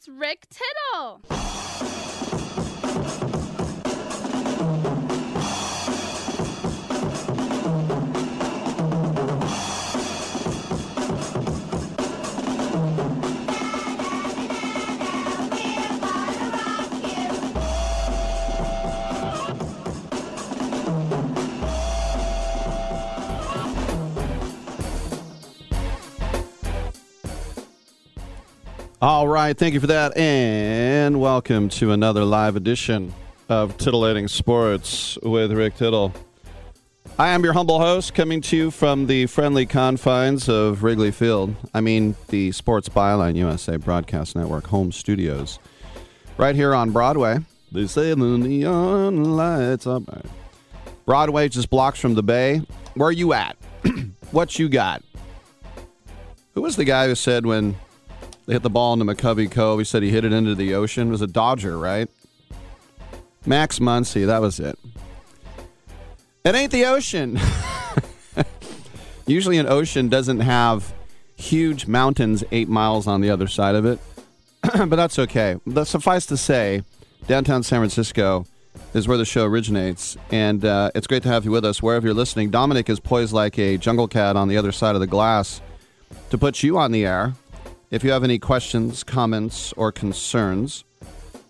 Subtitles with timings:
[0.00, 2.19] It's Rick Tittle.
[29.02, 33.14] All right, thank you for that, and welcome to another live edition
[33.48, 36.12] of Titillating Sports with Rick Tittle.
[37.18, 41.56] I am your humble host, coming to you from the friendly confines of Wrigley Field.
[41.72, 45.58] I mean, the Sports Byline USA Broadcast Network home studios,
[46.36, 47.38] right here on Broadway.
[47.72, 50.02] They say the neon lights up.
[51.06, 52.60] Broadway just blocks from the Bay.
[52.92, 53.56] Where are you at?
[54.30, 55.02] what you got?
[56.52, 57.76] Who was the guy who said when
[58.50, 59.78] they hit the ball into McCovey Cove.
[59.78, 61.06] He said he hit it into the ocean.
[61.06, 62.10] It was a Dodger, right?
[63.46, 64.76] Max Muncy, that was it.
[66.44, 67.38] It ain't the ocean.
[69.28, 70.92] Usually, an ocean doesn't have
[71.36, 74.00] huge mountains eight miles on the other side of it,
[74.62, 75.54] but that's okay.
[75.64, 76.82] But suffice to say,
[77.28, 78.46] downtown San Francisco
[78.94, 82.04] is where the show originates, and uh, it's great to have you with us wherever
[82.04, 82.50] you're listening.
[82.50, 85.60] Dominic is poised like a jungle cat on the other side of the glass
[86.30, 87.34] to put you on the air
[87.90, 90.84] if you have any questions, comments, or concerns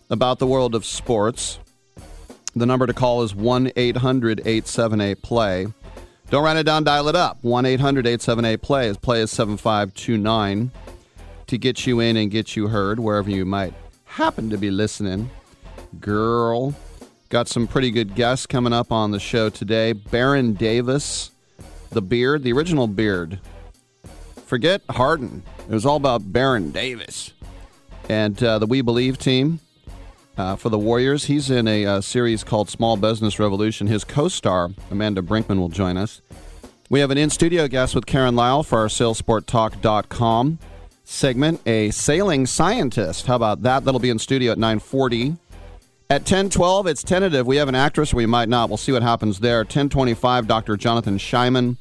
[0.08, 1.58] about the world of sports,
[2.56, 5.66] the number to call is 1 800 878 play.
[6.30, 7.38] Don't write it down, dial it up.
[7.42, 8.88] 1 800 878 play.
[8.88, 10.70] is play is 7529
[11.46, 13.74] to get you in and get you heard wherever you might
[14.04, 15.30] happen to be listening.
[16.00, 16.74] Girl.
[17.28, 19.92] Got some pretty good guests coming up on the show today.
[19.92, 21.30] Baron Davis,
[21.90, 23.38] the beard, the original beard.
[24.50, 25.44] Forget Harden.
[25.68, 27.34] It was all about Baron Davis.
[28.08, 29.60] And uh, the We Believe team
[30.36, 31.26] uh, for the Warriors.
[31.26, 33.86] He's in a uh, series called Small Business Revolution.
[33.86, 36.20] His co star, Amanda Brinkman, will join us.
[36.88, 40.58] We have an in studio guest with Karen Lyle for our salesporttalk.com
[41.04, 43.26] segment, a sailing scientist.
[43.26, 43.84] How about that?
[43.84, 45.36] That'll be in studio at 940.
[46.10, 47.46] At 1012, it's tentative.
[47.46, 48.68] We have an actress, we might not.
[48.68, 49.58] We'll see what happens there.
[49.58, 50.76] 1025, Dr.
[50.76, 51.76] Jonathan Scheiman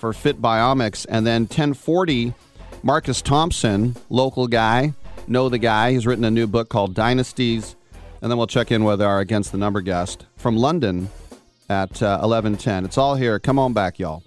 [0.00, 1.06] for Fit Biomics.
[1.08, 2.34] And then 1040,
[2.82, 4.94] Marcus Thompson, local guy,
[5.28, 5.92] know the guy.
[5.92, 7.76] He's written a new book called Dynasties.
[8.22, 11.10] And then we'll check in with our Against the Number guest from London
[11.68, 12.84] at uh, 1110.
[12.84, 13.38] It's all here.
[13.38, 14.22] Come on back, y'all.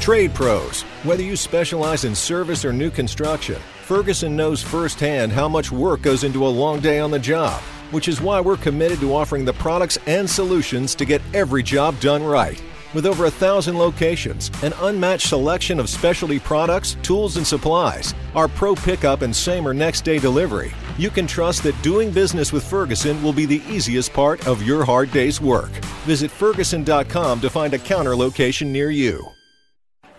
[0.00, 0.82] Trade pros.
[1.02, 6.22] Whether you specialize in service or new construction, Ferguson knows firsthand how much work goes
[6.22, 7.60] into a long day on the job,
[7.90, 11.98] which is why we're committed to offering the products and solutions to get every job
[12.00, 12.62] done right.
[12.94, 18.48] With over a thousand locations, an unmatched selection of specialty products, tools, and supplies, our
[18.48, 22.64] pro pickup and same or next day delivery, you can trust that doing business with
[22.64, 25.70] Ferguson will be the easiest part of your hard day's work.
[26.06, 29.35] Visit Ferguson.com to find a counter location near you.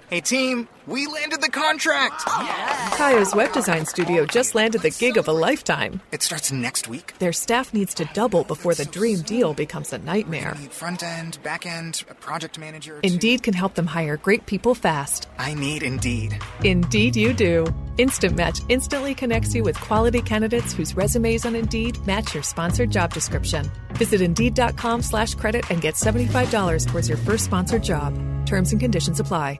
[0.10, 2.24] Hey team, we landed the contract!
[2.28, 2.90] Yeah.
[2.92, 6.00] Kaya's web design studio just landed the gig of a lifetime.
[6.14, 7.14] It starts next week.
[7.20, 10.56] Their staff needs to double before the dream deal becomes a nightmare.
[10.72, 13.02] Front end, back end, a project manager.
[13.04, 15.28] Indeed can help them hire great people fast.
[15.38, 16.42] I need Indeed.
[16.64, 17.66] Indeed, you do.
[17.98, 22.92] Instant Match instantly connects you with quality candidates whose resumes on Indeed match your sponsored
[22.92, 23.70] job description.
[23.96, 28.18] Visit Indeed.com slash credit and get $75 towards your first sponsored job.
[28.46, 29.60] Terms and conditions apply.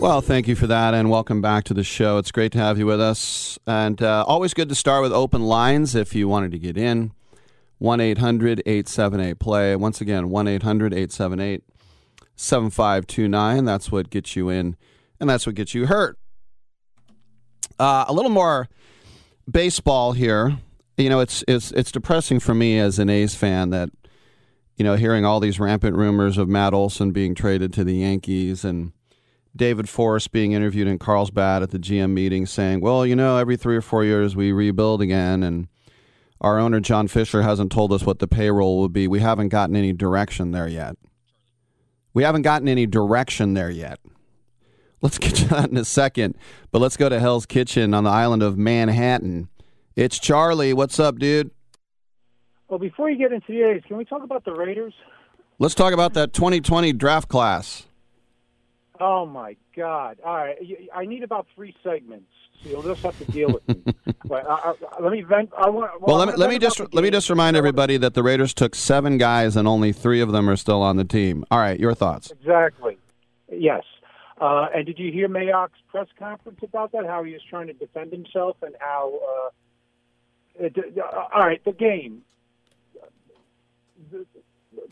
[0.00, 2.16] Well, thank you for that, and welcome back to the show.
[2.16, 5.42] It's great to have you with us, and uh, always good to start with open
[5.42, 7.12] lines if you wanted to get in.
[7.76, 9.76] 1 800 878 play.
[9.76, 11.64] Once again, 1 800 878
[12.34, 13.64] 7529.
[13.66, 14.74] That's what gets you in,
[15.20, 16.18] and that's what gets you hurt.
[17.78, 18.70] Uh, a little more
[19.50, 20.56] baseball here.
[20.96, 23.90] You know, it's, it's, it's depressing for me as an A's fan that,
[24.76, 28.64] you know, hearing all these rampant rumors of Matt Olson being traded to the Yankees
[28.64, 28.92] and
[29.54, 33.56] David Forst being interviewed in Carlsbad at the GM meeting saying, well, you know, every
[33.56, 35.42] three or four years we rebuild again.
[35.42, 35.68] And
[36.40, 39.08] our owner, John Fisher, hasn't told us what the payroll will be.
[39.08, 40.96] We haven't gotten any direction there yet.
[42.14, 43.98] We haven't gotten any direction there yet.
[45.02, 46.36] Let's get to that in a second.
[46.70, 49.48] But let's go to Hell's Kitchen on the island of Manhattan.
[49.96, 50.72] It's Charlie.
[50.72, 51.50] What's up, dude?
[52.68, 54.94] Well, before you get into the A's, can we talk about the Raiders?
[55.58, 57.86] Let's talk about that 2020 draft class.
[59.00, 60.18] Oh my God!
[60.24, 60.56] All right,
[60.94, 62.30] I need about three segments.
[62.62, 63.94] So you'll just have to deal with me.
[64.24, 64.44] but,
[65.00, 65.50] let me vent.
[65.56, 66.00] I want.
[66.00, 68.52] Well, well let me, let me just let me just remind everybody that the Raiders
[68.52, 71.44] took seven guys and only three of them are still on the team.
[71.50, 72.30] All right, your thoughts?
[72.30, 72.98] Exactly.
[73.50, 73.84] Yes.
[74.40, 77.06] Uh, and did you hear Mayock's press conference about that?
[77.06, 79.12] How he was trying to defend himself and how.
[79.22, 79.50] Uh,
[80.66, 82.22] it, uh, all right, the game.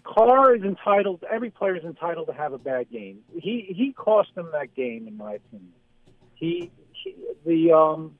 [0.04, 1.24] Carr is entitled.
[1.30, 3.20] Every player is entitled to have a bad game.
[3.34, 5.72] He he cost them that game, in my opinion.
[6.34, 7.14] He, he
[7.44, 8.18] the um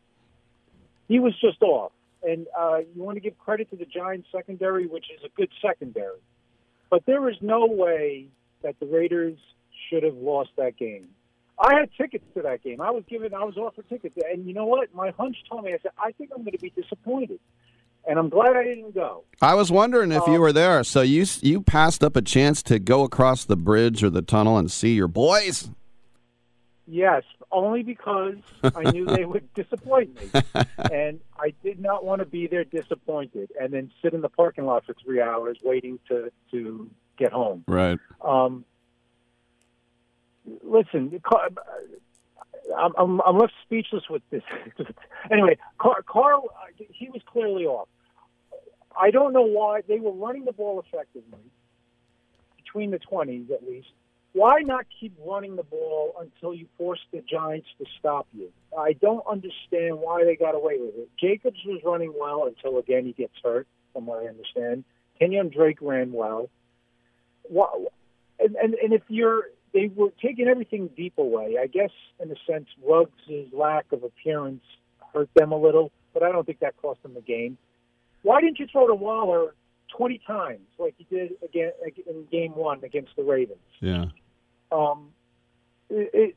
[1.09, 1.93] he was just off,
[2.23, 5.51] and uh, you want to give credit to the Giants secondary, which is a good
[5.63, 6.19] secondary,
[6.91, 8.27] but there is no way
[8.63, 9.39] that the Raiders
[9.89, 11.09] should have lost that game.
[11.59, 12.81] I had tickets to that game.
[12.81, 14.95] I was given, I was offered tickets, and you know what?
[14.95, 15.73] My hunch told me.
[15.73, 17.41] I said, I think I'm going to be disappointed
[18.07, 19.25] and I'm glad I didn't go.
[19.41, 20.83] I was wondering if um, you were there.
[20.85, 24.57] So you you passed up a chance to go across the bridge or the tunnel
[24.57, 25.71] and see your boys.
[26.87, 30.41] Yes, only because I knew they would disappoint me,
[30.91, 34.65] and I did not want to be there disappointed and then sit in the parking
[34.65, 37.65] lot for three hours waiting to to get home.
[37.69, 37.99] Right.
[38.23, 38.65] Um,
[40.63, 41.11] listen,
[42.77, 44.43] I'm, I'm, I'm left speechless with this.
[45.31, 46.41] anyway, Carr, uh,
[46.77, 47.89] he was clearly off.
[48.99, 51.39] I don't know why they were running the ball effectively
[52.57, 53.89] between the 20s at least.
[54.33, 58.51] why not keep running the ball until you force the Giants to stop you?
[58.77, 61.09] I don't understand why they got away with it.
[61.19, 64.85] Jacobs was running well until again he gets hurt, from what I understand.
[65.19, 66.51] Kenyon Drake ran well.
[67.45, 67.69] Why,
[68.39, 69.45] and, and and if you're
[69.79, 71.57] they were taking everything deep away.
[71.61, 74.63] I guess in a sense, Ruggs' lack of appearance
[75.15, 77.57] hurt them a little, but I don't think that cost them the game.
[78.23, 79.55] Why didn't you throw to Waller
[79.97, 81.71] 20 times like you did again
[82.07, 83.59] in Game One against the Ravens?
[83.81, 84.07] Yeah.
[84.73, 85.11] Um,
[85.89, 86.37] it, it,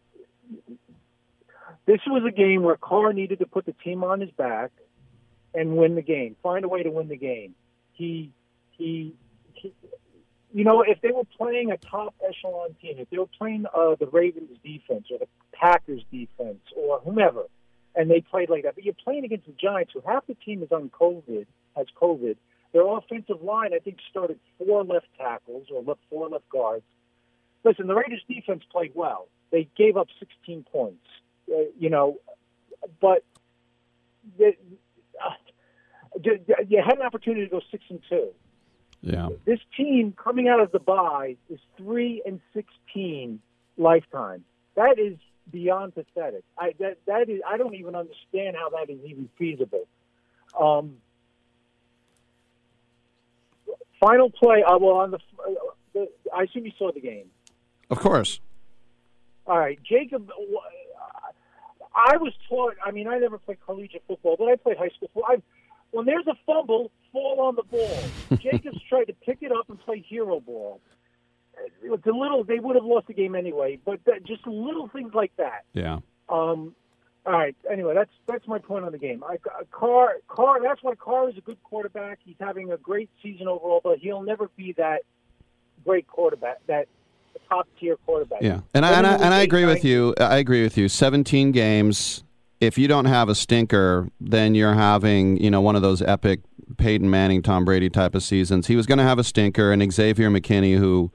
[1.87, 4.71] this was a game where Carr needed to put the team on his back
[5.55, 7.55] and win the game, find a way to win the game.
[7.93, 8.31] He
[8.77, 9.15] he,
[9.53, 9.73] he
[10.53, 13.95] you know, if they were playing a top echelon team, if they were playing uh,
[13.99, 17.43] the Ravens defense or the Packers defense or whomever,
[17.95, 20.63] and they played like that, but you're playing against the Giants, who half the team
[20.63, 22.35] is on COVID, has COVID.
[22.73, 26.85] Their offensive line, I think, started four left tackles or left four left guards.
[27.63, 29.27] Listen, the Raiders defense played well.
[29.51, 31.05] They gave up 16 points,
[31.53, 32.17] uh, you know,
[33.01, 33.23] but
[34.37, 34.55] the,
[35.23, 35.31] uh,
[36.67, 38.29] you had an opportunity to go six and two.
[39.01, 39.29] Yeah.
[39.45, 43.41] This team coming out of the bye is three and sixteen
[43.77, 44.43] lifetime.
[44.75, 45.17] That is
[45.51, 46.43] beyond pathetic.
[46.57, 49.87] I that that is I don't even understand how that is even feasible.
[50.59, 50.97] Um,
[53.99, 54.63] final play.
[54.63, 55.51] Uh, well, on the, uh,
[55.93, 57.25] the I assume you saw the game.
[57.89, 58.39] Of course.
[59.47, 60.29] All right, Jacob.
[61.93, 62.75] I was taught.
[62.85, 65.25] I mean, I never played collegiate football, but I played high school football.
[65.27, 65.41] I,
[65.91, 68.03] when there's a fumble, fall on the ball.
[68.39, 70.81] Jacobs tried to pick it up and play hero ball.
[71.83, 72.43] It's a little.
[72.43, 75.65] They would have lost the game anyway, but that, just little things like that.
[75.73, 75.99] Yeah.
[76.29, 76.75] Um.
[77.23, 77.55] All right.
[77.71, 79.23] Anyway, that's that's my point on the game.
[79.23, 79.37] I,
[79.69, 80.61] Carr, Carr.
[80.63, 82.19] That's why Carr is a good quarterback.
[82.25, 85.01] He's having a great season overall, but he'll never be that
[85.85, 86.65] great quarterback.
[86.65, 86.87] That
[87.47, 88.41] top tier quarterback.
[88.41, 90.15] Yeah, and I, and I, and I agree with you.
[90.19, 90.89] I agree with you.
[90.89, 92.23] Seventeen games.
[92.61, 96.41] If you don't have a stinker, then you're having you know one of those epic
[96.77, 98.67] Peyton Manning, Tom Brady type of seasons.
[98.67, 101.11] He was going to have a stinker, and Xavier McKinney, who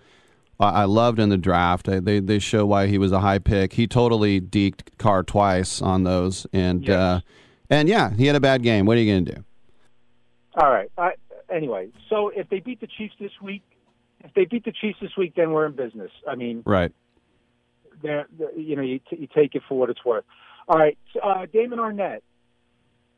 [0.58, 3.74] I loved in the draft, they they show why he was a high pick.
[3.74, 6.96] He totally deked Carr twice on those, and Yes.
[6.96, 7.20] uh,
[7.70, 8.84] and yeah, he had a bad game.
[8.86, 9.44] What are you going to do?
[10.56, 10.90] All right.
[10.98, 11.12] I,
[11.50, 13.62] anyway, so if they beat the Chiefs this week,
[14.24, 16.10] if they beat the Chiefs this week, then we're in business.
[16.26, 16.92] I mean, Right.
[18.02, 20.24] they're, they're- you know, you, t- you take it for what it's worth.
[20.68, 22.22] All right, uh, Damon Arnette.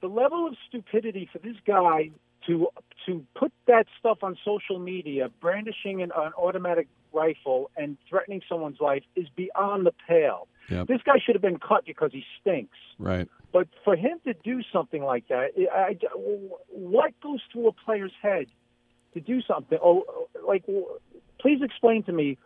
[0.01, 2.11] The level of stupidity for this guy
[2.47, 2.69] to
[3.07, 8.81] to put that stuff on social media, brandishing an, an automatic rifle and threatening someone's
[8.81, 10.47] life, is beyond the pale.
[10.71, 10.87] Yep.
[10.89, 12.77] This guy should have been cut because he stinks.
[12.99, 13.27] Right.
[13.53, 16.09] But for him to do something like that, I, I-
[16.69, 18.47] what goes through a player's head
[19.15, 19.79] to do something?
[19.83, 20.65] Oh, like,
[21.41, 22.37] please explain to me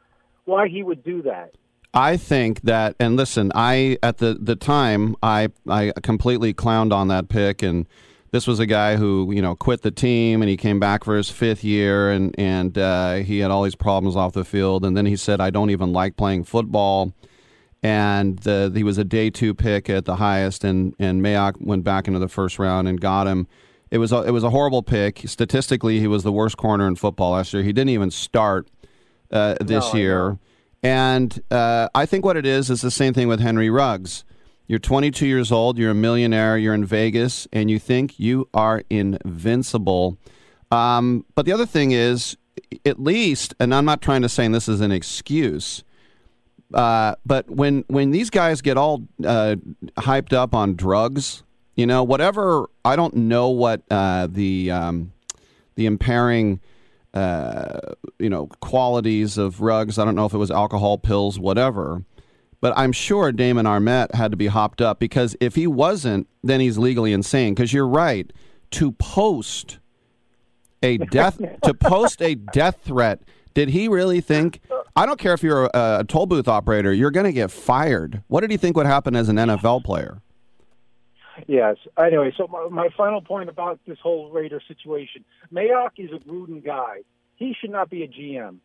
[0.44, 1.54] why he would do that.
[1.94, 7.08] I think that, and listen, I at the the time I I completely clowned on
[7.08, 7.86] that pick, and
[8.30, 11.16] this was a guy who you know quit the team and he came back for
[11.16, 14.96] his fifth year, and and uh, he had all these problems off the field, and
[14.96, 17.12] then he said I don't even like playing football,
[17.82, 21.84] and the, he was a day two pick at the highest, and and Mayock went
[21.84, 23.46] back into the first round and got him.
[23.90, 25.20] It was a, it was a horrible pick.
[25.26, 27.62] Statistically, he was the worst corner in football last year.
[27.62, 28.66] He didn't even start
[29.30, 30.38] uh, this No, year.
[30.82, 34.24] And uh, I think what it is is the same thing with Henry Ruggs.
[34.66, 38.82] You're 22 years old, you're a millionaire, you're in Vegas, and you think you are
[38.88, 40.16] invincible.
[40.70, 42.36] Um, but the other thing is,
[42.86, 45.84] at least, and I'm not trying to say this is an excuse,
[46.72, 49.56] uh, but when when these guys get all uh,
[49.98, 51.42] hyped up on drugs,
[51.74, 55.12] you know, whatever, I don't know what uh, the um,
[55.74, 56.60] the impairing
[57.14, 59.98] uh, you know qualities of rugs.
[59.98, 62.04] I don't know if it was alcohol, pills, whatever.
[62.60, 66.60] But I'm sure Damon Arnette had to be hopped up because if he wasn't, then
[66.60, 67.54] he's legally insane.
[67.54, 68.32] Because you're right
[68.72, 69.80] to post
[70.82, 73.20] a death to post a death threat.
[73.54, 74.60] Did he really think?
[74.94, 76.92] I don't care if you're a, a toll booth operator.
[76.92, 78.22] You're going to get fired.
[78.28, 80.22] What did he think would happen as an NFL player?
[81.46, 81.76] Yes.
[81.98, 86.64] Anyway, so my, my final point about this whole Raider situation: Mayock is a Gruden
[86.64, 87.02] guy.
[87.36, 88.58] He should not be a GM.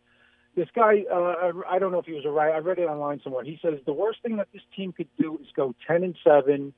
[0.56, 2.54] This guy, uh, I, don't know if he was a right.
[2.54, 3.44] I read it online somewhere.
[3.44, 6.74] He says the worst thing that this team could do is go ten and seven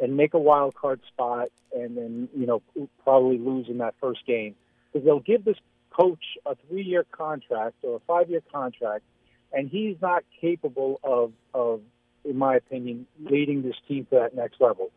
[0.00, 2.62] and make a wild card spot, and then you know
[3.04, 4.54] probably lose in that first game
[4.92, 5.58] because they'll give this
[5.90, 9.04] coach a three-year contract or a five-year contract,
[9.52, 11.80] and he's not capable of, of,
[12.24, 14.90] in my opinion, leading this team to that next level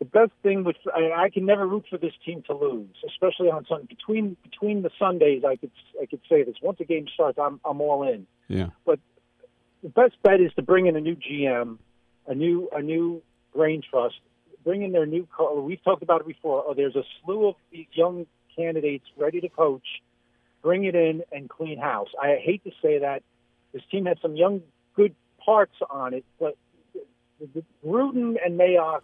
[0.00, 3.50] the best thing which I, I can never root for this team to lose, especially
[3.50, 3.86] on Sunday.
[3.86, 6.56] Between between the Sundays, I could I could say this.
[6.62, 8.26] Once the game starts, I'm I'm all in.
[8.48, 8.70] Yeah.
[8.86, 8.98] But
[9.82, 11.76] the best bet is to bring in a new GM,
[12.26, 13.22] a new a new
[13.54, 14.16] brain trust,
[14.64, 15.28] bring in their new.
[15.36, 16.64] Co- we've talked about it before.
[16.66, 18.26] Oh, there's a slew of these young
[18.56, 19.86] candidates ready to coach.
[20.62, 22.08] Bring it in and clean house.
[22.20, 23.22] I hate to say that
[23.74, 24.62] this team had some young
[24.96, 25.14] good
[25.44, 26.56] parts on it, but
[27.84, 29.00] Gruden and Mayock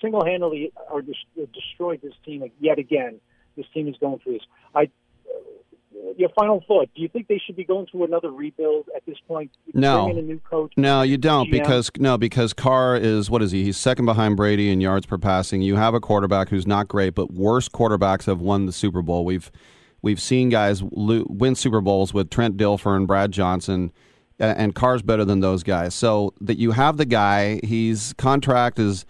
[0.00, 3.20] single-handedly are des- destroyed this team yet again.
[3.56, 4.42] This team is going through this.
[4.74, 8.88] I, uh, your final thought: Do you think they should be going through another rebuild
[8.94, 9.50] at this point?
[9.74, 10.04] No.
[10.04, 10.72] Bring in a new coach.
[10.76, 11.52] No, you don't GM?
[11.52, 13.64] because no, because Carr is what is he?
[13.64, 15.62] He's second behind Brady in yards per passing.
[15.62, 19.24] You have a quarterback who's not great, but worse quarterbacks have won the Super Bowl.
[19.24, 19.50] We've
[20.02, 23.92] we've seen guys lo- win Super Bowls with Trent Dilfer and Brad Johnson,
[24.38, 25.94] and Carr's better than those guys.
[25.94, 29.04] So that you have the guy, his contract is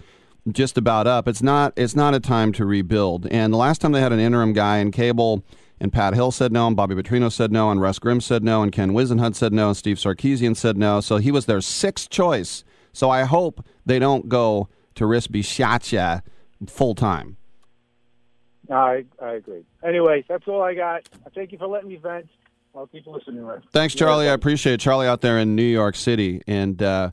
[0.53, 1.29] just about up.
[1.29, 3.27] It's not it's not a time to rebuild.
[3.27, 5.45] And the last time they had an interim guy in Cable
[5.81, 8.63] and Pat Hill said no, and Bobby Petrino said no, and Russ Grimm said no,
[8.63, 11.01] and Ken Whisenhunt said no, and Steve Sarkisian said no.
[11.01, 12.65] So he was their sixth choice.
[12.93, 16.23] So I hope they don't go to Rich Bisaccia
[16.67, 17.37] full time.
[18.71, 19.65] I I agree.
[19.83, 21.09] Anyway, that's all I got.
[21.35, 22.29] Thank you for letting me vent.
[22.75, 23.49] I'll keep listening.
[23.73, 24.29] Thanks, Charlie.
[24.29, 24.81] I appreciate it.
[24.81, 27.11] Charlie out there in New York City, and uh,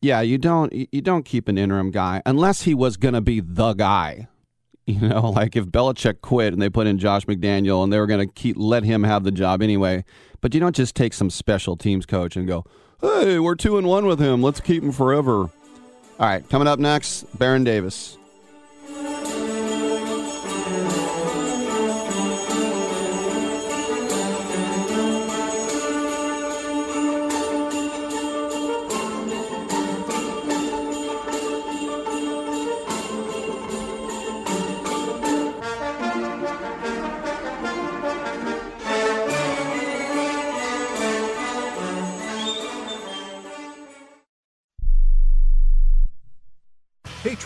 [0.00, 3.40] yeah, you don't you don't keep an interim guy unless he was going to be
[3.40, 4.28] the guy.
[4.88, 8.06] You know, like if Belichick quit and they put in Josh McDaniel and they were
[8.06, 10.02] going to keep let him have the job anyway.
[10.40, 12.64] But you don't just take some special teams coach and go,
[13.02, 14.42] "Hey, we're two and one with him.
[14.42, 15.50] Let's keep him forever." All
[16.18, 18.16] right, coming up next, Baron Davis.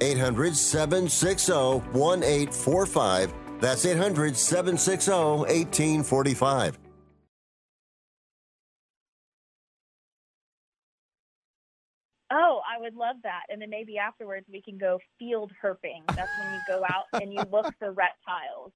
[0.00, 3.34] 800 760 1845.
[3.60, 6.78] That's 800 760 1845.
[12.32, 13.42] Oh, I would love that.
[13.48, 16.06] And then maybe afterwards we can go field herping.
[16.14, 18.72] That's when you go out and you look for reptiles.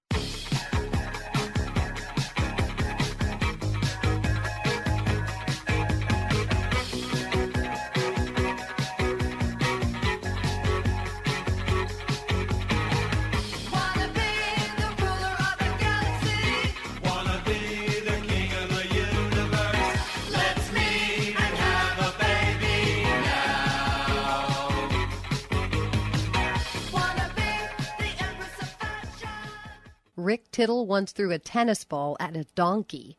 [30.25, 33.19] Rick Tittle once threw a tennis ball at a donkey.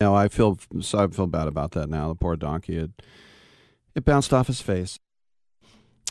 [0.00, 0.58] No, I feel
[0.94, 2.08] I feel bad about that now.
[2.08, 2.90] The poor donkey it
[3.94, 4.98] it bounced off his face.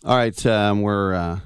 [0.04, 1.14] All right, um, we're.
[1.14, 1.40] Uh,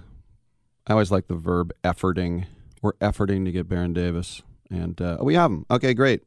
[0.88, 2.46] I always like the verb efforting.
[2.82, 5.66] We're efforting to get Baron Davis, and uh, we have him.
[5.70, 6.24] Okay, great.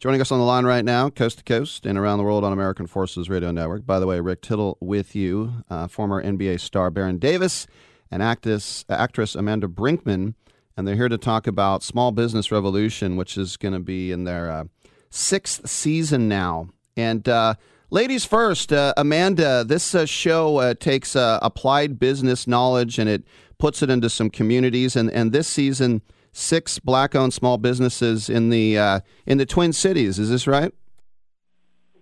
[0.00, 2.52] Joining us on the line right now, coast to coast and around the world on
[2.52, 3.86] American Forces Radio Network.
[3.86, 7.68] By the way, Rick Tittle with you, uh, former NBA star Baron Davis,
[8.10, 10.34] and actress actress Amanda Brinkman,
[10.76, 14.24] and they're here to talk about Small Business Revolution, which is going to be in
[14.24, 14.64] their uh,
[15.10, 16.68] sixth season now.
[16.96, 17.54] And uh,
[17.90, 23.24] ladies first, uh, Amanda, this uh, show uh, takes uh, applied business knowledge and it
[23.58, 24.96] puts it into some communities.
[24.96, 30.18] And, and this season, six black-owned small businesses in the in the Twin Cities.
[30.18, 30.72] Is this right?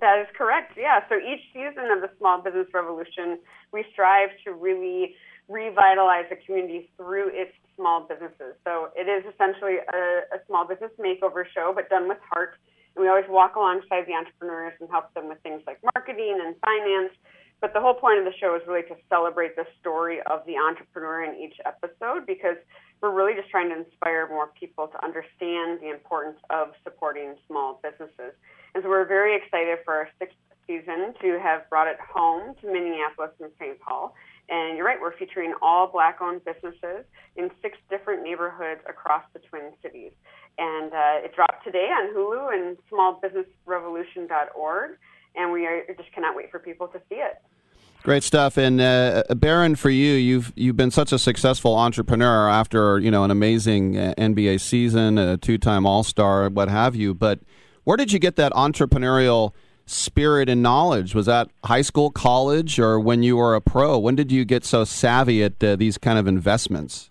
[0.01, 0.79] That is correct.
[0.79, 1.01] Yeah.
[1.09, 3.39] So each season of the Small Business Revolution,
[3.73, 5.15] we strive to really
[5.49, 8.53] revitalize the community through its small businesses.
[8.69, 12.61] So it is essentially a, a small business makeover show, but done with heart.
[12.95, 16.53] And we always walk alongside the entrepreneurs and help them with things like marketing and
[16.61, 17.17] finance.
[17.61, 20.57] But the whole point of the show is really to celebrate the story of the
[20.61, 22.57] entrepreneur in each episode because
[23.01, 27.81] we're really just trying to inspire more people to understand the importance of supporting small
[27.83, 28.37] businesses.
[28.75, 32.67] And so we're very excited for our sixth season to have brought it home to
[32.67, 33.81] Minneapolis and St.
[33.81, 34.15] Paul.
[34.51, 39.39] And you're right, we're featuring all black owned businesses in six different neighborhoods across the
[39.39, 40.11] Twin Cities.
[40.59, 44.99] And uh, it dropped today on Hulu and smallbusinessrevolution.org.
[45.37, 47.41] And we are, just cannot wait for people to see it.
[48.03, 48.57] Great stuff.
[48.57, 53.25] And uh, Baron, for you, you've you've been such a successful entrepreneur after you know
[53.25, 57.13] an amazing uh, NBA season, a two-time All-Star, what have you.
[57.13, 57.41] But
[57.85, 59.53] where did you get that entrepreneurial
[59.91, 61.15] spirit and knowledge?
[61.15, 63.99] Was that high school, college, or when you were a pro?
[63.99, 67.11] When did you get so savvy at uh, these kind of investments?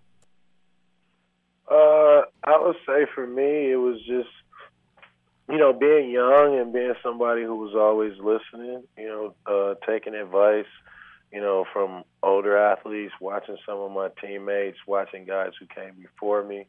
[1.69, 4.29] Uh, I would say for me, it was just
[5.49, 8.83] you know being young and being somebody who was always listening.
[8.97, 10.65] You know, uh, taking advice.
[11.31, 16.43] You know, from older athletes, watching some of my teammates, watching guys who came before
[16.43, 16.65] me.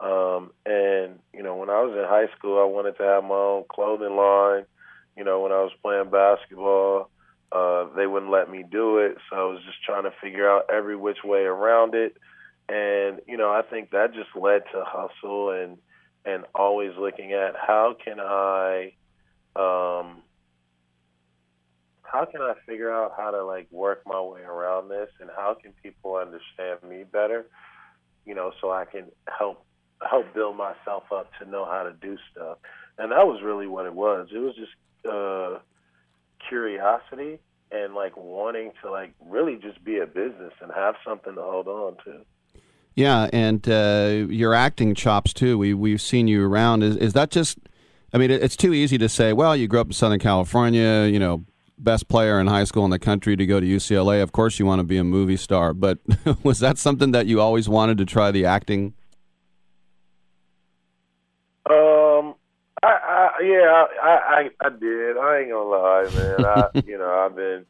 [0.00, 3.34] Um, and you know, when I was in high school, I wanted to have my
[3.34, 4.64] own clothing line.
[5.16, 7.10] You know, when I was playing basketball,
[7.52, 10.70] uh, they wouldn't let me do it, so I was just trying to figure out
[10.72, 12.16] every which way around it.
[12.68, 15.76] And you know, I think that just led to hustle and
[16.24, 18.92] and always looking at how can I,
[19.56, 20.22] um,
[22.02, 25.54] how can I figure out how to like work my way around this, and how
[25.60, 27.44] can people understand me better,
[28.24, 29.64] you know, so I can help
[30.00, 32.58] help build myself up to know how to do stuff.
[32.98, 34.28] And that was really what it was.
[34.34, 34.72] It was just
[35.10, 35.58] uh,
[36.48, 37.38] curiosity
[37.70, 41.68] and like wanting to like really just be a business and have something to hold
[41.68, 42.24] on to.
[42.94, 45.56] Yeah, and uh, your acting chops too.
[45.56, 46.82] We we've seen you around.
[46.82, 47.58] Is is that just?
[48.14, 49.32] I mean, it's too easy to say.
[49.32, 51.06] Well, you grew up in Southern California.
[51.06, 51.46] You know,
[51.78, 54.22] best player in high school in the country to go to UCLA.
[54.22, 55.72] Of course, you want to be a movie star.
[55.72, 55.98] But
[56.42, 58.92] was that something that you always wanted to try the acting?
[61.70, 62.34] Um,
[62.82, 65.16] I, I yeah, I, I I did.
[65.16, 66.44] I ain't gonna lie, man.
[66.44, 67.66] I you know I've been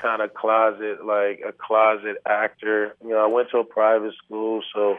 [0.00, 2.96] kind of closet like a closet actor.
[3.02, 4.96] You know, I went to a private school, so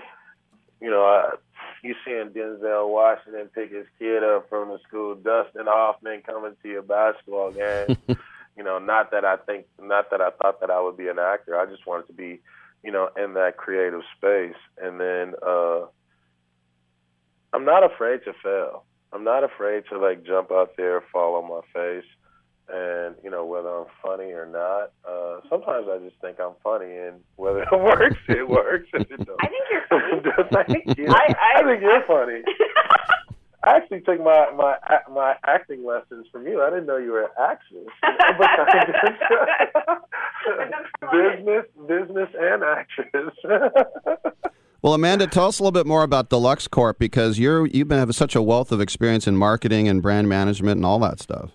[0.81, 1.36] you know, I,
[1.84, 6.67] you seeing Denzel Washington pick his kid up from the school, Dustin Hoffman coming to
[6.67, 7.97] your basketball game.
[8.57, 11.19] you know, not that I think, not that I thought that I would be an
[11.19, 11.60] actor.
[11.60, 12.41] I just wanted to be,
[12.84, 14.60] you know, in that creative space.
[14.81, 15.86] And then uh
[17.53, 18.86] I'm not afraid to fail.
[19.13, 22.06] I'm not afraid to like jump out there, fall on my face,
[22.74, 24.91] and you know whether I'm funny or not.
[25.08, 28.88] Uh, sometimes I just think I'm funny, and whether it works, it works.
[28.93, 30.82] If it don't, I think you're funny.
[30.86, 31.08] Thank you.
[31.10, 32.41] I- I- think you're funny.
[33.63, 34.76] I actually took my my
[35.13, 36.63] my acting lessons from you.
[36.63, 37.86] I didn't know you were an actress.
[41.12, 43.36] business, business, and actress.
[44.82, 48.00] Well, Amanda, tell us a little bit more about Deluxe Corp because you're you've been
[48.00, 51.52] have such a wealth of experience in marketing and brand management and all that stuff.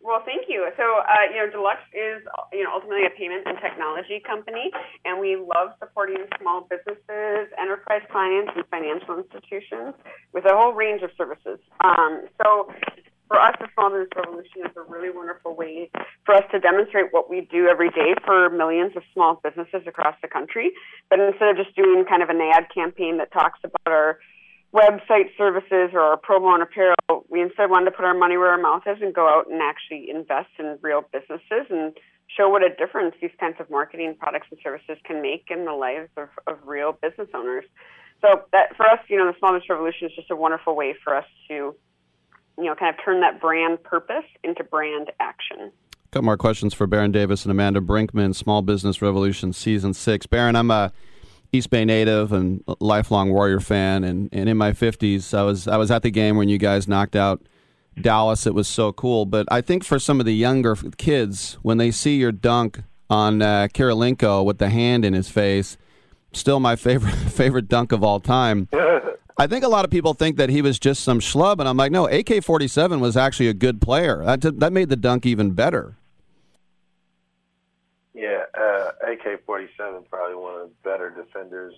[0.00, 0.70] Well, thank you.
[0.76, 4.70] So, uh, you know, Deluxe is, you know, ultimately a payment and technology company,
[5.04, 9.98] and we love supporting small businesses, enterprise clients, and financial institutions
[10.32, 11.58] with a whole range of services.
[11.82, 12.70] Um, so,
[13.28, 15.90] for us, the Small Business Revolution is a really wonderful way
[16.24, 20.14] for us to demonstrate what we do every day for millions of small businesses across
[20.22, 20.72] the country.
[21.10, 24.18] But instead of just doing kind of an ad campaign that talks about our
[24.72, 28.50] website services or our promo and apparel, we instead wanted to put our money where
[28.50, 31.96] our mouth is and go out and actually invest in real businesses and
[32.28, 35.72] show what a difference these kinds of marketing products and services can make in the
[35.72, 37.64] lives of, of real business owners.
[38.20, 40.94] So that for us, you know, the Small Business Revolution is just a wonderful way
[41.04, 41.74] for us to,
[42.58, 45.72] you know, kind of turn that brand purpose into brand action.
[45.92, 50.26] A couple more questions for Baron Davis and Amanda Brinkman, Small Business Revolution Season 6.
[50.26, 50.92] Baron, I'm a
[51.52, 55.76] East Bay native and lifelong Warrior fan, and, and in my 50s, I was, I
[55.76, 57.42] was at the game when you guys knocked out
[58.00, 58.46] Dallas.
[58.46, 59.26] It was so cool.
[59.26, 63.42] But I think for some of the younger kids, when they see your dunk on
[63.42, 65.76] uh, Kirilenko with the hand in his face,
[66.32, 68.68] still my favorite favorite dunk of all time.
[69.38, 71.76] I think a lot of people think that he was just some schlub, and I'm
[71.76, 74.24] like, no, AK 47 was actually a good player.
[74.24, 75.96] That, that made the dunk even better.
[78.14, 81.74] Yeah, uh, AK-47 probably one of the better defenders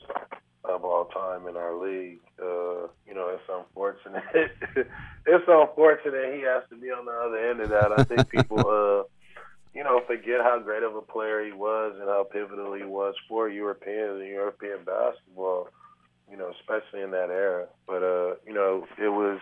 [0.63, 2.21] of all time in our league.
[2.41, 4.23] Uh, you know, it's unfortunate.
[5.27, 7.91] it's unfortunate he has to be on the other end of that.
[7.99, 9.03] I think people, uh,
[9.75, 13.17] you know, forget how great of a player he was and how pivotal he was
[13.29, 15.71] for European and European basketball.
[16.31, 17.67] You know, especially in that era.
[17.87, 19.41] But uh, you know, it was.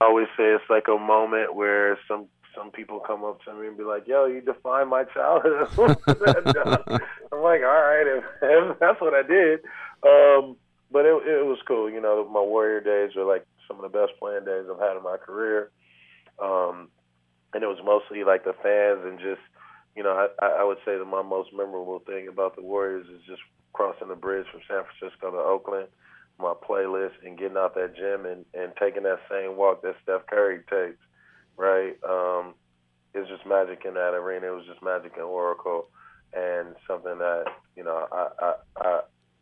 [0.00, 3.66] I always say it's like a moment where some some people come up to me
[3.66, 9.00] and be like, "Yo, you defined my childhood." I'm like, "All right, if, if that's
[9.00, 9.60] what I did."
[10.02, 10.56] Um,
[10.90, 11.90] but it, it was cool.
[11.90, 14.96] You know, my Warrior days are like some of the best playing days I've had
[14.96, 15.70] in my career.
[16.42, 16.88] Um,
[17.54, 19.40] and it was mostly like the fans and just,
[19.96, 23.20] you know, I, I would say that my most memorable thing about the Warriors is
[23.26, 25.88] just crossing the bridge from San Francisco to Oakland,
[26.38, 30.26] my playlist, and getting out that gym and, and taking that same walk that Steph
[30.26, 31.00] Curry takes,
[31.56, 31.96] right?
[32.08, 32.54] Um,
[33.14, 34.48] it's just magic in that arena.
[34.48, 35.88] It was just magic in Oracle,
[36.32, 37.44] and something that
[37.76, 39.00] you know I I I,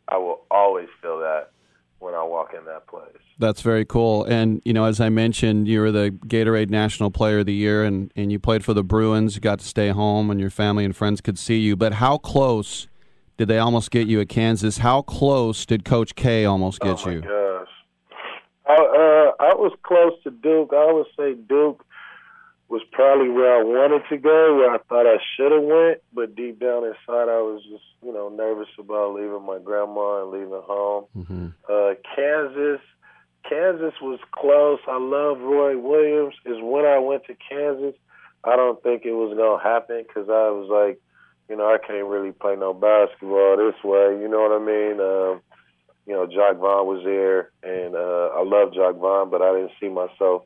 [0.09, 1.51] I will always feel that
[2.01, 3.05] when I walk in that place.
[3.37, 4.23] That's very cool.
[4.23, 7.83] And, you know, as I mentioned, you were the Gatorade National Player of the Year
[7.83, 9.35] and, and you played for the Bruins.
[9.35, 11.75] You got to stay home and your family and friends could see you.
[11.75, 12.87] But how close
[13.41, 14.77] did they almost get you at Kansas?
[14.77, 17.21] How close did Coach K almost get oh you?
[17.21, 17.67] gosh.
[18.67, 20.69] I, uh, I was close to Duke.
[20.73, 21.83] I would say Duke
[22.69, 26.35] was probably where I wanted to go, where I thought I should have went, but
[26.35, 30.61] deep down inside, I was just you know nervous about leaving my grandma and leaving
[30.63, 31.05] home.
[31.17, 31.47] Mm-hmm.
[31.67, 32.85] Uh, Kansas,
[33.49, 34.81] Kansas was close.
[34.87, 36.35] I love Roy Williams.
[36.45, 37.95] Is when I went to Kansas,
[38.43, 41.01] I don't think it was gonna happen because I was like,
[41.51, 44.17] you know, I can't really play no basketball this way.
[44.21, 45.01] You know what I mean?
[45.01, 45.41] Um,
[46.07, 49.73] you know, Jacque Vaughn was there, and uh, I love Jacque Vaughn, but I didn't
[49.77, 50.43] see myself,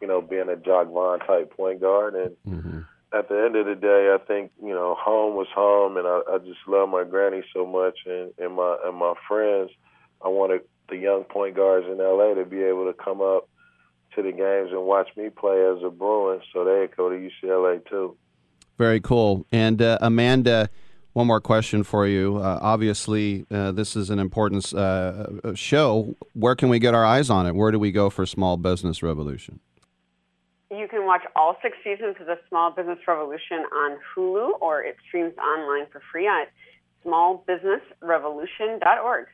[0.00, 2.14] you know, being a Jacque Vaughn type point guard.
[2.14, 2.80] And Mm-hmm.
[3.12, 6.22] at the end of the day, I think you know, home was home, and I,
[6.32, 9.70] I just love my granny so much, and, and my and my friends.
[10.24, 13.48] I wanted the young point guards in LA to be able to come up
[14.14, 17.86] to the games and watch me play as a Bruin, so they'd go to UCLA
[17.86, 18.16] too.
[18.78, 19.44] Very cool.
[19.50, 20.70] And uh, Amanda,
[21.12, 22.36] one more question for you.
[22.36, 26.14] Uh, obviously, uh, this is an important uh, show.
[26.34, 27.56] Where can we get our eyes on it?
[27.56, 29.58] Where do we go for Small Business Revolution?
[30.70, 34.96] You can watch all six seasons of the Small Business Revolution on Hulu, or it
[35.08, 36.52] streams online for free at
[37.04, 39.26] smallbusinessrevolution.org.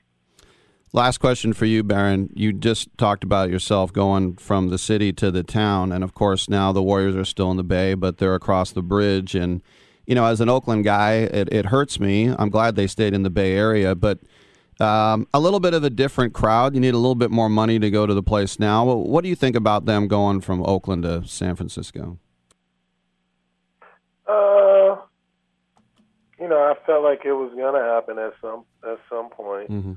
[0.95, 2.31] Last question for you, Baron.
[2.37, 6.49] You just talked about yourself going from the city to the town, and of course
[6.49, 9.35] now the Warriors are still in the Bay, but they're across the bridge.
[9.35, 9.61] And
[10.07, 12.29] you know, as an Oakland guy, it, it hurts me.
[12.39, 14.21] I'm glad they stayed in the Bay Area, but
[14.79, 16.75] um, a little bit of a different crowd.
[16.77, 18.85] You need a little bit more money to go to the place now.
[18.85, 22.21] What do you think about them going from Oakland to San Francisco?
[24.29, 24.95] Uh,
[26.39, 29.73] you know, I felt like it was gonna happen at some at some point.
[29.73, 29.95] Mm-hmm.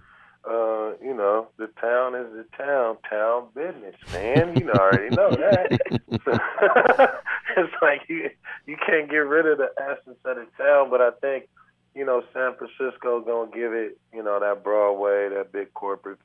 [0.47, 4.55] Uh, you know, the town is the town, town business, man.
[4.55, 5.79] You know, already know that.
[7.57, 8.29] it's like you
[8.65, 11.49] you can't get rid of the essence of the town, but I think
[11.95, 16.19] you know San Francisco gonna give it you know that Broadway, that big corporate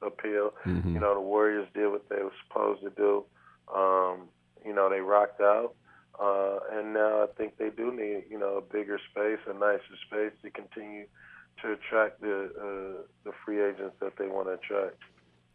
[0.00, 0.54] appeal.
[0.64, 0.94] Mhm.
[0.94, 3.24] You know, the Warriors did what they were supposed to do.
[3.74, 4.28] Um,
[4.64, 5.74] you know, they rocked out.
[6.18, 9.96] Uh, and now I think they do need, you know, a bigger space, a nicer
[10.06, 11.06] space to continue
[11.62, 14.96] to attract the uh, the free agents that they want to attract.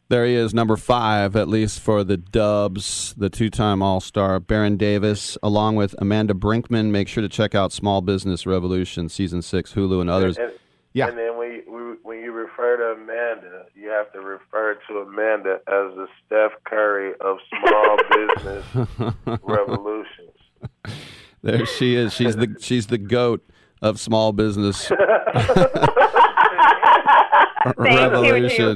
[0.07, 4.39] There he is, number five, at least for the Dubs, the two time All Star,
[4.39, 6.91] Baron Davis, along with Amanda Brinkman.
[6.91, 10.37] Make sure to check out Small Business Revolution, Season 6, Hulu, and others.
[10.37, 10.51] And,
[10.93, 11.07] Yeah.
[11.07, 15.55] And then when you, when you refer to Amanda, you have to refer to Amanda
[15.67, 20.37] as the Steph Curry of small business revolutions.
[21.41, 22.13] There she is.
[22.13, 23.43] She's the she's the goat
[23.85, 24.89] of small business
[27.77, 28.75] revolution.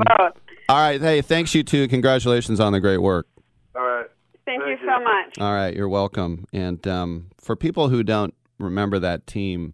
[0.70, 1.88] All right, hey, thanks you two.
[1.88, 3.28] Congratulations on the great work.
[3.76, 4.06] All right.
[4.46, 5.40] Thank you so much.
[5.40, 6.46] All right, you're welcome.
[6.54, 9.74] And um, for people who don't remember that team,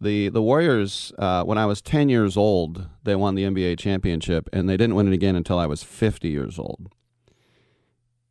[0.00, 4.50] the the Warriors, uh, when I was 10 years old, they won the NBA championship,
[4.52, 6.90] and they didn't win it again until I was 50 years old.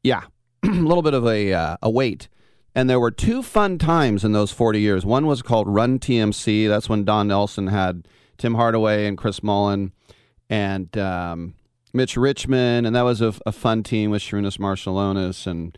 [0.03, 0.25] Yeah,
[0.63, 2.27] a little bit of a uh, a wait.
[2.75, 5.05] And there were two fun times in those 40 years.
[5.05, 6.67] One was called Run TMC.
[6.67, 8.07] That's when Don Nelson had
[8.37, 9.91] Tim Hardaway and Chris Mullin
[10.49, 11.53] and um,
[11.93, 12.87] Mitch Richmond.
[12.87, 15.77] And that was a, a fun team with Sarunas Marciulionis and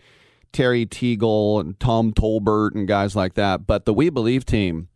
[0.53, 3.67] Terry Teagle and Tom Tolbert and guys like that.
[3.67, 4.87] But the We Believe team,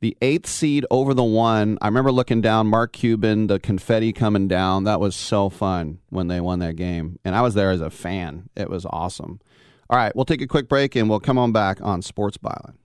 [0.00, 4.46] the eighth seed over the one, I remember looking down, Mark Cuban, the confetti coming
[4.46, 4.84] down.
[4.84, 7.18] That was so fun when they won that game.
[7.24, 8.50] And I was there as a fan.
[8.54, 9.40] It was awesome.
[9.90, 12.76] All right, we'll take a quick break and we'll come on back on Sports Byline.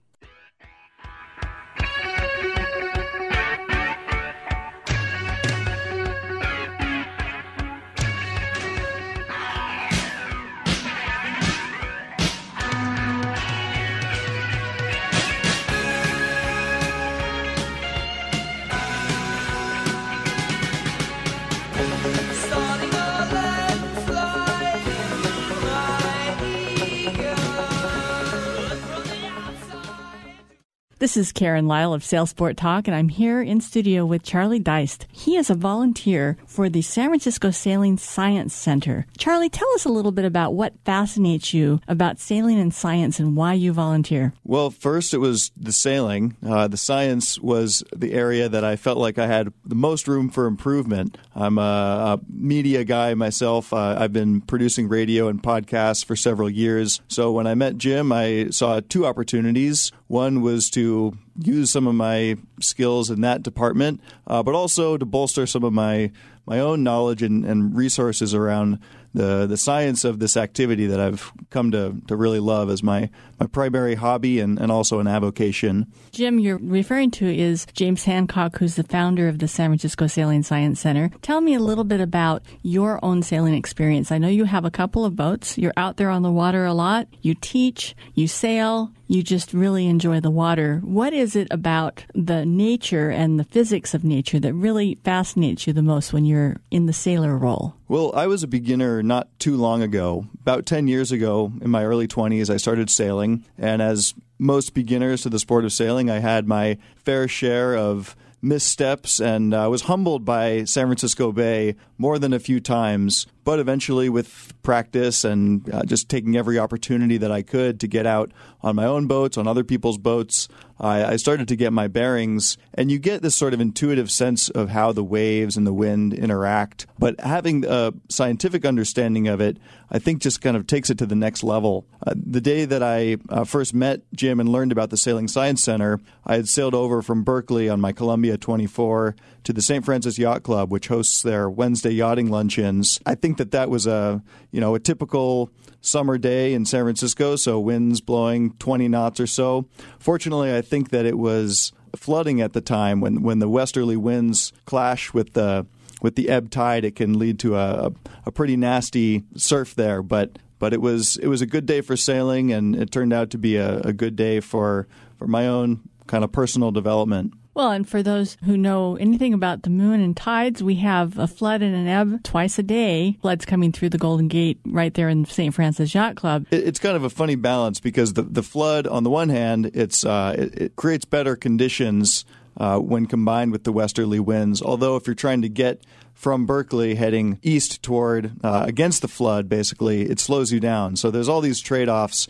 [30.98, 35.04] This is Karen Lyle of SailSport Talk, and I'm here in studio with Charlie Deist.
[35.12, 39.04] He is a volunteer for the San Francisco Sailing Science Center.
[39.18, 43.36] Charlie, tell us a little bit about what fascinates you about sailing and science and
[43.36, 44.32] why you volunteer.
[44.42, 46.34] Well, first it was the sailing.
[46.42, 50.30] Uh, the science was the area that I felt like I had the most room
[50.30, 51.18] for improvement.
[51.34, 53.70] I'm a, a media guy myself.
[53.70, 57.02] Uh, I've been producing radio and podcasts for several years.
[57.06, 59.92] So when I met Jim, I saw two opportunities.
[60.08, 65.04] One was to use some of my skills in that department, uh, but also to
[65.04, 66.12] bolster some of my
[66.46, 68.78] my own knowledge and, and resources around
[69.14, 73.10] the the science of this activity that I've come to, to really love as my,
[73.38, 75.86] my primary hobby and, and also an avocation.
[76.12, 80.42] Jim, you're referring to is James Hancock, who's the founder of the San Francisco Sailing
[80.42, 81.10] Science Center.
[81.22, 84.12] Tell me a little bit about your own sailing experience.
[84.12, 85.56] I know you have a couple of boats.
[85.56, 87.08] You're out there on the water a lot.
[87.22, 90.80] You teach, you sail, you just really enjoy the water.
[90.82, 95.72] What is it about the nature and the physics of nature that really fascinates you
[95.72, 97.75] the most when you're in the sailor role?
[97.88, 100.26] Well, I was a beginner not too long ago.
[100.40, 103.44] About 10 years ago, in my early 20s, I started sailing.
[103.56, 108.16] And as most beginners to the sport of sailing, I had my fair share of
[108.42, 113.26] missteps and I was humbled by San Francisco Bay more than a few times.
[113.44, 118.04] But eventually, with practice and uh, just taking every opportunity that I could to get
[118.04, 120.48] out on my own boats, on other people's boats,
[120.80, 122.58] I, I started to get my bearings.
[122.74, 126.12] And you get this sort of intuitive sense of how the waves and the wind
[126.12, 126.86] interact.
[126.98, 129.58] But having a scientific understanding of it,
[129.90, 131.86] I think just kind of takes it to the next level.
[132.04, 135.62] Uh, the day that I uh, first met Jim and learned about the Sailing Science
[135.62, 139.14] Center, I had sailed over from Berkeley on my Columbia 24
[139.46, 139.84] to the St.
[139.84, 142.98] Francis Yacht Club, which hosts their Wednesday yachting luncheons.
[143.06, 147.36] I think that that was a you know a typical summer day in San Francisco,
[147.36, 149.66] so winds blowing 20 knots or so.
[150.00, 154.52] Fortunately, I think that it was flooding at the time when when the westerly winds
[154.64, 155.64] clash with the
[156.02, 157.92] with the ebb tide, it can lead to a,
[158.26, 160.02] a pretty nasty surf there.
[160.02, 163.30] But but it was it was a good day for sailing, and it turned out
[163.30, 167.32] to be a, a good day for for my own kind of personal development.
[167.56, 171.26] Well, and for those who know anything about the moon and tides, we have a
[171.26, 173.16] flood and an ebb twice a day.
[173.22, 175.54] Floods coming through the Golden Gate right there in St.
[175.54, 176.44] Francis Yacht Club.
[176.50, 180.04] It's kind of a funny balance because the the flood, on the one hand, it's
[180.04, 182.26] uh, it, it creates better conditions
[182.58, 184.60] uh, when combined with the westerly winds.
[184.60, 185.80] Although, if you're trying to get
[186.12, 190.94] from Berkeley heading east toward uh, against the flood, basically, it slows you down.
[190.96, 192.28] So there's all these trade offs.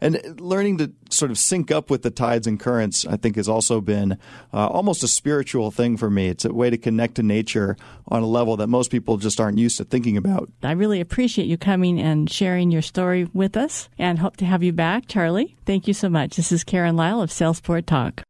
[0.00, 3.48] And learning to sort of sync up with the tides and currents, I think, has
[3.48, 4.18] also been
[4.52, 6.28] uh, almost a spiritual thing for me.
[6.28, 7.76] It's a way to connect to nature
[8.08, 10.50] on a level that most people just aren't used to thinking about.
[10.62, 14.62] I really appreciate you coming and sharing your story with us and hope to have
[14.62, 15.56] you back, Charlie.
[15.64, 16.36] Thank you so much.
[16.36, 18.22] This is Karen Lyle of SailSport Talk.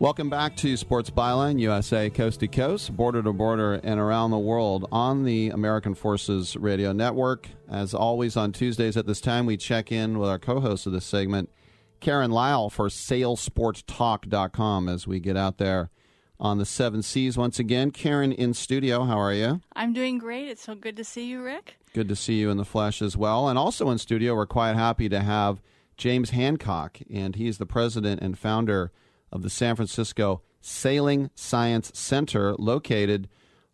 [0.00, 4.38] Welcome back to Sports Byline USA, coast to coast, border to border, and around the
[4.38, 7.48] world on the American Forces Radio Network.
[7.68, 10.94] As always, on Tuesdays at this time, we check in with our co host of
[10.94, 11.50] this segment,
[12.00, 15.90] Karen Lyle, for SailSportTalk.com as we get out there
[16.40, 17.90] on the seven seas once again.
[17.90, 19.60] Karen in studio, how are you?
[19.74, 20.48] I'm doing great.
[20.48, 21.76] It's so good to see you, Rick.
[21.92, 23.50] Good to see you in the flesh as well.
[23.50, 25.60] And also in studio, we're quite happy to have
[25.98, 28.92] James Hancock, and he's the president and founder
[29.32, 33.28] of the San Francisco Sailing Science Center, located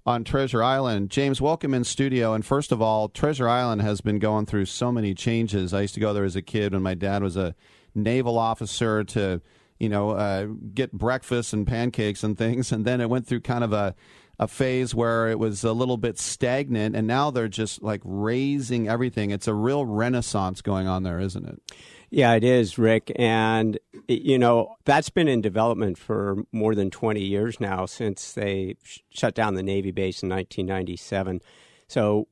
[0.04, 1.10] on Treasure Island.
[1.10, 2.32] James, welcome in studio.
[2.32, 5.74] And first of all, Treasure Island has been going through so many changes.
[5.74, 7.56] I used to go there as a kid when my dad was a
[7.94, 9.42] naval officer to,
[9.80, 12.70] you know, uh, get breakfast and pancakes and things.
[12.70, 13.96] And then it went through kind of a
[14.38, 18.88] a phase where it was a little bit stagnant, and now they're just like raising
[18.88, 19.30] everything.
[19.30, 21.62] It's a real renaissance going on there, isn't it?
[22.10, 23.12] Yeah, it is, Rick.
[23.16, 23.78] And,
[24.08, 29.00] you know, that's been in development for more than 20 years now since they sh-
[29.10, 31.42] shut down the Navy base in 1997.
[31.88, 32.28] So,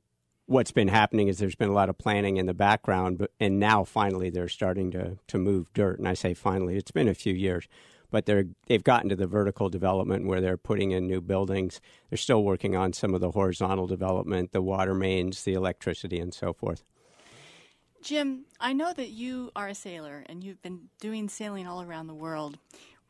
[0.46, 3.58] what's been happening is there's been a lot of planning in the background, but, and
[3.60, 5.98] now finally they're starting to, to move dirt.
[5.98, 7.68] And I say finally, it's been a few years.
[8.10, 11.80] But they're they've gotten to the vertical development where they're putting in new buildings.
[12.10, 16.32] They're still working on some of the horizontal development, the water mains, the electricity, and
[16.32, 16.84] so forth.
[18.04, 22.06] Jim, I know that you are a sailor and you've been doing sailing all around
[22.06, 22.58] the world.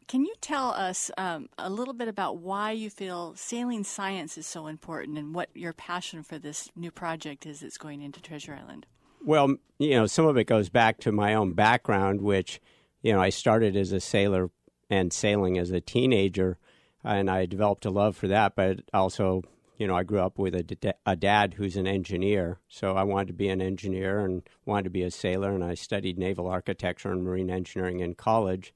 [0.07, 4.47] Can you tell us um, a little bit about why you feel sailing science is
[4.47, 8.55] so important and what your passion for this new project is that's going into Treasure
[8.55, 8.87] Island?
[9.25, 12.61] Well, you know, some of it goes back to my own background, which,
[13.03, 14.51] you know, I started as a sailor
[14.89, 16.57] and sailing as a teenager,
[17.03, 19.43] and I developed a love for that, but also
[19.77, 23.29] you know, I grew up with a, a dad who's an engineer, so I wanted
[23.29, 27.11] to be an engineer and wanted to be a sailor, and I studied naval architecture
[27.11, 28.73] and marine engineering in college.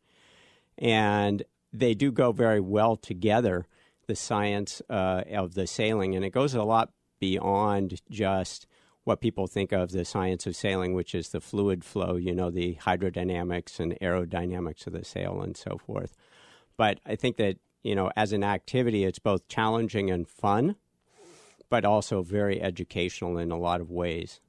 [0.76, 1.42] And
[1.72, 3.66] they do go very well together,
[4.06, 6.90] the science uh, of the sailing, and it goes a lot
[7.20, 8.66] beyond just
[9.04, 12.50] what people think of the science of sailing, which is the fluid flow, you know,
[12.50, 16.14] the hydrodynamics and aerodynamics of the sail and so forth.
[16.76, 20.76] But I think that, you know, as an activity, it's both challenging and fun
[21.70, 24.40] but also very educational in a lot of ways.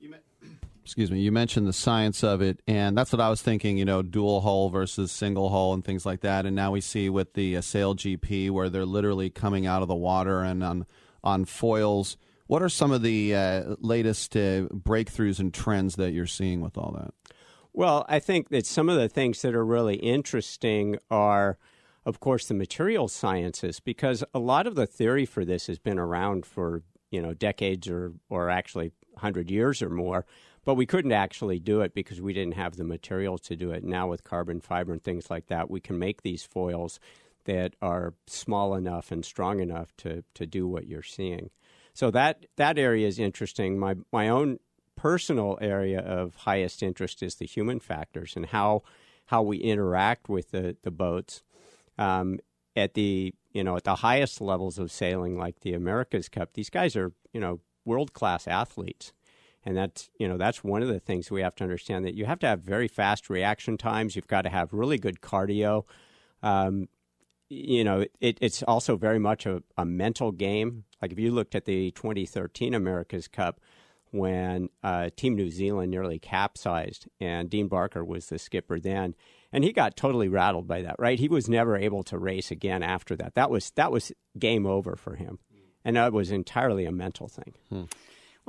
[0.84, 1.20] Excuse me.
[1.20, 3.76] You mentioned the science of it, and that's what I was thinking.
[3.76, 6.46] You know, dual hull versus single hull and things like that.
[6.46, 9.88] And now we see with the uh, Sail GP where they're literally coming out of
[9.88, 10.86] the water and on
[11.22, 12.16] on foils.
[12.46, 16.78] What are some of the uh, latest uh, breakthroughs and trends that you're seeing with
[16.78, 17.12] all that?
[17.74, 21.58] Well, I think that some of the things that are really interesting are
[22.08, 25.98] of course, the material sciences, because a lot of the theory for this has been
[25.98, 30.24] around for you know decades or or actually hundred years or more,
[30.64, 33.84] but we couldn't actually do it because we didn't have the materials to do it.
[33.84, 36.98] Now with carbon fiber and things like that, we can make these foils
[37.44, 41.50] that are small enough and strong enough to to do what you're seeing.
[41.92, 43.78] So that that area is interesting.
[43.78, 44.60] My my own
[44.96, 48.82] personal area of highest interest is the human factors and how
[49.26, 51.42] how we interact with the, the boats
[51.98, 52.38] um,
[52.76, 56.70] at the you know at the highest levels of sailing, like the America's Cup, these
[56.70, 59.12] guys are you know world class athletes,
[59.64, 62.26] and that's you know that's one of the things we have to understand that you
[62.26, 64.16] have to have very fast reaction times.
[64.16, 65.84] You've got to have really good cardio.
[66.42, 66.88] Um,
[67.50, 70.84] you know, it, it's also very much a, a mental game.
[71.00, 73.60] Like if you looked at the 2013 America's Cup,
[74.10, 79.14] when uh, Team New Zealand nearly capsized, and Dean Barker was the skipper then,
[79.52, 80.96] and he got totally rattled by that.
[80.98, 83.34] Right, he was never able to race again after that.
[83.34, 85.38] That was that was game over for him,
[85.84, 87.54] and that was entirely a mental thing.
[87.68, 87.84] Hmm.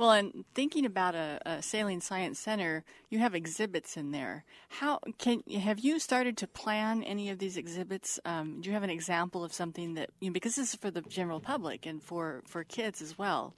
[0.00, 4.46] Well, and thinking about a, a, sailing science center, you have exhibits in there.
[4.70, 8.18] How can have you started to plan any of these exhibits?
[8.24, 10.90] Um, do you have an example of something that you know, because this is for
[10.90, 13.52] the general public and for for kids as well?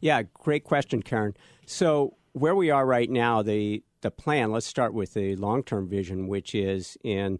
[0.00, 1.36] Yeah, great question, Karen.
[1.66, 4.52] So where we are right now, the the plan.
[4.52, 7.38] Let's start with the long term vision, which is in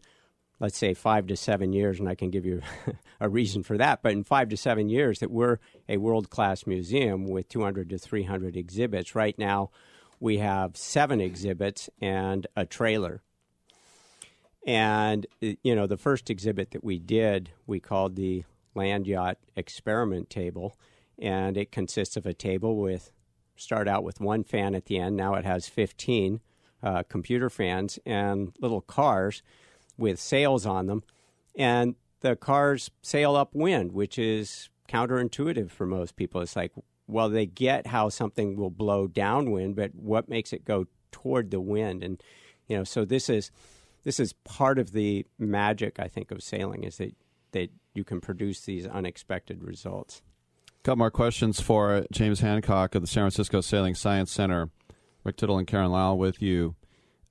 [0.60, 2.60] let's say five to seven years, and I can give you
[3.20, 4.02] a reason for that.
[4.02, 5.58] But in five to seven years, that we're
[5.88, 9.14] a world class museum with 200 to 300 exhibits.
[9.14, 9.70] Right now,
[10.20, 13.22] we have seven exhibits and a trailer.
[14.66, 18.44] And, you know, the first exhibit that we did, we called the
[18.74, 20.76] Land Yacht Experiment Table.
[21.18, 23.10] And it consists of a table with,
[23.56, 25.16] start out with one fan at the end.
[25.16, 26.40] Now it has 15
[26.82, 29.42] uh, computer fans and little cars
[29.96, 31.02] with sails on them.
[31.56, 36.40] And the cars sail upwind, which is counterintuitive for most people.
[36.40, 36.72] It's like,
[37.06, 41.60] well, they get how something will blow downwind, but what makes it go toward the
[41.60, 42.02] wind?
[42.02, 42.22] And
[42.66, 43.50] you know, so this is
[44.04, 47.14] this is part of the magic, I think, of sailing is that
[47.52, 50.22] that you can produce these unexpected results.
[50.82, 54.70] Couple more questions for James Hancock of the San Francisco Sailing Science Center.
[55.24, 56.74] Rick Tittle and Karen Lyle with you.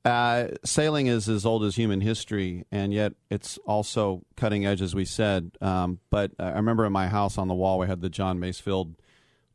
[0.06, 4.96] Uh, sailing is as old as human history, and yet it's also cutting edge, as
[4.96, 5.52] we said.
[5.62, 8.96] Um, but I remember in my house on the wall, we had the John Masefield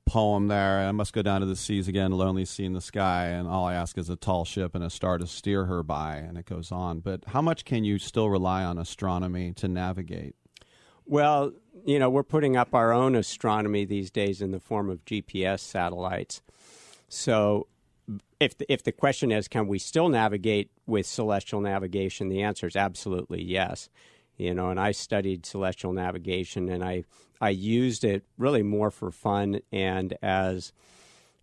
[0.06, 0.80] poem there.
[0.80, 3.64] I must go down to the seas again, lonely sea in the sky, and all
[3.64, 6.44] I ask is a tall ship and a star to steer her by, and it
[6.44, 7.00] goes on.
[7.00, 10.36] But how much can you still rely on astronomy to navigate?
[11.06, 11.52] Well,
[11.84, 15.60] you know, we're putting up our own astronomy these days in the form of GPS
[15.60, 16.42] satellites.
[17.08, 17.66] So,
[18.40, 22.28] if the, if the question is, can we still navigate with celestial navigation?
[22.28, 23.88] The answer is absolutely yes.
[24.36, 27.04] You know, and I studied celestial navigation, and I
[27.40, 30.72] I used it really more for fun and as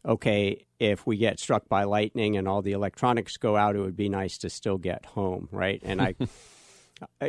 [0.06, 3.96] okay, if we get struck by lightning and all the electronics go out, it would
[3.96, 5.82] be nice to still get home, right?
[5.84, 6.16] And I.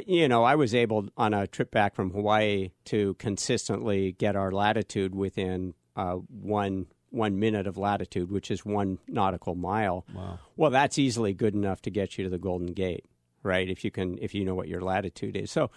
[0.07, 4.53] You know, I was able on a trip back from Hawaii to consistently get our
[4.53, 10.05] latitude within uh, one one minute of latitude, which is one nautical mile.
[10.13, 10.39] Wow.
[10.57, 13.05] Well, that's easily good enough to get you to the Golden Gate,
[13.43, 13.69] right?
[13.69, 15.51] If you can, if you know what your latitude is.
[15.51, 15.71] So,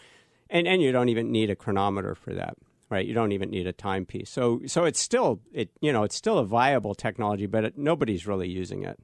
[0.50, 2.56] and and you don't even need a chronometer for that,
[2.90, 3.06] right?
[3.06, 4.30] You don't even need a timepiece.
[4.30, 8.26] So, so it's still it you know it's still a viable technology, but it, nobody's
[8.26, 9.00] really using it.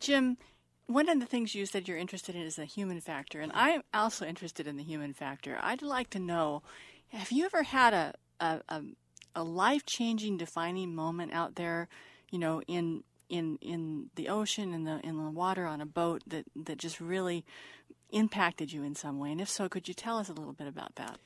[0.00, 0.38] Jim,
[0.86, 3.82] one of the things you said you're interested in is the human factor, and I'm
[3.92, 5.58] also interested in the human factor.
[5.60, 6.62] I'd like to know
[7.08, 8.82] have you ever had a, a, a,
[9.34, 11.88] a life changing, defining moment out there,
[12.30, 16.22] you know, in in in the ocean, in the in the water, on a boat
[16.26, 17.44] that, that just really
[18.10, 19.30] impacted you in some way?
[19.30, 21.18] And if so, could you tell us a little bit about that?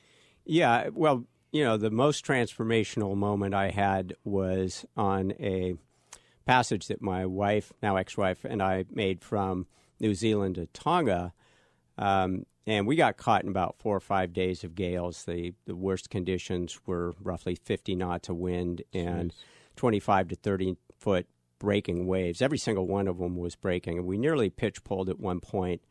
[0.45, 5.75] Yeah, well, you know, the most transformational moment I had was on a
[6.45, 9.67] passage that my wife, now ex-wife, and I made from
[9.99, 11.31] New Zealand to Tonga,
[11.97, 15.25] um, and we got caught in about four or five days of gales.
[15.25, 19.33] The the worst conditions were roughly 50 knots of wind and
[19.75, 21.27] 25 to 30 foot
[21.59, 22.41] breaking waves.
[22.41, 25.81] Every single one of them was breaking, and we nearly pitchpoled at one point.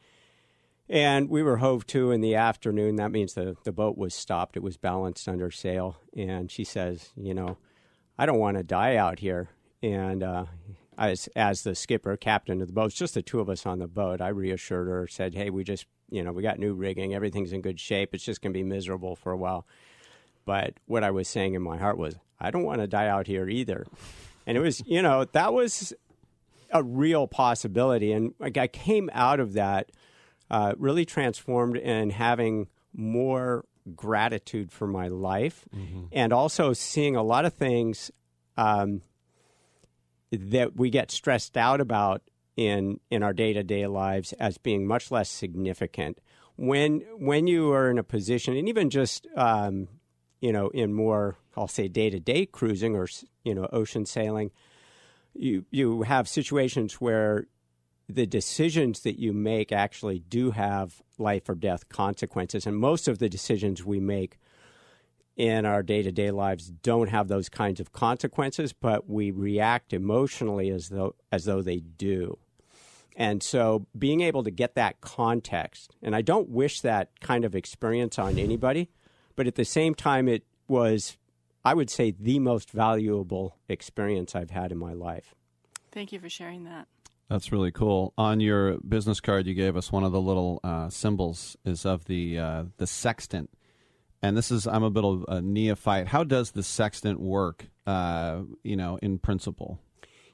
[0.88, 2.96] And we were hove to in the afternoon.
[2.96, 4.56] That means the, the boat was stopped.
[4.56, 5.96] It was balanced under sail.
[6.14, 7.56] And she says, You know,
[8.18, 9.48] I don't want to die out here.
[9.82, 10.44] And uh,
[10.98, 13.86] as, as the skipper, captain of the boat, just the two of us on the
[13.86, 17.14] boat, I reassured her, said, Hey, we just, you know, we got new rigging.
[17.14, 18.14] Everything's in good shape.
[18.14, 19.66] It's just going to be miserable for a while.
[20.44, 23.26] But what I was saying in my heart was, I don't want to die out
[23.26, 23.86] here either.
[24.46, 25.92] And it was, you know, that was
[26.70, 28.12] a real possibility.
[28.12, 29.90] And like I came out of that
[30.50, 33.64] uh, really transformed and having more
[33.96, 35.64] gratitude for my life
[36.12, 38.10] and also seeing a lot of things
[38.56, 39.02] um,
[40.30, 42.22] that we get stressed out about
[42.56, 46.18] in in our day-to-day lives as being much less significant.
[46.56, 49.88] When when you are in a position and even just um,
[50.40, 53.08] you know in more I'll say day-to-day cruising or
[53.44, 54.50] you know ocean sailing
[55.34, 57.46] you you have situations where
[58.08, 62.66] the decisions that you make actually do have life or death consequences.
[62.66, 64.38] And most of the decisions we make
[65.36, 70.90] in our day-to-day lives don't have those kinds of consequences but we react emotionally as
[70.90, 72.38] though as though they do
[73.16, 77.54] and so being able to get that context and I don't wish that kind of
[77.54, 78.90] experience on anybody
[79.36, 81.16] but at the same time it was
[81.64, 85.34] I would say the most valuable experience I've had in my life
[85.92, 86.88] Thank you for sharing that.
[87.28, 88.12] That's really cool.
[88.18, 92.06] On your business card, you gave us one of the little uh, symbols is of
[92.06, 93.50] the uh, the sextant,
[94.22, 96.08] and this is I'm a bit of a neophyte.
[96.08, 97.68] How does the sextant work?
[97.86, 99.78] Uh, you know, in principle.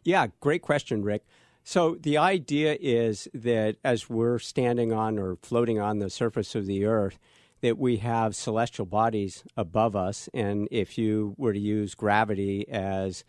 [0.04, 1.24] Yeah, great question, Rick.
[1.64, 6.66] So the idea is that as we're standing on or floating on the surface of
[6.66, 7.18] the earth,
[7.60, 13.24] that we have celestial bodies above us, and if you were to use gravity as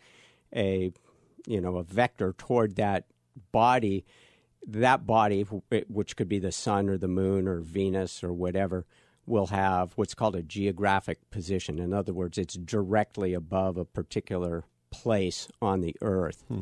[0.54, 0.92] a
[1.46, 3.04] you know a vector toward that
[3.52, 4.04] body,
[4.66, 5.42] that body,
[5.88, 8.86] which could be the sun or the moon or Venus or whatever,
[9.26, 11.78] will have what's called a geographic position.
[11.78, 16.44] In other words, it's directly above a particular place on the earth.
[16.48, 16.60] Hmm.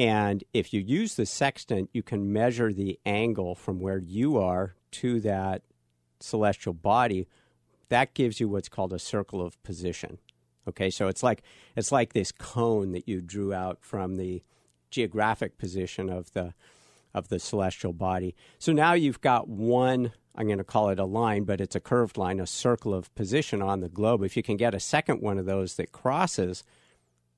[0.00, 4.74] And if you use the sextant, you can measure the angle from where you are
[4.92, 5.60] to that
[6.20, 7.28] celestial body.
[7.90, 10.16] That gives you what's called a circle of position.
[10.66, 11.42] Okay, so it's like
[11.76, 14.42] it's like this cone that you drew out from the
[14.90, 16.54] geographic position of the
[17.12, 18.34] of the celestial body.
[18.58, 21.80] So now you've got one, I'm going to call it a line, but it's a
[21.80, 24.22] curved line, a circle of position on the globe.
[24.22, 26.64] If you can get a second one of those that crosses,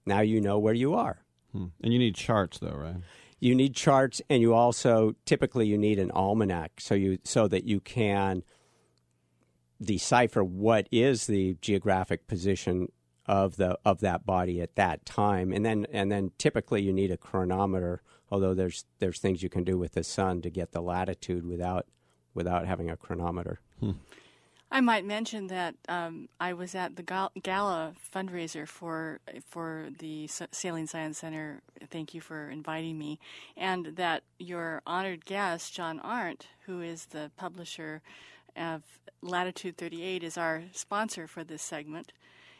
[0.06, 1.24] now you know where you are.
[1.52, 1.66] Hmm.
[1.82, 2.96] And you need charts, though, right?
[3.40, 7.64] You need charts, and you also typically you need an almanac, so you so that
[7.64, 8.44] you can
[9.82, 12.88] decipher what is the geographic position
[13.26, 17.10] of the of that body at that time, and then and then typically you need
[17.10, 18.02] a chronometer.
[18.30, 21.86] Although there's there's things you can do with the sun to get the latitude without
[22.34, 23.60] without having a chronometer.
[24.72, 30.86] I might mention that um, I was at the gala fundraiser for for the Sailing
[30.86, 31.60] Science Center.
[31.90, 33.20] Thank you for inviting me,
[33.54, 38.00] and that your honored guest John Arndt, who is the publisher
[38.56, 38.82] of
[39.20, 42.12] Latitude 38, is our sponsor for this segment.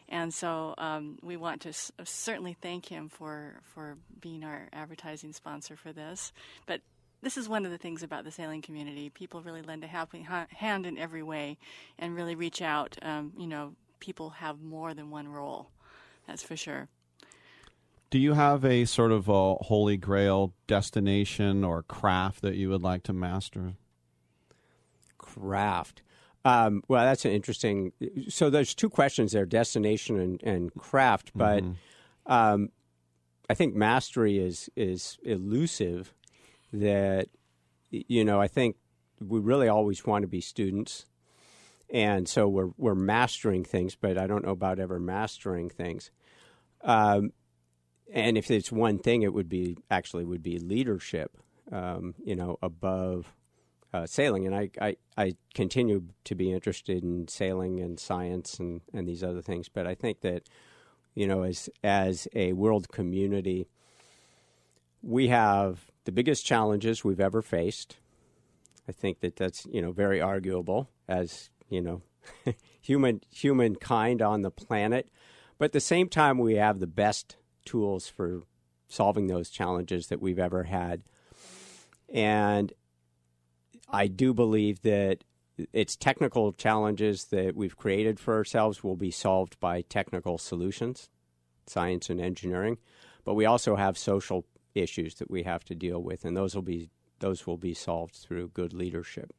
[0.07, 5.33] And so um, we want to s- certainly thank him for, for being our advertising
[5.33, 6.35] sponsor for this.
[6.67, 6.83] But
[7.23, 9.09] this is one of the things about the sailing community.
[9.09, 11.57] People really lend a helping hand in every way
[11.99, 12.97] and really reach out.
[13.03, 15.71] Um, you know, people have more than one role,
[16.27, 16.89] that's for sure.
[18.11, 22.83] Do you have a sort of a holy grail destination or craft that you would
[22.83, 23.73] like to master?
[25.17, 26.03] Craft.
[26.45, 27.93] Um, well, that's an interesting.
[28.29, 31.31] So there's two questions there: destination and, and craft.
[31.35, 31.65] But
[32.27, 32.71] um,
[33.49, 36.13] I think mastery is is elusive.
[36.73, 37.29] That
[37.91, 38.77] you know, I think
[39.21, 41.07] we really always want to be students,
[41.91, 43.95] and so we're we're mastering things.
[43.95, 46.11] But I don't know about ever mastering things.
[46.83, 47.33] Um,
[48.13, 51.37] and if it's one thing, it would be actually would be leadership.
[51.71, 53.35] Um, you know, above
[53.95, 58.81] uh, sailing, and I, I, I continue to be interested in sailing and science and,
[58.93, 59.69] and these other things.
[59.69, 60.49] But I think that
[61.15, 63.69] you know, as as a world community,
[65.03, 67.97] we have the biggest challenges we've ever faced.
[68.89, 72.03] I think that that's you know very arguable as you know
[72.81, 75.09] human humankind on the planet,
[75.59, 78.43] but at the same time we have the best tools for
[78.89, 81.03] solving those challenges that we've ever had,
[82.13, 82.73] and
[83.89, 85.25] I do believe that
[85.73, 91.09] it's technical challenges that we've created for ourselves will be solved by technical solutions,
[91.67, 92.79] science and engineering,
[93.25, 94.45] but we also have social
[94.75, 98.15] issues that we have to deal with, and those will be those will be solved
[98.17, 99.33] through good leadership.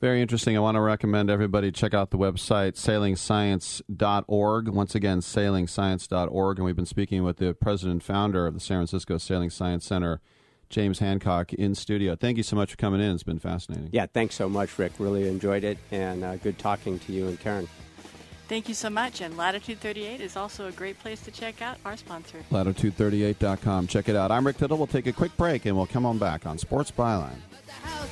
[0.00, 0.56] Very interesting.
[0.56, 4.68] I want to recommend everybody check out the website sailingscience.org.
[4.68, 6.58] Once again, sailingscience.org.
[6.58, 9.86] And we've been speaking with the president and founder of the San Francisco Sailing Science
[9.86, 10.20] Center,
[10.68, 12.16] James Hancock, in studio.
[12.16, 13.14] Thank you so much for coming in.
[13.14, 13.88] It's been fascinating.
[13.92, 14.92] Yeah, thanks so much, Rick.
[14.98, 17.66] Really enjoyed it, and uh, good talking to you and Karen.
[18.46, 19.20] Thank you so much.
[19.20, 22.38] And Latitude 38 is also a great place to check out our sponsor.
[22.50, 23.86] Latitude38.com.
[23.86, 24.30] Check it out.
[24.30, 24.76] I'm Rick Tittle.
[24.76, 27.38] We'll take a quick break and we'll come on back on Sports Byline.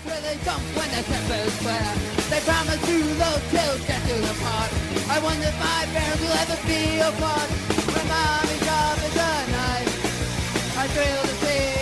[0.05, 2.31] where they jump when the ship is.
[2.31, 4.71] They promise you those chills get you apart.
[5.11, 7.49] I wonder if my parents will ever be apart.
[7.93, 11.82] When mommy job is a knife, I thrill to see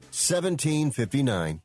[0.11, 1.61] 1759.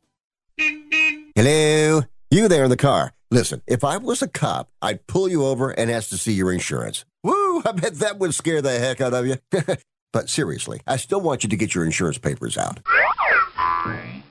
[1.35, 2.03] Hello?
[2.31, 3.13] You there in the car.
[3.29, 6.53] Listen, if I was a cop, I'd pull you over and ask to see your
[6.53, 7.05] insurance.
[7.25, 7.61] Woo!
[7.65, 9.39] I bet that would scare the heck out of you.
[10.13, 12.79] but seriously, I still want you to get your insurance papers out.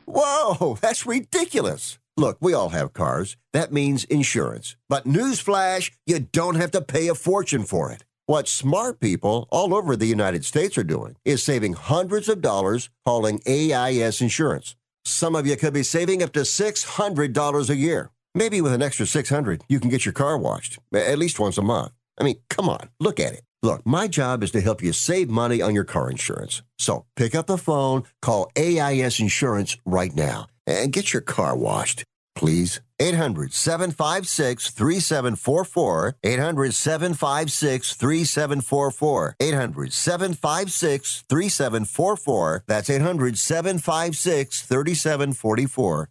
[0.05, 1.99] Whoa, that's ridiculous.
[2.15, 3.35] Look, we all have cars.
[3.51, 4.77] That means insurance.
[4.87, 8.04] But newsflash, you don't have to pay a fortune for it.
[8.27, 12.89] What smart people all over the United States are doing is saving hundreds of dollars
[13.05, 14.75] hauling AIS insurance.
[15.03, 18.09] Some of you could be saving up to $600 a year.
[18.33, 21.61] Maybe with an extra 600, you can get your car washed at least once a
[21.61, 21.91] month.
[22.19, 23.43] I mean, come on, look at it.
[23.61, 26.63] Look, my job is to help you save money on your car insurance.
[26.79, 32.03] So pick up the phone, call AIS Insurance right now, and get your car washed,
[32.35, 32.81] please.
[32.99, 36.15] 800 756 3744.
[36.23, 39.35] 800 756 3744.
[39.39, 42.63] 800 756 3744.
[42.67, 46.09] That's 800 756 3744.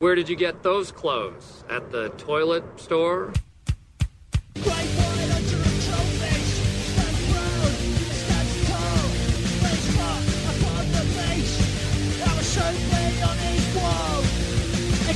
[0.00, 1.64] Where did you get those clothes?
[1.70, 3.32] At the toilet store?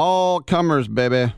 [0.00, 1.34] All comers, baby.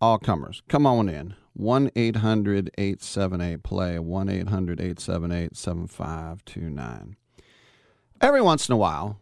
[0.00, 0.60] All comers.
[0.68, 1.36] Come on in.
[1.52, 4.00] 1 800 878 play.
[4.00, 7.16] 1 800 878 7529.
[8.20, 9.20] Every once in a while,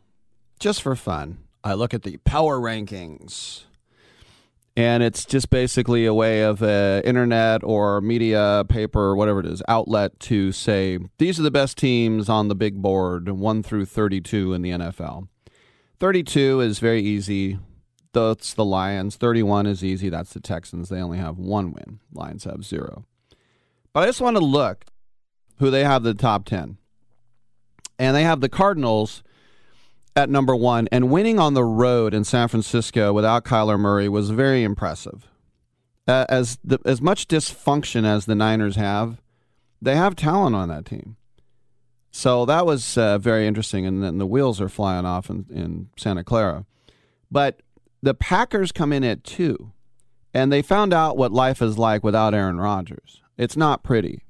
[0.59, 3.65] just for fun, I look at the power rankings
[4.79, 9.63] and it's just basically a way of uh, internet or media paper whatever it is
[9.69, 14.55] outlet to say these are the best teams on the big board 1 through 32
[14.55, 15.29] in the NFL
[16.01, 17.59] 32 is very easy
[18.15, 22.45] that's the lions 31 is easy that's the texans they only have one win lions
[22.45, 23.05] have zero
[23.93, 24.85] but i just want to look
[25.59, 26.79] who they have the top 10
[27.99, 29.23] and they have the cardinals
[30.17, 34.31] at number one, and winning on the road in San Francisco without Kyler Murray was
[34.31, 35.29] very impressive.
[36.07, 39.21] Uh, as the, as much dysfunction as the Niners have,
[39.81, 41.17] they have talent on that team.
[42.11, 45.89] So that was uh, very interesting, and then the wheels are flying off in, in
[45.97, 46.65] Santa Clara.
[47.31, 47.61] But
[48.05, 49.73] the Packers come in at two,
[50.33, 53.23] and they found out what life is like without Aaron Rodgers.
[53.37, 54.25] It's not pretty.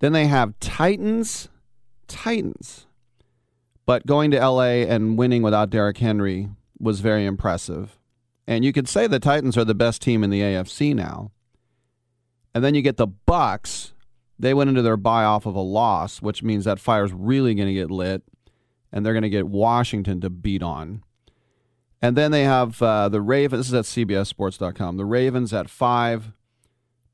[0.00, 1.48] Then they have Titans,
[2.06, 2.86] Titans
[3.86, 7.98] but going to LA and winning without Derrick Henry was very impressive.
[8.46, 11.30] And you could say the Titans are the best team in the AFC now.
[12.54, 13.92] And then you get the Bucs.
[14.38, 17.68] They went into their bye off of a loss, which means that fire's really going
[17.68, 18.22] to get lit,
[18.90, 21.02] and they're going to get Washington to beat on.
[22.02, 23.60] And then they have uh, the Ravens.
[23.60, 24.96] This is at CBSSports.com.
[24.96, 26.32] The Ravens at five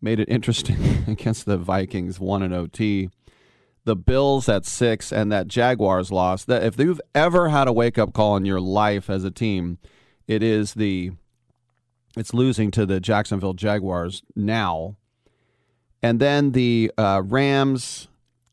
[0.01, 3.11] made it interesting against the Vikings, won in OT
[3.89, 6.45] the Bills at six and that Jaguars loss.
[6.45, 9.79] That if you've ever had a wake up call in your life as a team,
[10.27, 11.13] it is the
[12.15, 14.97] it's losing to the Jacksonville Jaguars now,
[16.03, 18.09] and then the uh, Rams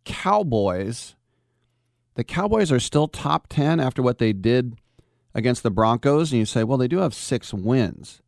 [0.05, 1.15] Cowboys.
[2.15, 4.77] The Cowboys are still top ten after what they did
[5.35, 8.21] against the Broncos, and you say, well, they do have six wins.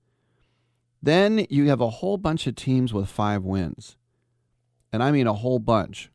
[1.02, 3.96] Then you have a whole bunch of teams with five wins,
[4.92, 6.12] and I mean a whole bunch.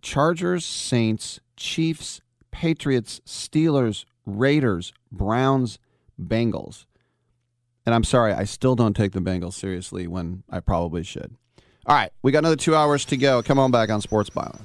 [0.00, 2.20] Chargers, Saints, Chiefs,
[2.50, 5.78] Patriots, Steelers, Raiders, Browns,
[6.20, 6.86] Bengals.
[7.84, 11.36] And I'm sorry, I still don't take the Bengals seriously when I probably should.
[11.86, 13.42] All right, we got another two hours to go.
[13.42, 14.60] Come on back on Sports Byline.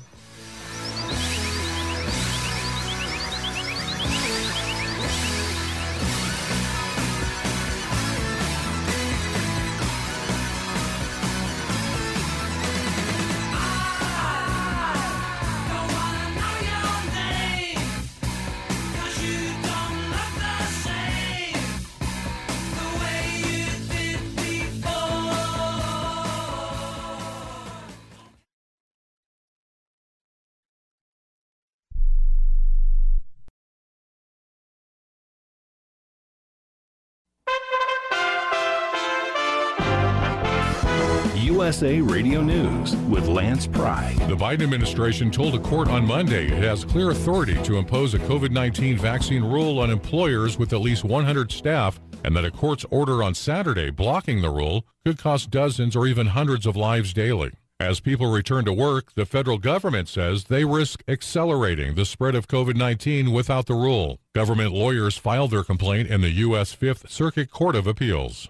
[41.61, 44.15] USA Radio News with Lance Pry.
[44.27, 48.17] The Biden administration told a court on Monday it has clear authority to impose a
[48.17, 52.83] COVID 19 vaccine rule on employers with at least 100 staff, and that a court's
[52.89, 57.51] order on Saturday blocking the rule could cost dozens or even hundreds of lives daily.
[57.79, 62.47] As people return to work, the federal government says they risk accelerating the spread of
[62.47, 64.17] COVID 19 without the rule.
[64.33, 66.73] Government lawyers filed their complaint in the U.S.
[66.73, 68.49] Fifth Circuit Court of Appeals.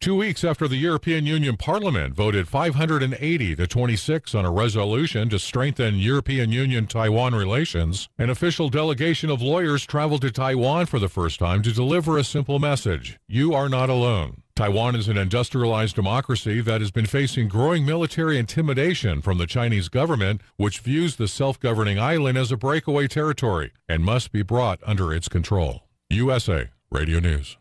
[0.00, 5.38] Two weeks after the European Union Parliament voted 580 to 26 on a resolution to
[5.38, 11.08] strengthen European Union Taiwan relations, an official delegation of lawyers traveled to Taiwan for the
[11.08, 14.42] first time to deliver a simple message You are not alone.
[14.54, 19.88] Taiwan is an industrialized democracy that has been facing growing military intimidation from the Chinese
[19.88, 24.78] government, which views the self governing island as a breakaway territory and must be brought
[24.86, 25.82] under its control.
[26.10, 27.56] USA Radio News.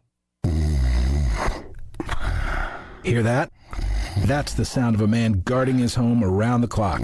[3.06, 3.51] Hear that?
[4.26, 7.01] That's the sound of a man guarding his home around the clock.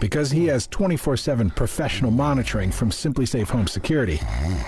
[0.00, 4.20] Because he has 24 7 professional monitoring from SimpliSafe Home Security.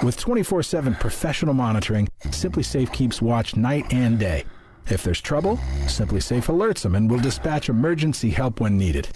[0.02, 4.44] With 24 7 professional monitoring, SimpliSafe keeps watch night and day.
[4.90, 9.08] If there's trouble, SimpliSafe alerts them and will dispatch emergency help when needed.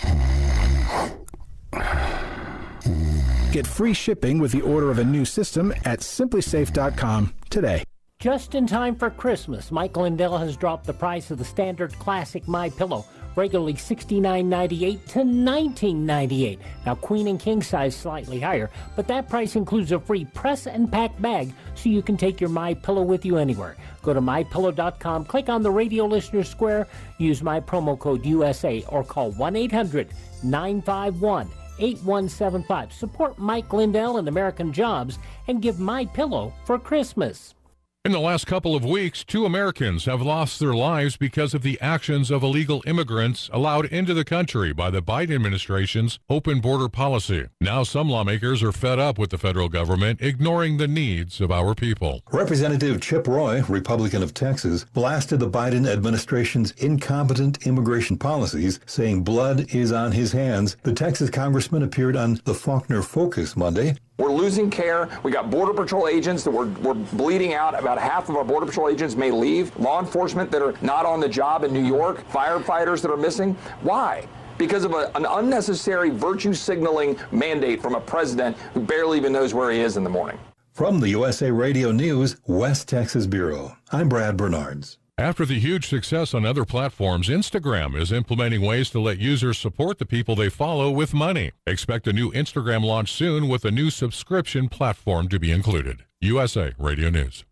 [3.52, 7.84] Get free shipping with the order of a new system at simplisafe.com today.
[8.20, 12.46] Just in time for Christmas, Mike Lindell has dropped the price of the standard classic
[12.46, 16.58] My Pillow, regularly $69.98 to $19.98.
[16.84, 20.92] Now, queen and king size slightly higher, but that price includes a free press and
[20.92, 23.74] pack bag, so you can take your My Pillow with you anywhere.
[24.02, 29.02] Go to mypillow.com, click on the radio listener square, use my promo code USA, or
[29.02, 30.12] call 1 800
[30.42, 31.48] 951
[31.78, 32.92] 8175.
[32.92, 35.18] Support Mike Lindell and American Jobs
[35.48, 37.54] and give My Pillow for Christmas.
[38.02, 41.78] In the last couple of weeks, two Americans have lost their lives because of the
[41.82, 47.48] actions of illegal immigrants allowed into the country by the Biden administration's open border policy.
[47.60, 51.74] Now, some lawmakers are fed up with the federal government ignoring the needs of our
[51.74, 52.22] people.
[52.32, 59.74] Representative Chip Roy, Republican of Texas, blasted the Biden administration's incompetent immigration policies, saying blood
[59.74, 60.74] is on his hands.
[60.84, 65.08] The Texas congressman appeared on the Faulkner Focus Monday we're losing care.
[65.22, 67.76] We got Border Patrol agents that we're, we're bleeding out.
[67.76, 69.74] About half of our Border Patrol agents may leave.
[69.78, 72.28] Law enforcement that are not on the job in New York.
[72.28, 73.54] Firefighters that are missing.
[73.80, 74.28] Why?
[74.58, 79.54] Because of a, an unnecessary virtue signaling mandate from a president who barely even knows
[79.54, 80.38] where he is in the morning.
[80.72, 84.99] From the USA Radio News West Texas Bureau, I'm Brad Bernards.
[85.20, 89.98] After the huge success on other platforms, Instagram is implementing ways to let users support
[89.98, 91.50] the people they follow with money.
[91.66, 96.04] Expect a new Instagram launch soon with a new subscription platform to be included.
[96.22, 97.44] USA Radio News.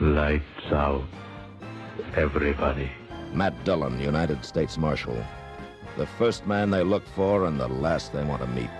[0.00, 1.04] Lights out.
[2.16, 2.90] Everybody.
[3.32, 5.24] Matt Dillon, United States Marshal.
[5.96, 8.70] The first man they look for and the last they want to meet.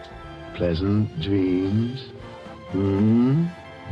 [0.55, 2.01] Pleasant dreams.
[2.73, 3.47] Hmm?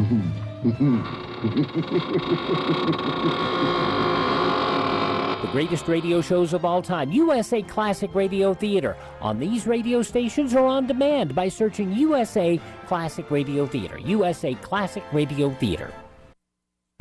[5.42, 10.54] the greatest radio shows of all time, USA Classic Radio Theater, on these radio stations
[10.54, 13.98] or on demand by searching USA Classic Radio Theater.
[13.98, 15.92] USA Classic Radio Theater.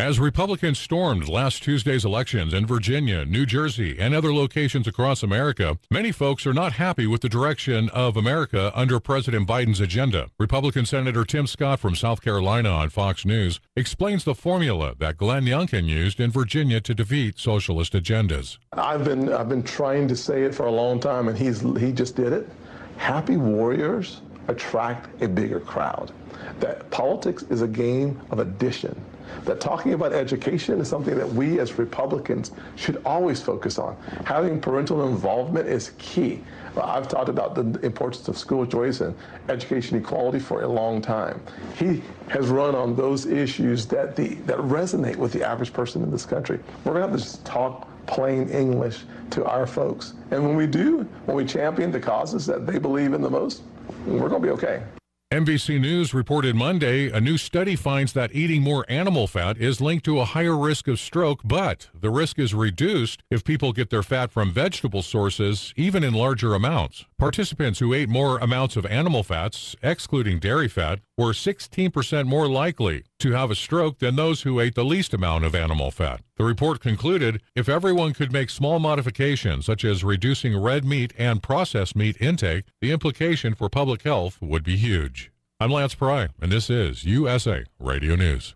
[0.01, 5.77] As Republicans stormed last Tuesday's elections in Virginia, New Jersey, and other locations across America,
[5.91, 10.27] many folks are not happy with the direction of America under President Biden's agenda.
[10.39, 15.45] Republican Senator Tim Scott from South Carolina on Fox News explains the formula that Glenn
[15.45, 18.57] Youngkin used in Virginia to defeat socialist agendas.
[18.73, 21.91] I've been I've been trying to say it for a long time and he's he
[21.91, 22.49] just did it.
[22.97, 26.11] Happy warriors attract a bigger crowd.
[26.59, 28.99] That politics is a game of addition
[29.45, 33.95] that talking about education is something that we as Republicans should always focus on.
[34.25, 36.43] Having parental involvement is key.
[36.81, 39.15] I've talked about the importance of school choice and
[39.49, 41.41] education equality for a long time.
[41.75, 46.11] He has run on those issues that the that resonate with the average person in
[46.11, 46.59] this country.
[46.85, 50.13] We're going to have to just talk plain English to our folks.
[50.31, 53.63] And when we do, when we champion the causes that they believe in the most,
[54.05, 54.83] we're going to be okay.
[55.31, 60.03] NBC News reported Monday a new study finds that eating more animal fat is linked
[60.03, 64.03] to a higher risk of stroke, but the risk is reduced if people get their
[64.03, 67.05] fat from vegetable sources, even in larger amounts.
[67.17, 73.05] Participants who ate more amounts of animal fats, excluding dairy fat, were 16% more likely
[73.21, 76.21] to have a stroke than those who ate the least amount of animal fat.
[76.37, 81.41] The report concluded if everyone could make small modifications, such as reducing red meat and
[81.41, 85.31] processed meat intake, the implication for public health would be huge.
[85.59, 88.55] I'm Lance Pry, and this is USA Radio News.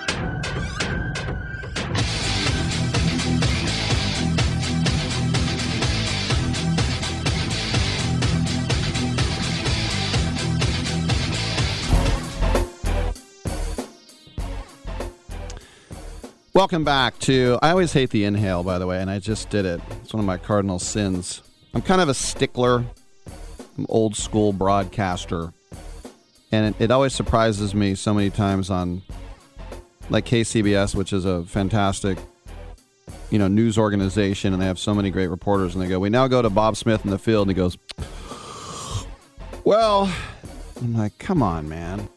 [16.53, 17.57] Welcome back to.
[17.61, 19.79] I always hate the inhale, by the way, and I just did it.
[20.01, 21.41] It's one of my cardinal sins.
[21.73, 22.83] I'm kind of a stickler,
[23.77, 25.53] I'm old school broadcaster,
[26.51, 29.01] and it, it always surprises me so many times on,
[30.09, 32.17] like KCBS, which is a fantastic,
[33.29, 36.09] you know, news organization, and they have so many great reporters, and they go, "We
[36.09, 37.77] now go to Bob Smith in the field," and he goes,
[39.63, 40.13] "Well,"
[40.81, 42.09] I'm like, "Come on, man,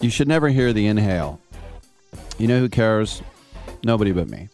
[0.00, 1.40] you should never hear the inhale."
[2.40, 3.22] You know who cares?
[3.84, 4.48] Nobody but me.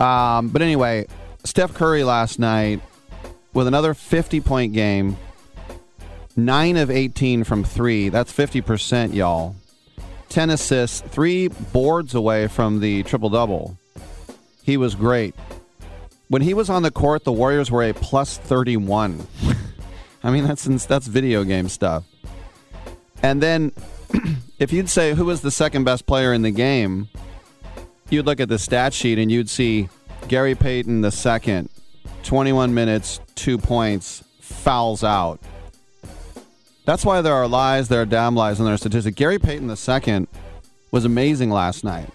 [0.00, 1.06] Um, but anyway,
[1.44, 2.80] Steph Curry last night
[3.54, 5.16] with another 50 point game,
[6.34, 8.08] 9 of 18 from 3.
[8.08, 9.54] That's 50%, y'all.
[10.30, 13.78] 10 assists, 3 boards away from the triple double.
[14.64, 15.36] He was great.
[16.26, 19.28] When he was on the court, the Warriors were a plus 31.
[20.24, 22.02] I mean, that's that's video game stuff.
[23.22, 23.70] And then
[24.58, 27.08] if you'd say who was the second best player in the game,
[28.08, 29.88] you'd look at the stat sheet and you'd see
[30.28, 31.68] Gary Payton the second,
[32.22, 35.40] 21 minutes, two points, fouls out.
[36.84, 39.16] That's why there are lies, there are damn lies, and there are statistics.
[39.16, 40.28] Gary Payton the second
[40.90, 42.08] was amazing last night.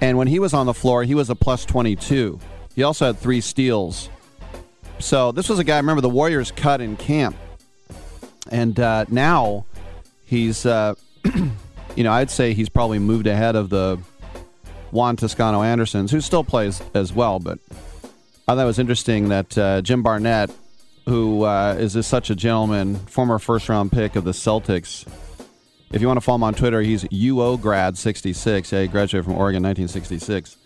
[0.00, 2.40] And when he was on the floor, he was a plus 22.
[2.74, 4.08] He also had three steals.
[4.98, 7.36] So this was a guy, remember, the Warriors cut in camp.
[8.50, 9.66] And uh, now
[10.24, 10.94] he's uh,
[12.00, 13.98] you know, I'd say he's probably moved ahead of the
[14.90, 17.38] Juan Toscano Andersons, who still plays as well.
[17.38, 17.58] But
[18.48, 20.50] I thought it was interesting that uh, Jim Barnett,
[21.04, 25.06] who uh, is just such a gentleman, former first round pick of the Celtics.
[25.92, 28.72] If you want to follow him on Twitter, he's UO grad 66.
[28.72, 30.56] Yeah, he graduated from Oregon 1966.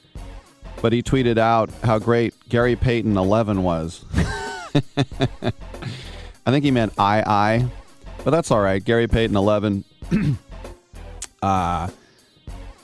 [0.80, 4.04] But he tweeted out how great Gary Payton 11 was.
[4.14, 5.50] I
[6.46, 7.66] think he meant I I,
[8.22, 8.84] but that's all right.
[8.84, 9.84] Gary Payton 11.
[11.44, 11.90] uh,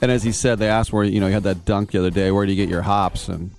[0.01, 2.11] and as he said, they asked where you know he had that dunk the other
[2.11, 2.31] day.
[2.31, 3.27] Where do you get your hops?
[3.27, 3.51] And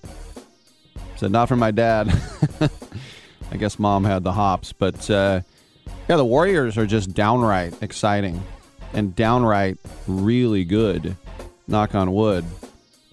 [1.16, 2.08] said not from my dad.
[3.50, 5.40] I guess mom had the hops, but uh,
[6.08, 8.42] yeah, the Warriors are just downright exciting
[8.92, 11.16] and downright really good.
[11.66, 12.44] Knock on wood.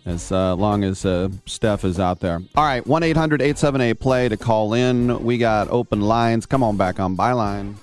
[0.05, 2.41] As uh, long as uh, Steph is out there.
[2.55, 5.23] All right, 1 800 878 play to call in.
[5.23, 6.45] We got open lines.
[6.45, 7.75] Come on back on Byline.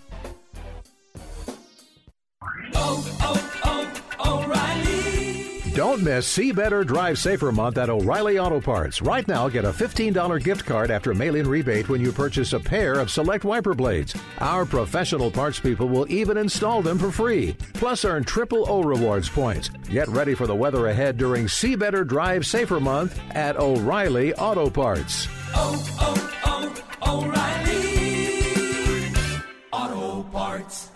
[5.76, 9.02] Don't miss See Better Drive Safer month at O'Reilly Auto Parts.
[9.02, 12.58] Right now, get a $15 gift card after mail in rebate when you purchase a
[12.58, 14.14] pair of select wiper blades.
[14.38, 17.58] Our professional parts people will even install them for free.
[17.74, 19.68] Plus, earn triple O rewards points.
[19.90, 24.70] Get ready for the weather ahead during See Better Drive Safer month at O'Reilly Auto
[24.70, 25.28] Parts.
[25.54, 26.72] Oh, oh,
[27.02, 29.12] oh, O'Reilly
[29.72, 30.95] Auto Parts.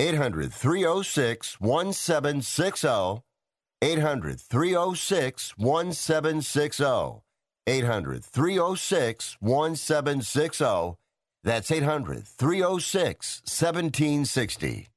[0.00, 3.22] 800 306 1760.
[3.82, 7.22] 800 306 1760.
[7.66, 10.96] 800 306 1760.
[11.44, 14.88] That's 800 306 1760.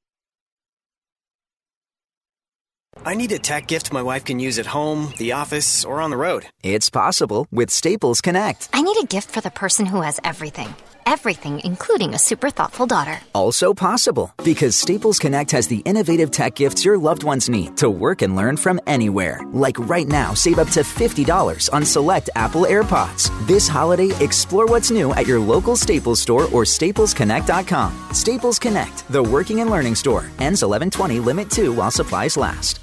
[3.06, 6.10] I need a tech gift my wife can use at home, the office, or on
[6.10, 6.46] the road.
[6.64, 8.70] It's possible with Staples Connect.
[8.72, 10.74] I need a gift for the person who has everything.
[11.06, 13.20] Everything, including a super thoughtful daughter.
[13.36, 17.90] Also possible because Staples Connect has the innovative tech gifts your loved ones need to
[17.90, 19.42] work and learn from anywhere.
[19.52, 23.30] Like right now, save up to $50 on select Apple AirPods.
[23.48, 27.92] This holiday, explore what's new at your local Staples store or staplesconnect.com.
[28.14, 30.32] Staples Connect, the working and learning store.
[30.40, 32.83] Ends 1120, limit 2 while supplies last.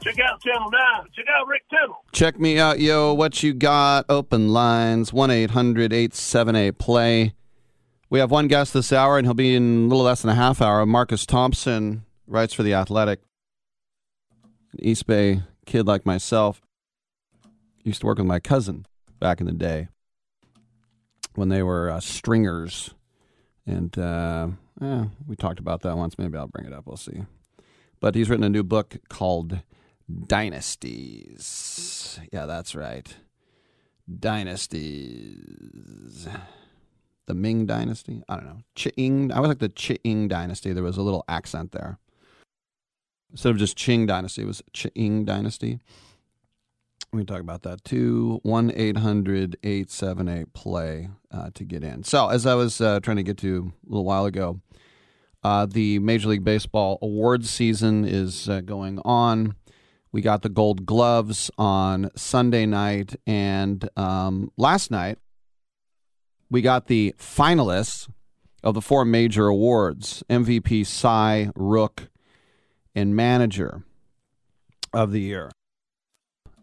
[0.00, 0.80] check out Channel 9.
[1.14, 1.96] Check out Rick Tittle.
[2.12, 3.12] Check me out, yo.
[3.14, 4.06] What you got?
[4.08, 7.34] Open lines 1 800 878 play.
[8.10, 10.34] We have one guest this hour, and he'll be in a little less than a
[10.34, 10.84] half hour.
[10.86, 13.20] Marcus Thompson writes for The Athletic.
[14.72, 16.62] An East Bay kid like myself.
[17.84, 18.86] Used to work with my cousin
[19.20, 19.88] back in the day
[21.34, 22.94] when they were uh, stringers.
[23.66, 24.48] And uh,
[24.80, 26.18] eh, we talked about that once.
[26.18, 26.86] Maybe I'll bring it up.
[26.86, 27.22] We'll see.
[28.00, 29.60] But he's written a new book called
[30.26, 32.18] Dynasties.
[32.32, 33.14] Yeah, that's right.
[34.18, 35.46] Dynasties.
[37.26, 38.22] The Ming Dynasty?
[38.28, 38.62] I don't know.
[38.74, 39.30] Qing.
[39.32, 40.72] I was like the Qing Dynasty.
[40.72, 41.98] There was a little accent there.
[43.30, 45.78] Instead of just Qing Dynasty, it was Qing Dynasty.
[47.12, 48.40] We can talk about that too.
[48.44, 52.02] 1 800 878 play uh, to get in.
[52.02, 54.60] So, as I was uh, trying to get to a little while ago,
[55.42, 59.54] uh, the Major League Baseball awards season is uh, going on.
[60.12, 65.18] We got the Gold Gloves on Sunday night, and um, last night
[66.50, 68.08] we got the finalists
[68.62, 72.08] of the four major awards: MVP, Cy, Rook,
[72.94, 73.82] and Manager
[74.92, 75.50] of the Year.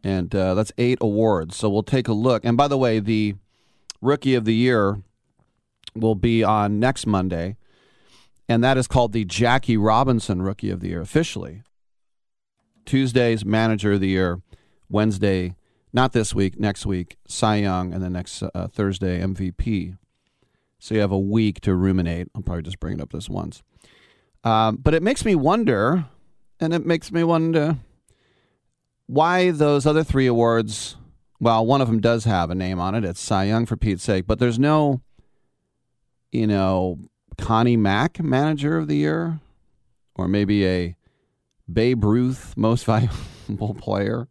[0.03, 1.55] And uh, that's eight awards.
[1.55, 2.45] So we'll take a look.
[2.45, 3.35] And by the way, the
[4.01, 5.01] Rookie of the Year
[5.95, 7.57] will be on next Monday
[8.47, 11.63] and that is called the Jackie Robinson Rookie of the Year officially.
[12.85, 14.41] Tuesday's Manager of the Year,
[14.89, 15.55] Wednesday,
[15.93, 19.97] not this week, next week, Cy Young, and then next uh, Thursday, MVP.
[20.79, 22.27] So you have a week to ruminate.
[22.35, 23.63] I'll probably just bring it up this once.
[24.43, 26.05] Um, but it makes me wonder,
[26.59, 27.77] and it makes me wonder
[29.07, 30.97] why those other three awards.
[31.39, 33.05] Well, one of them does have a name on it.
[33.05, 35.01] It's Cy Young for Pete's sake, but there's no,
[36.31, 36.99] you know,
[37.37, 39.39] Connie Mack Manager of the Year,
[40.15, 40.95] or maybe a
[41.71, 44.27] Babe Ruth Most Valuable Player.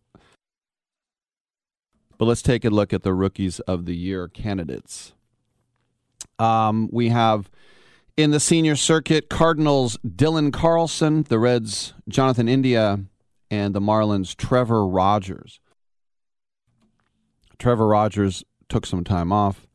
[2.17, 5.13] But let's take a look at the Rookies of the Year candidates.
[6.39, 7.51] Um, we have
[8.17, 13.01] in the senior circuit Cardinals Dylan Carlson, the Reds Jonathan India,
[13.51, 15.59] and the Marlins Trevor Rogers.
[17.59, 19.67] Trevor Rogers took some time off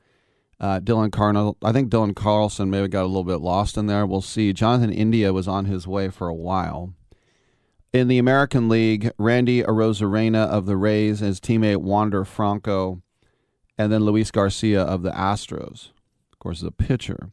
[0.62, 4.06] Uh, Dylan Carnell, I think Dylan Carlson maybe got a little bit lost in there.
[4.06, 4.52] We'll see.
[4.52, 6.94] Jonathan India was on his way for a while.
[7.92, 13.02] In the American League, Randy Arozarena of the Rays, his teammate Wander Franco,
[13.80, 15.90] and then Luis Garcia of the Astros.
[16.32, 17.32] Of course, is a pitcher.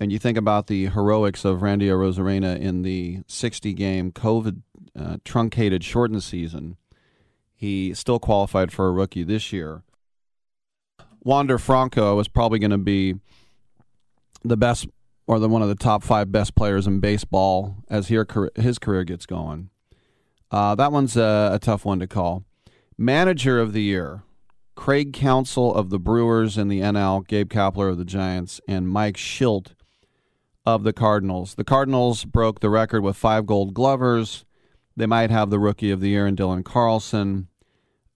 [0.00, 4.62] And you think about the heroics of Randy Arozarena in the 60 game COVID
[4.98, 6.76] uh, truncated shortened season.
[7.54, 9.82] He still qualified for a rookie this year.
[11.22, 13.16] Wander Franco is probably going to be
[14.42, 14.88] the best
[15.30, 19.26] or the one of the top five best players in baseball as his career gets
[19.26, 19.70] going.
[20.50, 22.42] Uh, that one's a, a tough one to call.
[22.98, 24.24] Manager of the year.
[24.74, 29.16] Craig Counsell of the Brewers in the NL, Gabe Kapler of the Giants, and Mike
[29.16, 29.76] Shildt
[30.66, 31.54] of the Cardinals.
[31.54, 34.44] The Cardinals broke the record with five gold glovers.
[34.96, 37.46] They might have the rookie of the year in Dylan Carlson,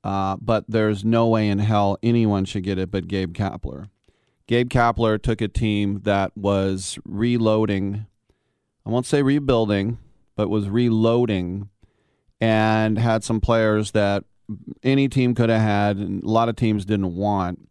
[0.03, 3.89] uh, but there's no way in hell anyone should get it but Gabe Kapler.
[4.46, 8.06] Gabe Kapler took a team that was reloading,
[8.84, 9.98] I won't say rebuilding,
[10.36, 11.70] but was reloading
[12.40, 14.24] and had some players that
[14.82, 17.68] any team could have had, and a lot of teams didn't want.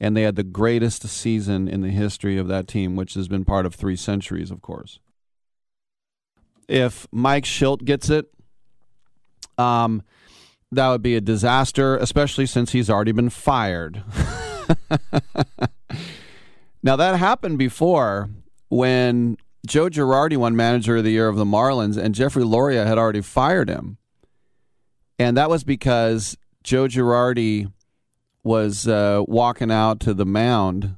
[0.00, 3.44] And they had the greatest season in the history of that team, which has been
[3.44, 4.98] part of three centuries, of course.
[6.68, 8.26] If Mike Shildt gets it,
[9.56, 10.02] um,
[10.72, 14.02] that would be a disaster, especially since he's already been fired.
[16.82, 18.28] now, that happened before
[18.68, 19.36] when
[19.66, 23.20] Joe Girardi won Manager of the Year of the Marlins, and Jeffrey Loria had already
[23.20, 23.98] fired him.
[25.18, 27.72] And that was because Joe Girardi
[28.44, 30.96] was uh, walking out to the mound,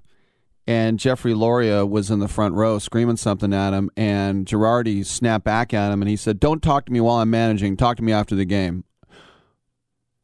[0.66, 5.44] and Jeffrey Loria was in the front row screaming something at him, and Girardi snapped
[5.44, 7.76] back at him, and he said, "Don't talk to me while I'm managing.
[7.76, 8.84] Talk to me after the game."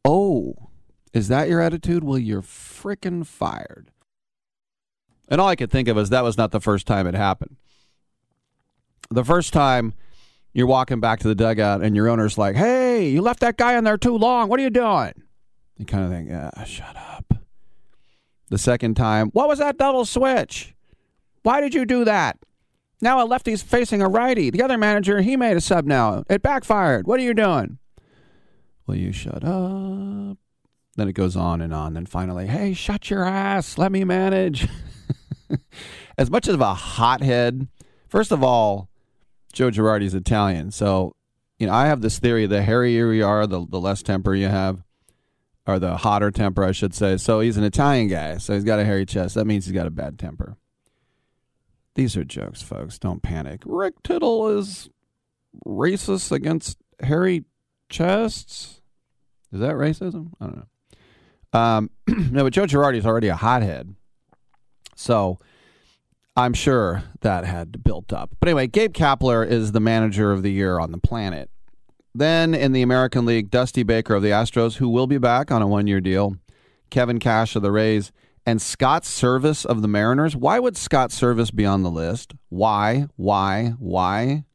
[0.03, 0.53] Oh,
[1.13, 2.03] is that your attitude?
[2.03, 3.89] Well, you're freaking fired.
[5.27, 7.55] And all I could think of is that was not the first time it happened.
[9.09, 9.93] The first time
[10.53, 13.77] you're walking back to the dugout and your owner's like, hey, you left that guy
[13.77, 14.49] in there too long.
[14.49, 15.13] What are you doing?
[15.77, 17.33] You kind of think, ah, shut up.
[18.49, 20.73] The second time, what was that double switch?
[21.43, 22.37] Why did you do that?
[23.01, 24.49] Now a lefty's facing a righty.
[24.49, 26.23] The other manager, he made a sub now.
[26.29, 27.05] It backfired.
[27.05, 27.79] What are you doing?
[28.87, 30.37] Will you shut up?
[30.95, 31.93] Then it goes on and on.
[31.95, 33.77] Then finally, hey, shut your ass.
[33.77, 34.67] Let me manage.
[36.17, 37.67] as much of a hothead,
[38.07, 38.89] first of all,
[39.53, 40.71] Joe Girardi's Italian.
[40.71, 41.15] So,
[41.59, 44.47] you know, I have this theory the hairier you are, the, the less temper you
[44.47, 44.83] have,
[45.65, 47.17] or the hotter temper, I should say.
[47.17, 48.37] So he's an Italian guy.
[48.37, 49.35] So he's got a hairy chest.
[49.35, 50.57] That means he's got a bad temper.
[51.95, 52.99] These are jokes, folks.
[52.99, 53.61] Don't panic.
[53.65, 54.89] Rick Tittle is
[55.65, 57.45] racist against hairy
[57.89, 58.81] chests.
[59.53, 60.31] Is that racism?
[60.41, 61.59] I don't know.
[61.59, 61.89] Um,
[62.31, 63.95] no, but Joe Girardi is already a hothead.
[64.95, 65.39] So
[66.35, 68.31] I'm sure that had built up.
[68.39, 71.49] But anyway, Gabe Kapler is the manager of the year on the planet.
[72.13, 75.61] Then in the American League, Dusty Baker of the Astros, who will be back on
[75.61, 76.37] a one year deal,
[76.89, 78.11] Kevin Cash of the Rays,
[78.45, 80.35] and Scott Servais of the Mariners.
[80.35, 82.33] Why would Scott Servais be on the list?
[82.49, 83.07] Why?
[83.15, 83.73] Why?
[83.79, 84.45] Why?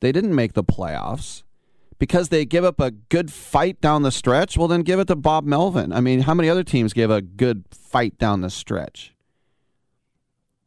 [0.00, 1.44] They didn't make the playoffs
[1.98, 4.58] because they give up a good fight down the stretch.
[4.58, 5.92] Well, then give it to Bob Melvin.
[5.92, 9.13] I mean, how many other teams gave a good fight down the stretch?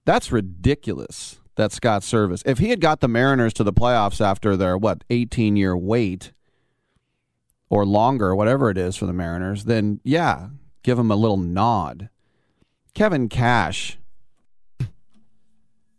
[0.07, 1.41] That's ridiculous.
[1.57, 2.41] That Scott Servais.
[2.45, 6.31] If he had got the Mariners to the playoffs after their what 18 year wait
[7.69, 10.49] or longer, whatever it is for the Mariners, then yeah,
[10.81, 12.09] give him a little nod.
[12.93, 13.97] Kevin Cash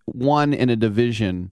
[0.06, 1.50] won in a division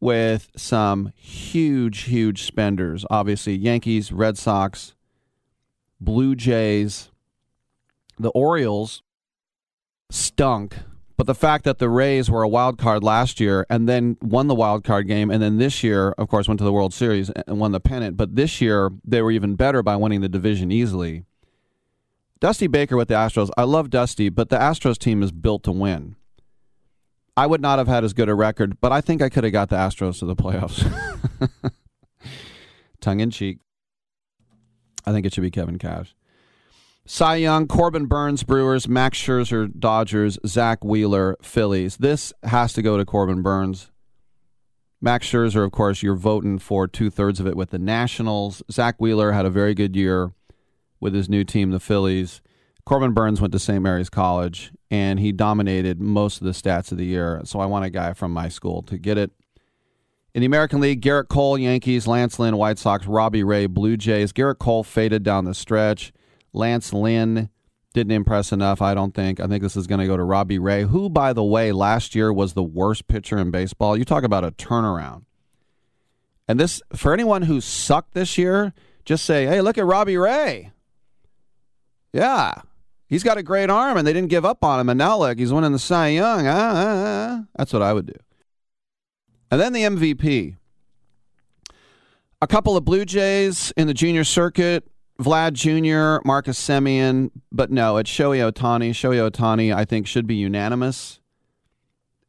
[0.00, 3.04] with some huge, huge spenders.
[3.10, 4.94] Obviously, Yankees, Red Sox,
[6.00, 7.10] Blue Jays,
[8.18, 9.02] the Orioles
[10.10, 10.74] stunk
[11.20, 14.46] but the fact that the Rays were a wild card last year and then won
[14.46, 17.28] the wild card game, and then this year, of course, went to the World Series
[17.28, 18.16] and won the pennant.
[18.16, 21.26] But this year, they were even better by winning the division easily.
[22.40, 23.50] Dusty Baker with the Astros.
[23.58, 26.16] I love Dusty, but the Astros team is built to win.
[27.36, 29.52] I would not have had as good a record, but I think I could have
[29.52, 30.90] got the Astros to the playoffs.
[33.02, 33.58] Tongue in cheek.
[35.04, 36.14] I think it should be Kevin Cash.
[37.06, 41.96] Cy Young, Corbin Burnes, Brewers, Max Scherzer, Dodgers, Zack Wheeler, Phillies.
[41.96, 43.90] This has to go to Corbin Burnes.
[45.00, 48.62] Max Scherzer, of course, you're voting for two thirds of it with the Nationals.
[48.70, 50.32] Zack Wheeler had a very good year
[51.00, 52.42] with his new team, the Phillies.
[52.84, 53.82] Corbin Burnes went to St.
[53.82, 57.40] Mary's College, and he dominated most of the stats of the year.
[57.44, 59.30] So I want a guy from my school to get it.
[60.34, 64.32] In the American League, Gerrit Cole, Yankees, Lance Lynn, White Sox, Robbie Ray, Blue Jays.
[64.32, 66.12] Gerrit Cole faded down the stretch.
[66.52, 67.48] Lance Lynn
[67.92, 69.40] Didn't impress enough, I don't think.
[69.40, 72.14] I think this is going to go to Robbie Ray, who, by the way, last
[72.14, 73.96] year was the worst pitcher in baseball.
[73.96, 75.24] You talk about a turnaround.
[76.46, 78.72] And this, for anyone who sucked this year,
[79.04, 80.72] just say, hey, look at Robbie Ray.
[82.12, 82.62] Yeah,
[83.06, 84.88] he's got a great arm, and they didn't give up on him.
[84.88, 86.46] And now, look, he's winning the Cy Young.
[86.46, 87.44] Ah, ah, ah.
[87.56, 88.14] That's what I would do.
[89.50, 90.56] And then the MVP.
[92.42, 94.86] A couple of Blue Jays in the junior circuit.
[95.20, 98.90] Vlad Jr., Marcus Semien, but no, it's Shohei Ohtani.
[98.90, 101.20] Shohei Ohtani, I think, should be unanimous.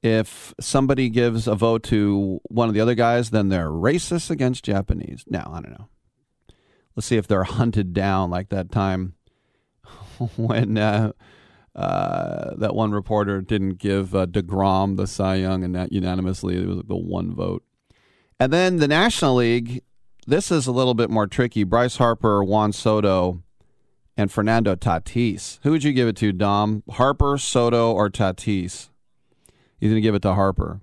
[0.04, 4.66] If somebody gives a vote to one of the other guys, then they're racist against
[4.66, 5.24] Japanese.
[5.28, 5.88] No, I don't know.
[6.96, 9.14] Let's see if they're hunted down like that time
[10.36, 11.14] when uh,
[11.76, 16.58] uh, that one reporter didn't give uh, DeGrom the Cy Young and that unanimously.
[16.58, 17.64] It was the one vote.
[18.40, 19.84] And then the National League,
[20.32, 21.64] this is a little bit more tricky.
[21.64, 23.44] Bryce Harper, Juan Soto,
[24.16, 25.60] and Fernando Tatis.
[25.64, 26.84] Who would you give it to, Dom?
[26.92, 28.90] Harper, Soto, or Tatis?
[29.80, 30.82] He's going to give it to Harper.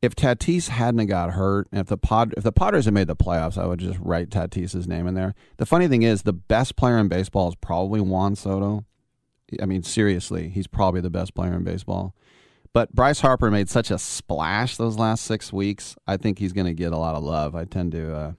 [0.00, 3.16] If Tatis hadn't got hurt, and if the Pod, if the Padres had made the
[3.16, 5.34] playoffs, I would just write Tatis's name in there.
[5.56, 8.84] The funny thing is, the best player in baseball is probably Juan Soto.
[9.60, 12.14] I mean, seriously, he's probably the best player in baseball.
[12.72, 15.96] But Bryce Harper made such a splash those last six weeks.
[16.06, 17.54] I think he's going to get a lot of love.
[17.54, 18.32] I tend to, uh,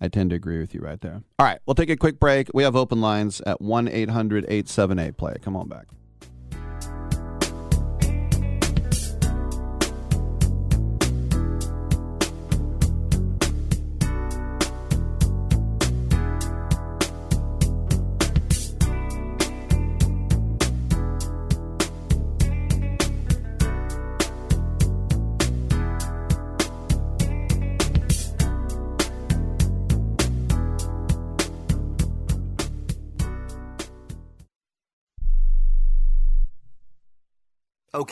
[0.00, 1.22] I tend to agree with you right there.
[1.38, 2.48] All right, we'll take a quick break.
[2.52, 5.34] We have open lines at 1 800 878 play.
[5.40, 5.86] Come on back.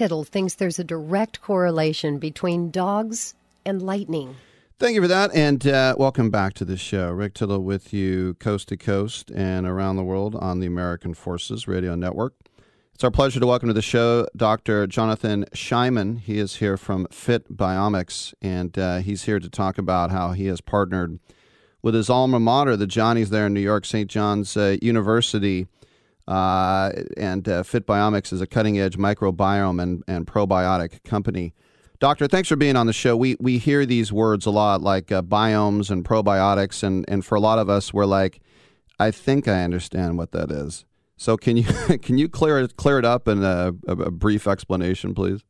[0.00, 3.34] Tittle thinks there's a direct correlation between dogs
[3.66, 4.34] and lightning.
[4.78, 7.10] Thank you for that, and uh, welcome back to the show.
[7.10, 11.68] Rick Tittle with you coast to coast and around the world on the American Forces
[11.68, 12.32] Radio Network.
[12.94, 14.86] It's our pleasure to welcome to the show Dr.
[14.86, 16.20] Jonathan Scheiman.
[16.20, 20.46] He is here from Fit Biomics, and uh, he's here to talk about how he
[20.46, 21.18] has partnered
[21.82, 24.10] with his alma mater, the Johnnies there in New York, St.
[24.10, 25.66] John's uh, University.
[26.30, 31.52] Uh, and uh, Fit Biomics is a cutting edge microbiome and, and probiotic company.
[31.98, 33.16] Doctor, thanks for being on the show.
[33.16, 37.34] We we hear these words a lot, like uh, biomes and probiotics, and, and for
[37.34, 38.40] a lot of us, we're like,
[38.98, 40.84] I think I understand what that is.
[41.16, 41.64] So can you
[42.02, 45.42] can you clear it clear it up in a, a, a brief explanation, please?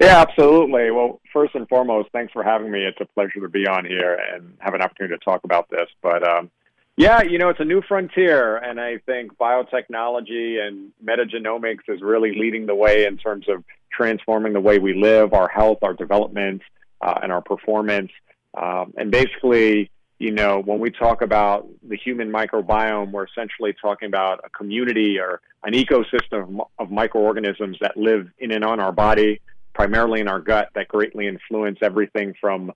[0.00, 0.92] Yeah, absolutely.
[0.92, 2.84] Well, first and foremost, thanks for having me.
[2.84, 5.88] It's a pleasure to be on here and have an opportunity to talk about this.
[6.02, 6.50] But um,
[6.96, 12.34] yeah, you know, it's a new frontier, and I think biotechnology and metagenomics is really
[12.38, 16.62] leading the way in terms of transforming the way we live, our health, our development,
[17.02, 18.10] uh, and our performance.
[18.54, 24.08] Um, and basically, you know, when we talk about the human microbiome, we're essentially talking
[24.08, 28.92] about a community or an ecosystem of, of microorganisms that live in and on our
[28.92, 29.42] body,
[29.74, 32.72] primarily in our gut, that greatly influence everything from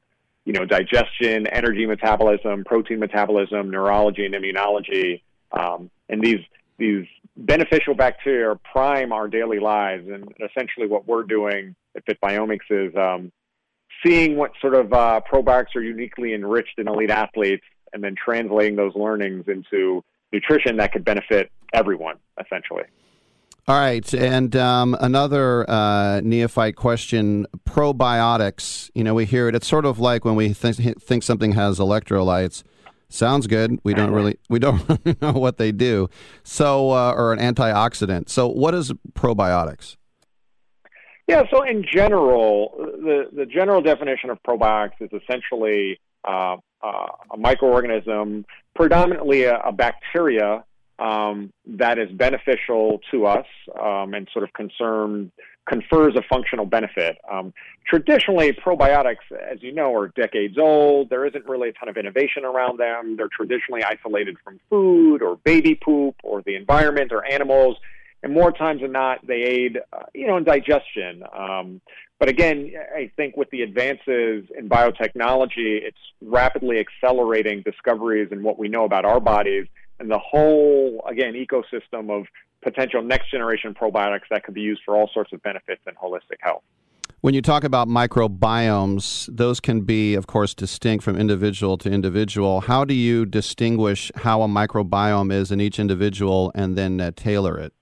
[0.51, 5.23] you know, digestion, energy metabolism, protein metabolism, neurology, and immunology.
[5.53, 6.41] Um, and these
[6.77, 7.07] these
[7.37, 10.09] beneficial bacteria prime our daily lives.
[10.09, 13.31] And essentially, what we're doing at FitBiomics is um,
[14.05, 18.75] seeing what sort of uh, probiotics are uniquely enriched in elite athletes, and then translating
[18.75, 20.03] those learnings into
[20.33, 22.83] nutrition that could benefit everyone, essentially.
[23.71, 28.91] All right, and um, another uh, neophyte question: probiotics.
[28.97, 29.55] You know, we hear it.
[29.55, 32.65] It's sort of like when we think, think something has electrolytes.
[33.11, 33.79] Sounds good.
[33.85, 36.11] We don't really we don't really know what they do.
[36.43, 38.29] So, uh, or an antioxidant.
[38.29, 39.97] So, what is probiotics?
[41.29, 41.45] Yeah.
[41.49, 48.47] So, in general, the the general definition of probiotics is essentially uh, uh, a microorganism,
[48.75, 50.65] predominantly a, a bacteria
[51.01, 53.47] um, that is beneficial to us
[53.81, 55.33] um, and sort of concern
[55.69, 57.17] confers a functional benefit.
[57.31, 57.53] Um,
[57.87, 61.11] traditionally, probiotics, as you know, are decades old.
[61.11, 63.17] There isn't really a ton of innovation around them.
[63.17, 67.77] They're traditionally isolated from food or baby poop or the environment or animals.
[68.23, 71.23] And more times than not, they aid, uh, you know, in digestion.
[71.33, 71.81] Um,
[72.19, 78.59] but again, I think with the advances in biotechnology, it's rapidly accelerating discoveries in what
[78.59, 79.67] we know about our bodies
[80.01, 82.27] and the whole, again, ecosystem of
[82.63, 86.39] potential next generation probiotics that could be used for all sorts of benefits in holistic
[86.41, 86.63] health.
[87.21, 92.63] When you talk about microbiomes, those can be, of course, distinct from individual to individual.
[92.63, 97.59] How do you distinguish how a microbiome is in each individual and then uh, tailor
[97.59, 97.75] it?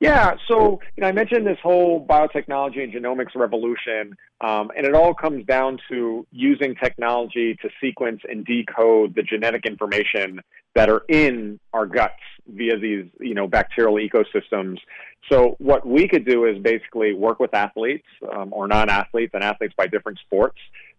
[0.00, 4.94] Yeah, so you know, I mentioned this whole biotechnology and genomics revolution, um, and it
[4.94, 10.40] all comes down to using technology to sequence and decode the genetic information
[10.76, 12.14] that are in our guts
[12.46, 14.78] via these, you know, bacterial ecosystems.
[15.28, 19.74] So what we could do is basically work with athletes um, or non-athletes and athletes
[19.76, 20.58] by different sports.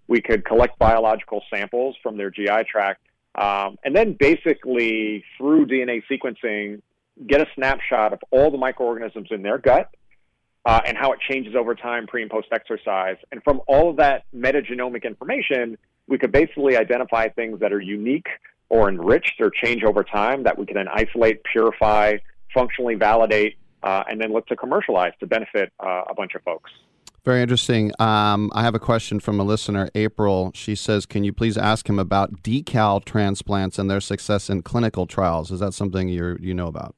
[0.09, 3.01] We could collect biological samples from their GI tract
[3.35, 6.81] um, and then basically through DNA sequencing
[7.27, 9.89] get a snapshot of all the microorganisms in their gut
[10.65, 13.17] uh, and how it changes over time pre and post exercise.
[13.31, 15.77] And from all of that metagenomic information,
[16.07, 18.27] we could basically identify things that are unique
[18.69, 22.17] or enriched or change over time that we can then isolate, purify,
[22.53, 26.71] functionally validate, uh, and then look to commercialize to benefit uh, a bunch of folks.
[27.25, 27.91] Very interesting.
[27.99, 30.51] Um, I have a question from a listener, April.
[30.55, 35.05] She says, Can you please ask him about decal transplants and their success in clinical
[35.05, 35.51] trials?
[35.51, 36.95] Is that something you you know about?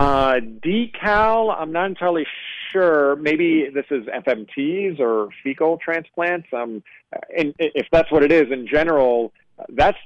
[0.00, 2.26] Uh, decal, I'm not entirely
[2.72, 3.16] sure.
[3.16, 6.48] Maybe this is FMTs or fecal transplants.
[6.54, 6.82] Um,
[7.36, 9.34] and if that's what it is, in general,
[9.68, 9.98] that's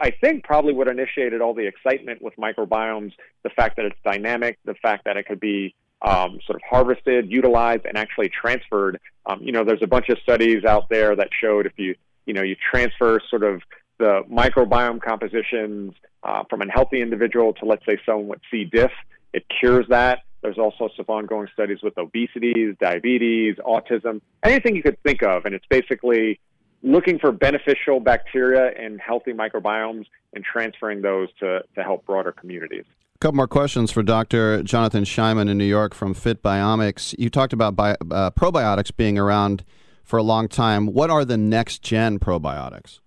[0.00, 3.12] I think probably what initiated all the excitement with microbiomes.
[3.42, 7.30] The fact that it's dynamic, the fact that it could be um, sort of harvested,
[7.30, 9.00] utilized, and actually transferred.
[9.24, 11.94] Um, you know, there's a bunch of studies out there that showed if you
[12.26, 13.62] you know you transfer sort of
[13.96, 18.64] the microbiome compositions uh, from a healthy individual to let's say someone with C.
[18.64, 18.92] diff,
[19.38, 20.20] it cures that.
[20.42, 25.54] There's also some ongoing studies with obesity, diabetes, autism, anything you could think of, and
[25.54, 26.40] it's basically
[26.82, 32.84] looking for beneficial bacteria and healthy microbiomes and transferring those to, to help broader communities.
[33.16, 34.62] A couple more questions for Dr.
[34.62, 37.14] Jonathan Scheiman in New York from Fit Biomics.
[37.18, 39.64] You talked about bi- uh, probiotics being around
[40.04, 40.86] for a long time.
[40.86, 43.00] What are the next gen probiotics?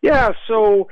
[0.00, 0.88] Yeah, so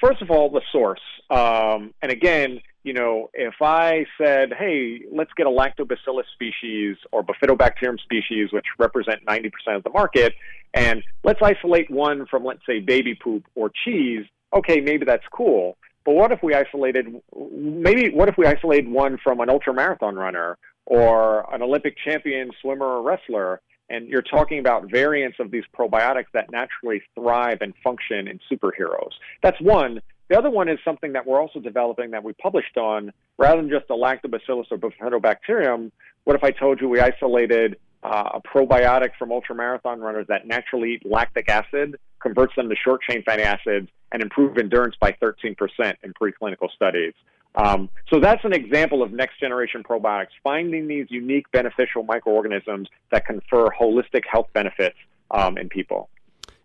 [0.00, 1.00] first of all, the source.
[1.30, 7.22] Um, and again, you know, if I said, hey, let's get a lactobacillus species or
[7.22, 10.34] bifidobacterium species, which represent 90% of the market,
[10.74, 14.24] and let's isolate one from, let's say, baby poop or cheese,
[14.54, 15.76] okay, maybe that's cool.
[16.04, 20.56] But what if we isolated, maybe, what if we isolated one from an ultramarathon runner
[20.86, 23.60] or an Olympic champion swimmer or wrestler?
[23.90, 29.12] And you're talking about variants of these probiotics that naturally thrive and function in superheroes.
[29.42, 30.00] That's one.
[30.28, 33.12] The other one is something that we're also developing that we published on.
[33.38, 35.90] Rather than just a lactobacillus or bifidobacterium,
[36.24, 40.94] what if I told you we isolated uh, a probiotic from ultramarathon runners that naturally
[40.94, 45.56] eat lactic acid, converts them to short chain fatty acids, and improve endurance by 13%
[46.02, 47.14] in preclinical studies?
[47.54, 53.26] Um, so that's an example of next generation probiotics, finding these unique beneficial microorganisms that
[53.26, 54.96] confer holistic health benefits
[55.30, 56.08] um, in people.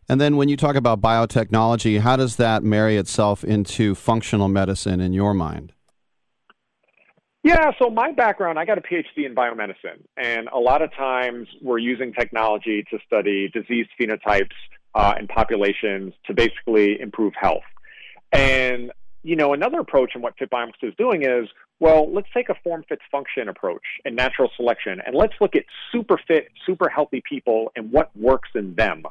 [0.09, 4.99] And then when you talk about biotechnology, how does that marry itself into functional medicine
[4.99, 5.73] in your mind?
[7.43, 11.47] Yeah, so my background, I got a PhD in biomedicine, and a lot of times
[11.61, 14.55] we're using technology to study disease phenotypes
[14.95, 17.63] uh, in populations to basically improve health.
[18.31, 18.91] And
[19.23, 21.47] you know, another approach in what Fit Biomics is doing is,
[21.80, 25.63] well, let's take a form fits function approach and natural selection, and let's look at
[25.91, 29.03] super fit, super healthy people and what works in them.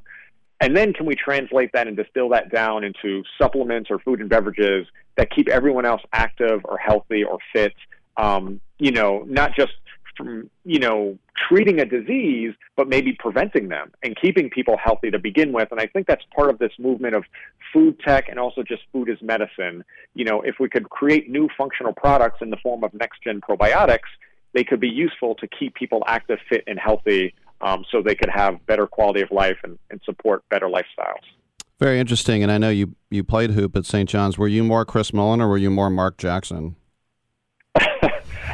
[0.63, 4.31] And then can we translate that and distill that down into supplements or food and
[4.31, 4.87] beverages
[5.17, 7.75] that keep everyone else active or healthy or fit?
[8.17, 9.73] Um, you know, not just
[10.17, 11.19] from, you know,
[11.49, 15.73] treating a disease, but maybe preventing them and keeping people healthy to begin with.
[15.73, 17.25] And I think that's part of this movement of
[17.73, 19.83] food tech and also just food as medicine.
[20.15, 23.41] You know, if we could create new functional products in the form of next gen
[23.41, 24.11] probiotics,
[24.53, 28.31] they could be useful to keep people active, fit, and healthy um, so they could
[28.31, 31.23] have better quality of life and, and support better lifestyles.
[31.79, 32.43] Very interesting.
[32.43, 34.09] And I know you, you played hoop at St.
[34.09, 34.39] John's.
[34.39, 36.77] Were you more Chris Mullin or were you more Mark Jackson?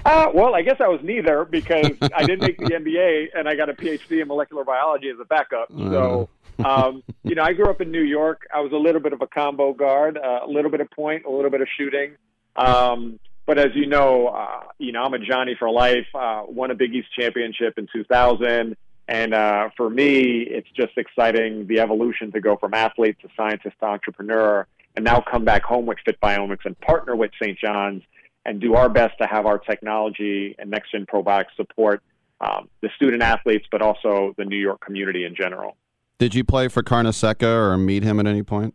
[0.05, 3.55] Uh, well, I guess I was neither because I didn't make the NBA and I
[3.55, 5.71] got a PhD in molecular biology as a backup.
[5.71, 6.31] So,
[6.65, 8.47] um, you know, I grew up in New York.
[8.55, 11.27] I was a little bit of a combo guard, uh, a little bit of point,
[11.27, 12.13] a little bit of shooting.
[12.57, 16.07] Um, but as you know, uh, you know, I'm a Johnny for life.
[16.15, 18.77] Uh, won a Big East championship in 2000.
[19.09, 23.77] And uh, for me, it's just exciting the evolution to go from athlete to scientist
[23.81, 24.67] to entrepreneur
[24.97, 27.59] and now come back home with Fit Biomics and partner with St.
[27.59, 28.03] John's
[28.45, 32.03] and do our best to have our technology and next gen probiotics support
[32.41, 35.77] um, the student athletes, but also the New York community in general.
[36.19, 38.75] Did you play for Carnesecca or meet him at any point?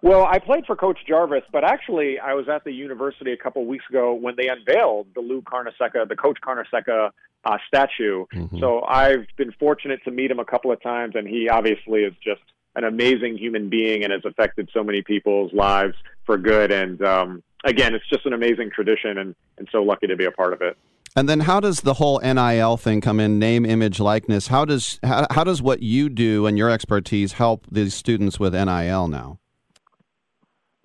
[0.00, 3.62] Well, I played for Coach Jarvis, but actually, I was at the university a couple
[3.62, 7.10] of weeks ago when they unveiled the Lou Carnesecca, the Coach Carnesecca
[7.44, 8.26] uh, statue.
[8.32, 8.58] Mm-hmm.
[8.60, 12.14] So I've been fortunate to meet him a couple of times, and he obviously is
[12.22, 12.42] just
[12.76, 15.94] an amazing human being and has affected so many people's lives
[16.26, 16.70] for good.
[16.70, 20.30] And um, again, it's just an amazing tradition, and, and so lucky to be a
[20.30, 20.76] part of it.
[21.16, 23.40] And then, how does the whole NIL thing come in?
[23.40, 24.46] Name, image, likeness.
[24.46, 28.54] How does how, how does what you do and your expertise help these students with
[28.54, 29.40] NIL now?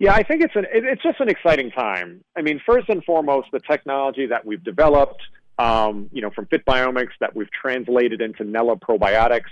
[0.04, 2.22] Yeah, I think it's an it's just an exciting time.
[2.36, 5.22] I mean, first and foremost, the technology that we've developed,
[5.58, 9.48] um, you know, from Fit Biomics that we've translated into Nella Probiotics.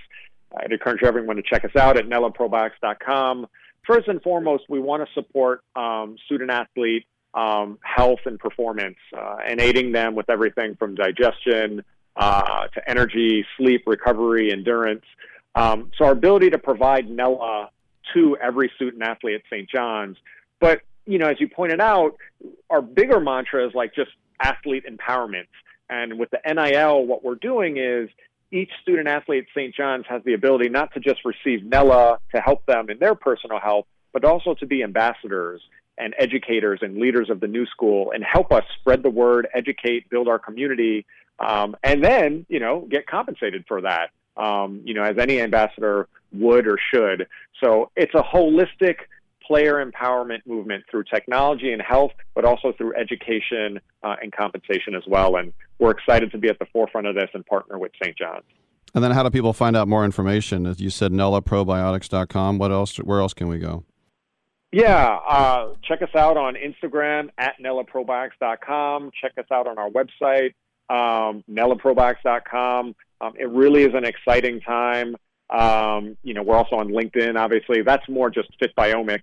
[0.54, 3.46] I'd encourage everyone to check us out at nellaprobiotics.com.
[3.86, 9.36] First and foremost, we want to support um, student athlete um, health and performance uh,
[9.46, 11.82] and aiding them with everything from digestion
[12.14, 15.06] uh, to energy, sleep, recovery, endurance.
[15.54, 17.70] Um, so our ability to provide Nella
[18.12, 19.66] to every student athlete at St.
[19.70, 20.18] John's.
[20.62, 22.16] But, you know, as you pointed out,
[22.70, 25.48] our bigger mantra is like just athlete empowerment.
[25.90, 28.08] And with the NIL, what we're doing is
[28.52, 29.74] each student athlete at St.
[29.74, 33.58] John's has the ability not to just receive Nella to help them in their personal
[33.58, 35.60] health, but also to be ambassadors
[35.98, 40.08] and educators and leaders of the new school and help us spread the word, educate,
[40.10, 41.04] build our community
[41.42, 44.10] um, and then you know get compensated for that.
[44.36, 47.28] Um, you know, as any ambassador would or should.
[47.62, 48.96] So it's a holistic
[49.46, 55.02] player empowerment movement through technology and health, but also through education uh, and compensation as
[55.06, 55.36] well.
[55.36, 58.16] And we're excited to be at the forefront of this and partner with St.
[58.16, 58.44] John's.
[58.94, 60.66] And then, how do people find out more information?
[60.66, 62.58] As you said, NellaProbiotics.com.
[62.58, 62.96] What else?
[62.98, 63.84] Where else can we go?
[64.70, 69.10] Yeah, uh, check us out on Instagram at NellaProbiotics.com.
[69.20, 70.54] Check us out on our website,
[70.88, 72.94] um, NellaProbiotics.com.
[73.20, 75.14] Um, it really is an exciting time.
[75.50, 77.82] Um, you know, we're also on LinkedIn, obviously.
[77.82, 79.20] That's more just Fit Biomics,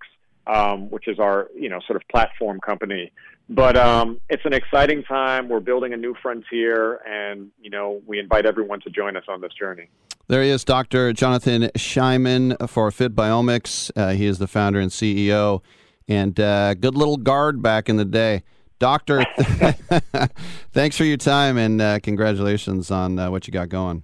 [0.47, 3.11] um, which is our, you know, sort of platform company.
[3.49, 5.49] But um, it's an exciting time.
[5.49, 9.41] We're building a new frontier, and, you know, we invite everyone to join us on
[9.41, 9.89] this journey.
[10.27, 11.11] There he is, Dr.
[11.13, 13.89] Jonathan Scheiman for Fit Biomics.
[13.95, 15.63] Uh, he is the founder and CEO,
[16.07, 18.43] and uh, good little guard back in the day.
[18.77, 19.25] Doctor,
[20.71, 24.03] thanks for your time, and uh, congratulations on uh, what you got going.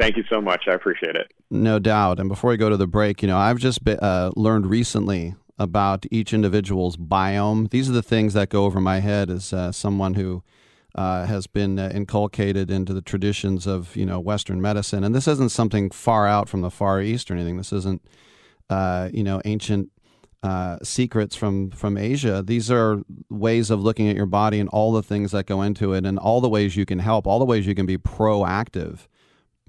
[0.00, 0.64] Thank you so much.
[0.66, 1.30] I appreciate it.
[1.50, 2.18] No doubt.
[2.18, 6.06] And before we go to the break, you know, I've just uh, learned recently about
[6.10, 7.68] each individual's biome.
[7.68, 10.42] These are the things that go over my head as uh, someone who
[10.94, 15.04] uh, has been uh, inculcated into the traditions of you know Western medicine.
[15.04, 17.58] And this isn't something far out from the Far East or anything.
[17.58, 18.00] This isn't
[18.70, 19.90] uh, you know ancient.
[20.42, 22.42] Uh, secrets from from Asia.
[22.42, 25.92] These are ways of looking at your body and all the things that go into
[25.92, 29.00] it, and all the ways you can help, all the ways you can be proactive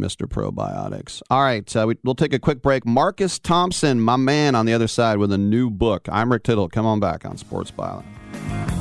[0.01, 0.27] Mr.
[0.27, 1.21] Probiotics.
[1.29, 2.85] All right, uh, we, will take a quick break.
[2.85, 6.09] Marcus Thompson, my man, on the other side with a new book.
[6.11, 6.67] I'm Rick Tittle.
[6.67, 8.80] Come on back on Sports Byline.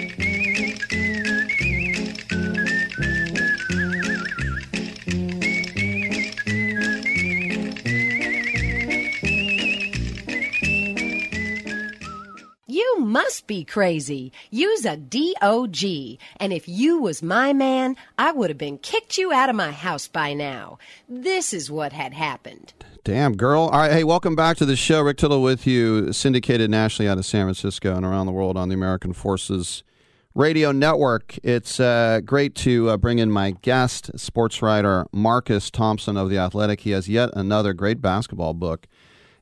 [12.81, 14.31] You must be crazy.
[14.49, 15.83] Use a DOG.
[16.37, 19.71] And if you was my man, I would have been kicked you out of my
[19.71, 20.79] house by now.
[21.07, 22.73] This is what had happened.
[23.03, 23.65] Damn, girl.
[23.65, 23.91] All right.
[23.91, 25.03] Hey, welcome back to the show.
[25.03, 28.69] Rick Tittle with you, syndicated nationally out of San Francisco and around the world on
[28.69, 29.83] the American Forces
[30.33, 31.37] Radio Network.
[31.43, 36.39] It's uh, great to uh, bring in my guest, sports writer Marcus Thompson of The
[36.39, 36.79] Athletic.
[36.79, 38.87] He has yet another great basketball book.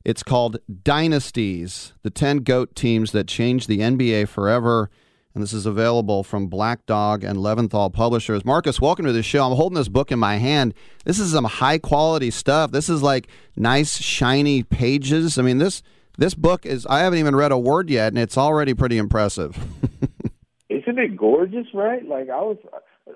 [0.04, 4.88] It's called Dynasties The 10 GOAT Teams That Changed the NBA Forever.
[5.34, 8.44] And this is available from Black Dog and Leventhal Publishers.
[8.44, 9.44] Marcus, welcome to the show.
[9.44, 10.72] I'm holding this book in my hand.
[11.04, 12.72] This is some high quality stuff.
[12.72, 15.38] This is like nice, shiny pages.
[15.38, 15.82] I mean, this
[16.18, 19.56] this book is, I haven't even read a word yet, and it's already pretty impressive.
[20.68, 22.06] Isn't it gorgeous, right?
[22.06, 22.56] Like I was,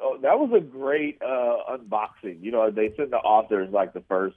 [0.00, 2.42] oh, that was a great uh unboxing.
[2.42, 4.36] You know, they send the authors like the first,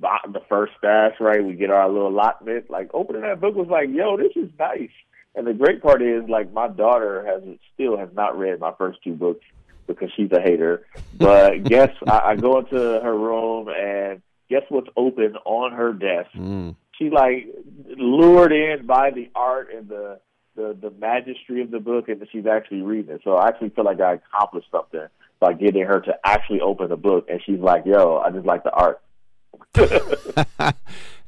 [0.00, 1.44] the first stash, right?
[1.44, 2.70] We get our little allotment.
[2.70, 4.90] Like opening that book was like, yo, this is nice.
[5.34, 8.98] And the great part is, like, my daughter has still has not read my first
[9.04, 9.44] two books
[9.86, 10.86] because she's a hater.
[11.16, 16.30] But guess I, I go into her room and guess what's open on her desk?
[16.34, 16.74] Mm.
[16.98, 17.46] She like
[17.96, 20.20] lured in by the art and the
[20.56, 23.20] the the magistry of the book, and she's actually reading it.
[23.24, 25.06] So I actually feel like I accomplished something
[25.38, 28.64] by getting her to actually open the book, and she's like, "Yo, I just like
[28.64, 29.00] the art."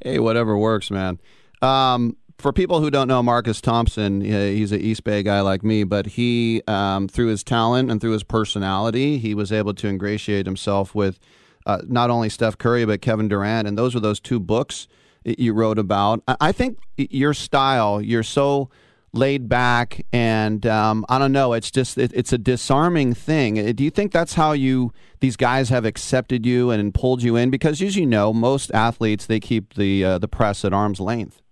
[0.04, 1.18] hey, whatever works, man.
[1.60, 5.84] Um, for people who don't know Marcus Thompson, he's an East Bay guy like me,
[5.84, 10.44] but he, um, through his talent and through his personality, he was able to ingratiate
[10.44, 11.20] himself with
[11.66, 14.88] uh, not only Steph Curry but Kevin Durant, and those were those two books
[15.24, 16.22] you wrote about.
[16.26, 18.70] I I think your style, you're so
[19.14, 23.58] laid back, and um, I don't know, it's just it, it's a disarming thing.
[23.58, 27.36] Uh, Do you think that's how you these guys have accepted you and pulled you
[27.36, 27.50] in?
[27.50, 31.42] Because as you know, most athletes they keep the uh, the press at arm's length.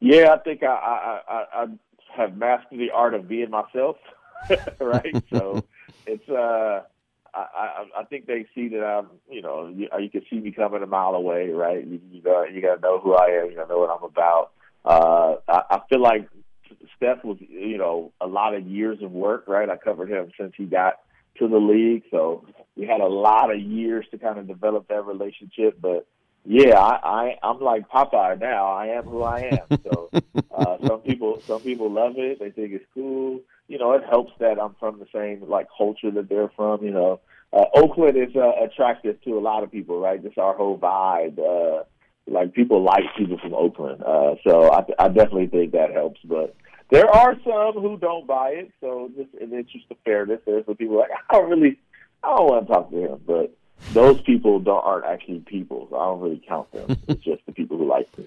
[0.00, 1.66] Yeah, I think I I, I, I
[2.16, 3.96] have mastered the art of being myself,
[4.80, 5.22] right?
[5.30, 5.62] so
[6.06, 6.82] it's uh,
[7.34, 10.52] I, I I think they see that I'm you know you, you can see me
[10.52, 11.86] coming a mile away, right?
[11.86, 13.90] You you got you got to know who I am, you got to know what
[13.90, 14.52] I'm about.
[14.84, 16.28] Uh, I, I feel like
[16.96, 19.68] Steph was you know a lot of years of work, right?
[19.68, 21.00] I covered him since he got
[21.38, 22.44] to the league, so
[22.76, 26.06] we had a lot of years to kind of develop that relationship, but
[26.44, 28.66] yeah, I, I I'm like Popeye now.
[28.72, 29.78] I am who I am.
[29.90, 30.10] So
[30.54, 32.38] uh, some people some people love it.
[32.38, 33.40] They think it's cool.
[33.68, 36.82] You know, it helps that I'm from the same like culture that they're from.
[36.84, 37.20] You know,
[37.52, 40.22] uh, Oakland is uh, attractive to a lot of people, right?
[40.22, 41.38] Just our whole vibe.
[41.38, 41.84] Uh,
[42.30, 44.02] like people like people from Oakland.
[44.02, 46.20] Uh, so I, I definitely think that helps.
[46.24, 46.54] But
[46.90, 48.72] there are some who don't buy it.
[48.80, 51.78] So just in the interest of fairness, there's some people like I don't really
[52.22, 53.54] I don't want to talk to him, but
[53.92, 55.88] those people don't aren't actually people.
[55.90, 56.96] So I don't really count them.
[57.08, 58.26] it's just the people who like me.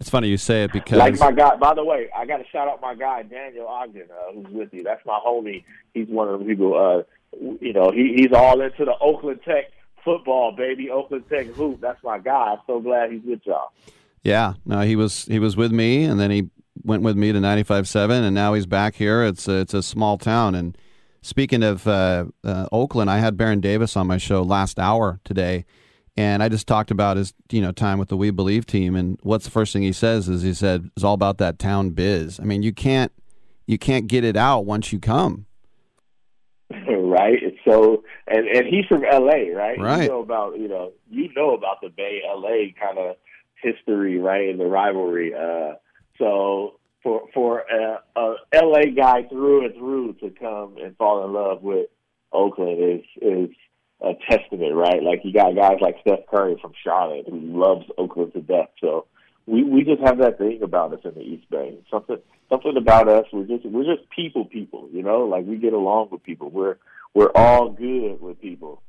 [0.00, 1.56] It's funny you say it because Like my guy.
[1.56, 4.72] By the way, I got to shout out my guy Daniel Ogden, uh, who's with
[4.72, 4.84] you.
[4.84, 5.64] That's my homie.
[5.92, 6.74] He's one of the people.
[6.74, 7.02] Uh,
[7.60, 9.72] you know, he he's all into the Oakland Tech
[10.08, 10.90] football, baby.
[10.90, 11.80] Oakland Tech hoop.
[11.80, 12.52] That's my guy.
[12.52, 13.72] I'm so glad he's with y'all.
[14.22, 16.48] Yeah, no, he was he was with me, and then he
[16.82, 19.24] went with me to 95.7, and now he's back here.
[19.24, 20.54] It's a, it's a small town.
[20.54, 20.76] And
[21.22, 25.66] speaking of uh, uh, Oakland, I had Baron Davis on my show last hour today,
[26.16, 28.96] and I just talked about his you know time with the We Believe team.
[28.96, 31.90] And what's the first thing he says is he said it's all about that town
[31.90, 32.40] biz.
[32.40, 33.12] I mean, you can't
[33.66, 35.46] you can't get it out once you come.
[36.70, 37.38] right?
[37.42, 39.78] It's so, and and he's from L.A., right?
[39.78, 40.02] Right.
[40.02, 42.74] You know about you know you know about the Bay L.A.
[42.78, 43.16] kind of
[43.62, 45.34] history, right, and the rivalry.
[45.34, 45.74] Uh,
[46.18, 48.90] so for for a, a L.A.
[48.90, 51.86] guy through and through to come and fall in love with
[52.32, 53.50] Oakland is is
[54.00, 55.02] a testament, right?
[55.02, 58.70] Like you got guys like Steph Curry from Charlotte who loves Oakland to death.
[58.80, 59.06] So
[59.46, 61.78] we we just have that thing about us in the East Bay.
[61.90, 62.18] Something
[62.48, 63.24] something about us.
[63.32, 65.20] We're just we're just people people, you know.
[65.20, 66.50] Like we get along with people.
[66.50, 66.76] We're
[67.14, 68.82] we're all good with people.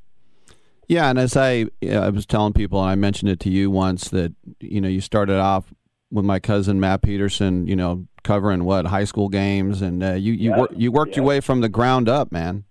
[0.87, 3.69] Yeah, and as I yeah, I was telling people, and I mentioned it to you
[3.69, 5.71] once that you know you started off
[6.11, 7.67] with my cousin Matt Peterson.
[7.67, 11.15] You know, covering what high school games, and uh, you you Yeah, wor- you worked
[11.15, 12.63] your way from the ground up, man.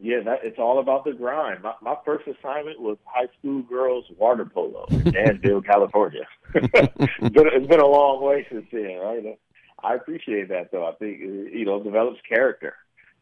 [0.00, 1.62] Yeah, that it's all about the grind.
[1.62, 6.26] My, my first assignment was high school girls water polo in Danville, California.
[6.54, 9.38] it's, been, it's been a long way since then, right?
[9.82, 10.86] I appreciate that though.
[10.86, 12.74] I think you know it develops character.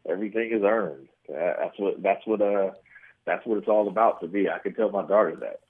[0.08, 1.08] Everything is earned.
[1.28, 2.70] That's what that's what uh
[3.24, 4.48] that's what it's all about to me.
[4.48, 5.60] I can tell my daughter that.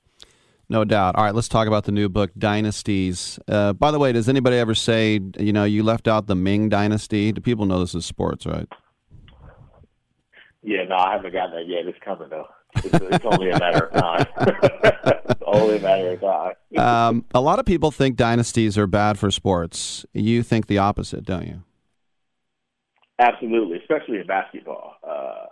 [0.69, 1.15] No doubt.
[1.15, 3.39] All right, let's talk about the new book, Dynasties.
[3.47, 6.69] Uh, by the way, does anybody ever say, you know, you left out the Ming
[6.69, 7.31] Dynasty?
[7.31, 8.67] Do people know this is sports, right?
[10.63, 11.87] Yeah, no, I haven't gotten that yet.
[11.87, 12.49] It's coming though.
[12.75, 14.27] It's, it's only a matter of time.
[15.31, 16.55] it's only a matter of time.
[16.77, 20.05] Um, a lot of people think dynasties are bad for sports.
[20.13, 21.63] You think the opposite, don't you?
[23.19, 24.97] Absolutely, especially in basketball.
[25.03, 25.47] Uh,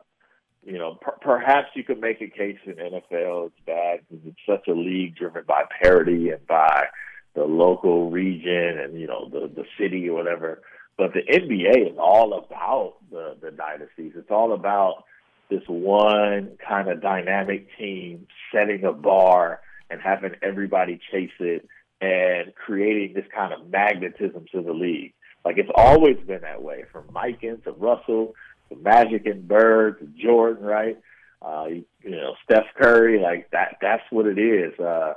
[0.64, 4.38] you know, per- perhaps you could make a case in NFL it's bad because it's
[4.46, 6.86] such a league driven by parity and by
[7.34, 10.62] the local region and you know the the city or whatever.
[10.96, 14.12] But the NBA is all about the the dynasties.
[14.16, 15.04] It's all about
[15.50, 19.60] this one kind of dynamic team setting a bar
[19.90, 21.68] and having everybody chase it
[22.00, 25.14] and creating this kind of magnetism to the league.
[25.44, 28.34] Like it's always been that way, from Mikan to Russell
[28.70, 30.98] to Magic and Bird to Jordan, right?
[31.42, 33.76] Uh, you, you know, Steph Curry, like that.
[33.80, 34.78] That's what it is.
[34.78, 35.14] Uh,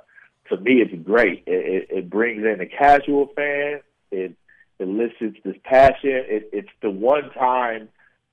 [0.50, 1.44] to me, it's great.
[1.46, 3.82] It, it, it brings in the casual fan.
[4.12, 4.36] It
[4.80, 6.12] elicits this passion.
[6.12, 7.90] It, it's the one time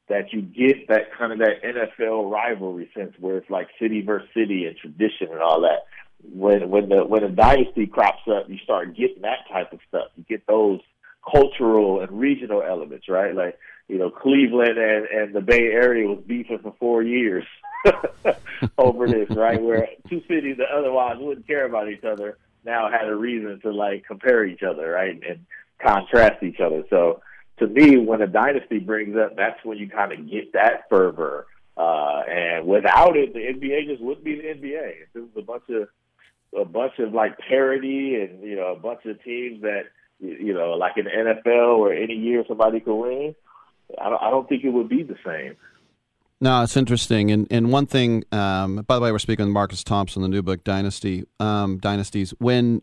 [0.08, 4.28] that you get that kind of that NFL rivalry sense where it's like city versus
[4.34, 5.86] city and tradition and all that.
[6.22, 10.08] When when the when a dynasty crops up, you start getting that type of stuff.
[10.16, 10.80] You get those
[11.30, 13.34] cultural and regional elements, right?
[13.34, 17.44] Like you know, Cleveland and and the Bay Area was beefing for four years
[18.78, 19.60] over this, right?
[19.60, 23.70] Where two cities that otherwise wouldn't care about each other now had a reason to
[23.70, 25.44] like compare each other, right, and
[25.82, 26.84] contrast each other.
[26.88, 27.20] So
[27.58, 31.46] to me, when a dynasty brings up, that's when you kind of get that fervor.
[31.76, 34.92] Uh, and without it, the NBA just wouldn't be the NBA.
[35.14, 35.88] It was a bunch of
[36.56, 39.86] a bunch of like parody and you know a bunch of teams that
[40.20, 43.34] you know like in the NFL or any year somebody could win,
[44.00, 45.56] I don't, I don't think it would be the same.
[46.40, 47.30] No, it's interesting.
[47.30, 50.42] And and one thing, um, by the way, we're speaking with Marcus Thompson, the new
[50.42, 52.34] book, Dynasty, um, Dynasties.
[52.38, 52.82] When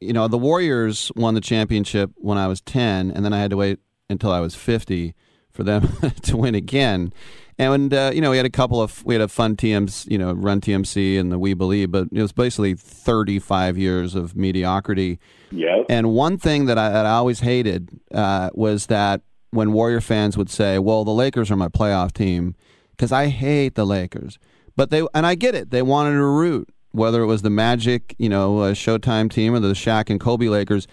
[0.00, 3.50] you know the Warriors won the championship when I was ten, and then I had
[3.50, 3.78] to wait
[4.08, 5.14] until I was fifty
[5.52, 5.88] for them
[6.22, 7.12] to win again.
[7.58, 10.18] And uh, you know, we had a couple of we had a fun TMs, you
[10.18, 14.36] know, run TMC and the We Believe, but it was basically thirty five years of
[14.36, 15.18] mediocrity.
[15.50, 15.82] Yeah.
[15.88, 19.22] And one thing that I, that I always hated uh, was that
[19.52, 22.54] when Warrior fans would say, "Well, the Lakers are my playoff team,"
[22.90, 24.38] because I hate the Lakers.
[24.76, 25.70] But they and I get it.
[25.70, 29.60] They wanted to root, whether it was the Magic, you know, uh, Showtime team or
[29.60, 30.86] the Shaq and Kobe Lakers.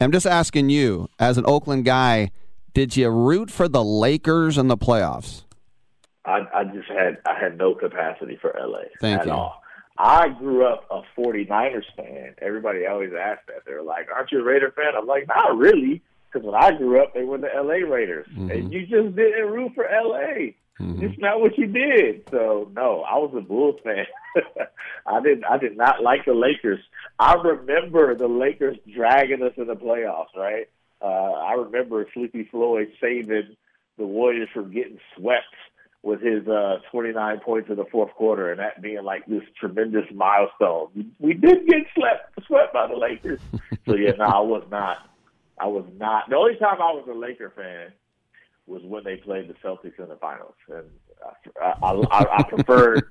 [0.00, 2.30] I'm just asking you, as an Oakland guy,
[2.74, 5.45] did you root for the Lakers in the playoffs?
[6.26, 9.32] I, I just had I had no capacity for LA Thank at you.
[9.32, 9.62] all.
[9.98, 12.34] I grew up a 49ers fan.
[12.42, 13.64] Everybody always asked that.
[13.64, 17.02] They're like, "Aren't you a Raider fan?" I'm like, "Not really," because when I grew
[17.02, 20.52] up, they were the LA Raiders, and you just didn't root for LA.
[20.78, 22.28] It's not what you did.
[22.30, 24.04] So no, I was a Bulls fan.
[25.06, 25.44] I didn't.
[25.44, 26.80] I did not like the Lakers.
[27.18, 30.36] I remember the Lakers dragging us in the playoffs.
[30.36, 30.68] Right.
[31.00, 33.56] Uh, I remember Sleepy Floyd saving
[33.96, 35.44] the Warriors from getting swept
[36.06, 40.04] with his uh, 29 points in the fourth quarter, and that being like this tremendous
[40.14, 41.12] milestone.
[41.18, 43.40] We, did get swept swept by the Lakers.
[43.84, 44.98] so yeah, no, I was not.
[45.58, 46.30] I was not.
[46.30, 47.92] The only time I was a Laker fan
[48.68, 50.84] was when they played the Celtics in the finals, and
[51.60, 53.08] I, I, I, I preferred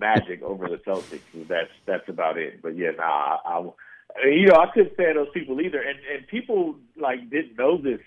[0.00, 1.20] Magic over the Celtics.
[1.46, 2.60] That's that's about it.
[2.60, 3.70] But yeah, nah, I,
[4.20, 7.78] I you know I couldn't stand those people either, and and people like didn't know
[7.80, 8.00] this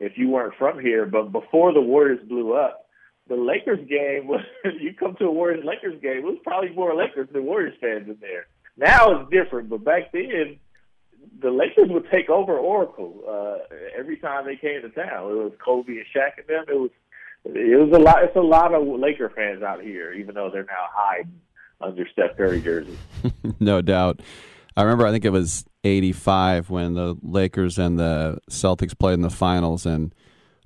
[0.00, 1.04] if you weren't from here.
[1.04, 2.83] But before the Warriors blew up,
[3.28, 4.44] the Lakers game was
[4.80, 8.08] you come to a Warriors Lakers game, it was probably more Lakers than Warriors fans
[8.08, 8.46] in there.
[8.76, 10.58] Now it's different, but back then
[11.40, 15.30] the Lakers would take over Oracle uh, every time they came to town.
[15.30, 16.64] It was Kobe and Shaq and them.
[16.68, 16.90] It was
[17.46, 18.24] it was a lot.
[18.24, 21.40] It's a lot of Laker fans out here, even though they're now hiding
[21.80, 22.98] under Steph Curry jerseys.
[23.60, 24.20] no doubt.
[24.76, 29.20] I remember, I think it was 85 when the Lakers and the Celtics played in
[29.20, 30.14] the finals, and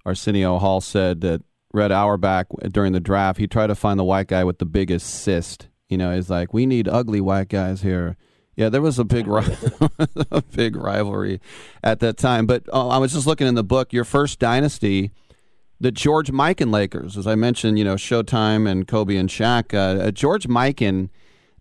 [0.06, 1.42] Arsenio Hall said that
[1.72, 5.08] Red Auerbach during the draft, he tried to find the white guy with the biggest
[5.08, 5.68] cyst.
[5.88, 8.16] You know, he's like, we need ugly white guys here.
[8.56, 9.56] Yeah, there was a big, ri-
[10.30, 11.40] a big rivalry
[11.82, 12.46] at that time.
[12.46, 13.92] But uh, I was just looking in the book.
[13.92, 15.12] Your first dynasty,
[15.80, 19.72] the George Mikan Lakers, as I mentioned, you know, Showtime and Kobe and Shaq.
[19.72, 21.10] Uh, uh, George Mikan,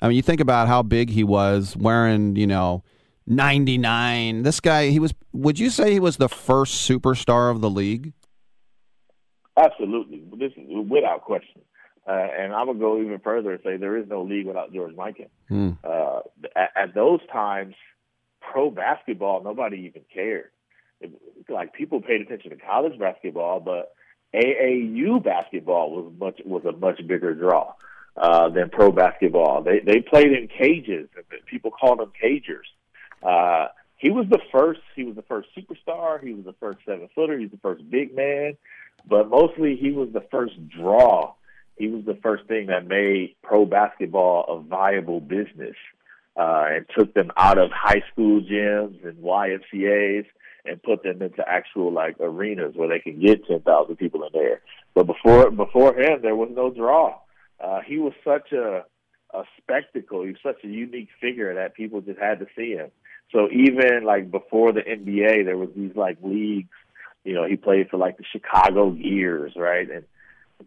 [0.01, 2.83] I mean, you think about how big he was, wearing, you know,
[3.27, 4.43] 99.
[4.43, 5.13] This guy, he was.
[5.33, 8.13] Would you say he was the first superstar of the league?
[9.57, 11.61] Absolutely, this is without question.
[12.07, 14.95] Uh, and I would go even further and say there is no league without George
[14.95, 15.27] Mikan.
[15.49, 15.71] Hmm.
[15.83, 16.19] Uh,
[16.55, 17.75] at, at those times,
[18.39, 20.51] pro basketball, nobody even cared.
[21.01, 21.11] It,
[21.49, 23.93] like people paid attention to college basketball, but
[24.33, 27.73] AAU basketball was much was a much bigger draw
[28.15, 29.63] uh, than pro basketball.
[29.63, 31.09] They they played in cages.
[31.45, 32.67] People called them cagers.
[33.21, 34.81] Uh, he was the first.
[34.95, 36.23] He was the first superstar.
[36.23, 37.37] He was the first seven footer.
[37.37, 38.57] He was the first big man,
[39.07, 41.33] but mostly he was the first draw.
[41.77, 45.75] He was the first thing that made pro basketball a viable business
[46.35, 50.25] uh, and took them out of high school gyms and YMCA's
[50.65, 54.29] and put them into actual like arenas where they could get ten thousand people in
[54.33, 54.61] there.
[54.93, 57.19] But before before him, there was no draw.
[57.59, 58.85] Uh, he was such a
[59.33, 60.23] a spectacle.
[60.23, 62.91] He was such a unique figure that people just had to see him.
[63.31, 66.69] So even like before the NBA, there was these like leagues.
[67.27, 69.91] You know, he played for like the Chicago Gears, right?
[69.91, 70.05] And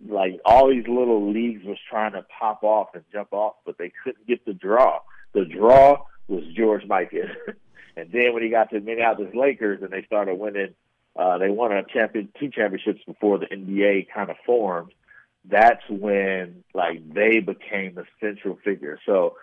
[0.07, 3.91] like all these little leagues was trying to pop off and jump off, but they
[4.05, 5.01] couldn't get the draw.
[5.32, 7.31] The draw was George Mikan.
[7.97, 10.74] and then when he got to Minneapolis Lakers and they started winning,
[11.16, 14.93] uh, they won a champion, two championships before the NBA kind of formed.
[15.47, 18.99] That's when like they became the central figure.
[19.07, 19.37] So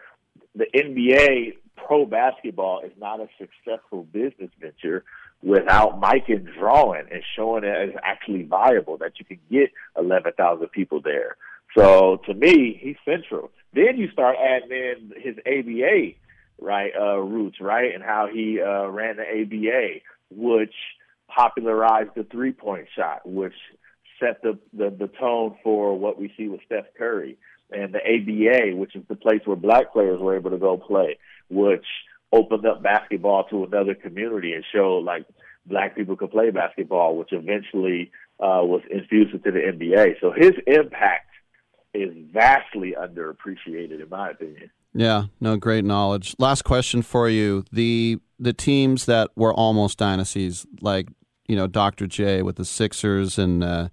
[0.53, 5.03] the NBA pro basketball is not a successful business venture
[5.43, 11.01] without Mikan drawing and showing it as actually viable that you can get 11,000 people
[11.01, 11.37] there.
[11.77, 13.51] So to me, he's central.
[13.73, 16.13] Then you start adding in his ABA
[16.59, 19.99] right uh, roots, right, and how he uh, ran the ABA,
[20.31, 20.73] which
[21.27, 23.53] popularized the three point shot, which
[24.19, 27.37] set the, the the tone for what we see with Steph Curry,
[27.71, 31.19] and the ABA, which is the place where black players were able to go play,
[31.49, 31.85] which
[32.31, 35.25] opened up basketball to another community and showed like
[35.65, 40.15] black people could play basketball, which eventually uh, was infused into the NBA.
[40.21, 41.29] So his impact
[41.93, 44.69] is vastly underappreciated, in my opinion.
[44.93, 46.35] Yeah, no, great knowledge.
[46.39, 51.07] Last question for you: the the teams that were almost dynasties, like
[51.47, 52.07] you know Dr.
[52.07, 53.89] J with the Sixers and uh,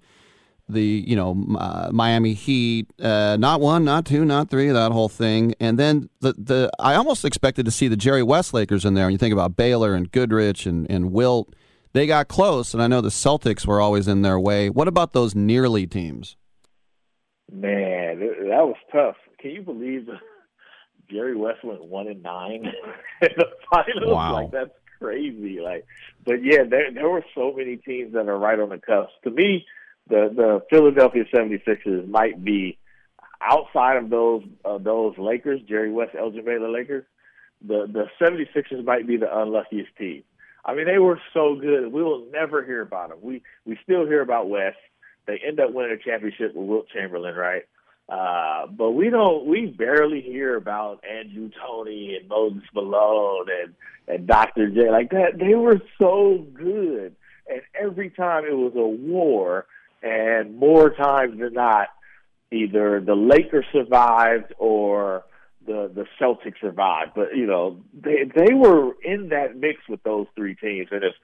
[0.69, 5.09] the you know uh, Miami Heat, uh, not one, not two, not three, that whole
[5.09, 8.95] thing, and then the the I almost expected to see the Jerry West Lakers in
[8.95, 9.05] there.
[9.05, 11.55] And you think about Baylor and Goodrich and and Wilt,
[11.93, 14.71] they got close, and I know the Celtics were always in their way.
[14.71, 16.37] What about those nearly teams?
[17.53, 19.17] Man, that was tough.
[19.39, 20.09] Can you believe
[21.11, 22.65] Jerry West went one and nine
[23.23, 24.15] in the finals?
[24.15, 24.33] Wow.
[24.33, 25.61] Like that's crazy.
[25.61, 25.85] Like,
[26.25, 29.13] but yeah, there there were so many teams that are right on the cusp.
[29.25, 29.67] To me,
[30.09, 32.79] the the Philadelphia 76ers might be
[33.41, 37.05] outside of those uh, those Lakers, Jerry West, Elgin Baylor Lakers.
[37.67, 40.25] The the 76ers might be the unluckiest team.
[40.65, 41.93] I mean, they were so good.
[41.93, 43.19] We will never hear about them.
[43.23, 44.79] We we still hear about West.
[45.27, 47.63] They end up winning a championship with Wilt Chamberlain, right?
[48.09, 49.47] Uh, but we don't.
[49.47, 53.75] We barely hear about Andrew Toney and Moses Malone and
[54.07, 54.69] and Dr.
[54.69, 55.39] J like that.
[55.39, 57.17] They were so good,
[57.49, 59.67] and every time it was a war,
[60.05, 61.89] and more times than not,
[62.53, 65.25] either the Lakers survived or
[65.67, 67.13] the the Celtics survived.
[67.17, 71.15] But you know, they they were in that mix with those three teams, and if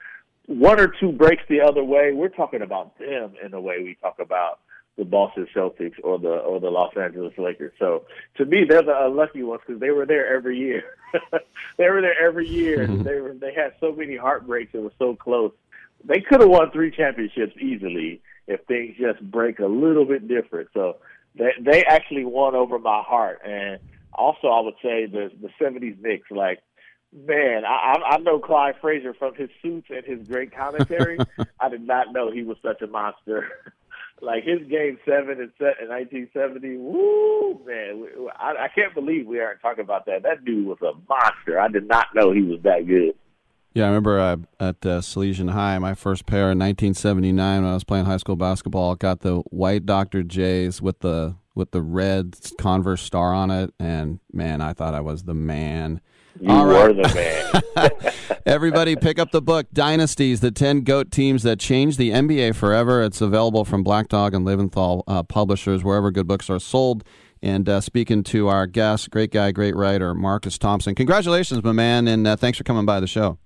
[0.47, 3.95] one or two breaks the other way, we're talking about them in the way we
[4.01, 4.59] talk about
[4.97, 7.73] the Boston Celtics or the or the Los Angeles Lakers.
[7.77, 8.05] So
[8.37, 10.83] to me, they're the unlucky ones because they were there every year.
[11.77, 12.81] they were there every year.
[12.81, 15.53] and They were they had so many heartbreaks and were so close.
[16.03, 18.21] They could have won three championships easily
[18.51, 20.69] if things just break a little bit different.
[20.73, 20.97] So
[21.35, 23.41] they they actually won over my heart.
[23.45, 23.79] And
[24.13, 26.59] also, I would say the the '70s Knicks, like
[27.13, 31.17] man, I I know Clyde Frazier from his suits and his great commentary.
[31.59, 33.49] I did not know he was such a monster.
[34.21, 36.77] like his game seven and set in 1970.
[36.77, 38.05] Woo, man!
[38.37, 40.23] I, I can't believe we aren't talking about that.
[40.23, 41.59] That dude was a monster.
[41.59, 43.15] I did not know he was that good.
[43.73, 47.73] Yeah, I remember uh, at uh, Salesian High, my first pair in 1979 when I
[47.73, 48.95] was playing high school basketball.
[48.95, 50.23] Got the white Dr.
[50.23, 54.99] J's with the with the red Converse star on it, and man, I thought I
[54.99, 56.01] was the man.
[56.39, 56.95] You All were right.
[56.95, 58.11] the man.
[58.45, 63.01] Everybody, pick up the book Dynasties: The Ten Goat Teams That Changed the NBA Forever.
[63.01, 67.05] It's available from Black Dog and Leventhal uh, publishers, wherever good books are sold.
[67.41, 70.93] And uh, speaking to our guest, great guy, great writer, Marcus Thompson.
[70.93, 73.37] Congratulations, my man, and uh, thanks for coming by the show.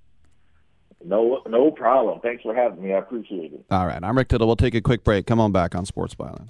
[1.06, 2.19] No, no problem.
[2.22, 2.94] Thanks for having me.
[2.94, 3.65] I appreciate it.
[3.69, 4.48] All right, I'm Rick Tittle.
[4.48, 5.27] We'll take a quick break.
[5.27, 6.49] Come on back on Sports Byline.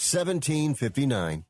[0.00, 1.44] 1759.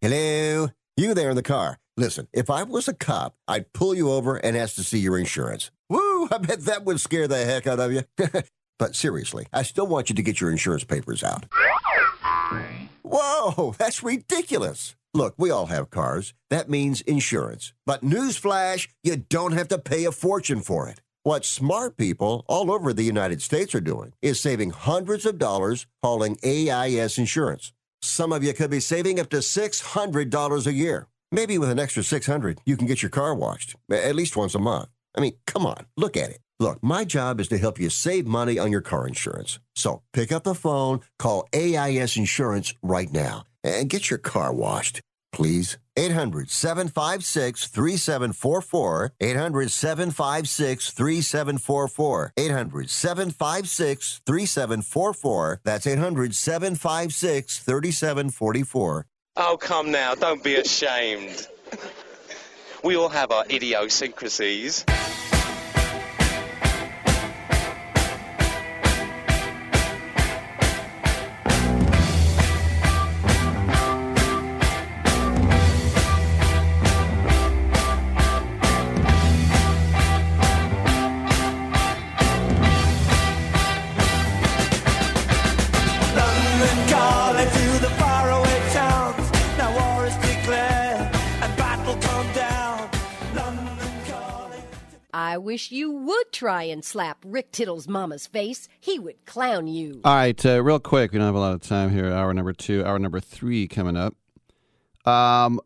[0.00, 0.68] Hello?
[0.96, 1.78] You there in the car.
[1.96, 5.18] Listen, if I was a cop, I'd pull you over and ask to see your
[5.18, 5.72] insurance.
[5.88, 6.28] Woo!
[6.30, 8.04] I bet that would scare the heck out of you.
[8.78, 11.46] but seriously, I still want you to get your insurance papers out.
[13.02, 14.94] Whoa, that's ridiculous.
[15.12, 16.32] Look, we all have cars.
[16.48, 17.72] That means insurance.
[17.86, 21.00] But newsflash, you don't have to pay a fortune for it.
[21.22, 25.86] What smart people all over the United States are doing is saving hundreds of dollars
[26.02, 27.74] hauling AIS insurance.
[28.00, 31.08] Some of you could be saving up to $600 a year.
[31.30, 34.58] Maybe with an extra 600, you can get your car washed at least once a
[34.58, 34.88] month.
[35.14, 36.40] I mean, come on, look at it.
[36.58, 39.58] Look, my job is to help you save money on your car insurance.
[39.74, 45.02] So pick up the phone, call AIS Insurance right now, and get your car washed,
[45.32, 45.78] please.
[45.96, 49.12] 800 756 3744.
[49.20, 52.32] 800 756 3744.
[52.36, 55.60] 800 756 3744.
[55.64, 59.06] That's 800 756 3744.
[59.36, 61.46] Oh, come now, don't be ashamed.
[62.82, 64.86] We all have our idiosyncrasies.
[95.30, 98.66] I wish you would try and slap Rick Tittle's mama's face.
[98.80, 100.00] He would clown you.
[100.04, 101.12] All right, uh, real quick.
[101.12, 102.10] We don't have a lot of time here.
[102.12, 104.16] Hour number two, hour number three coming up.
[105.06, 105.60] Um,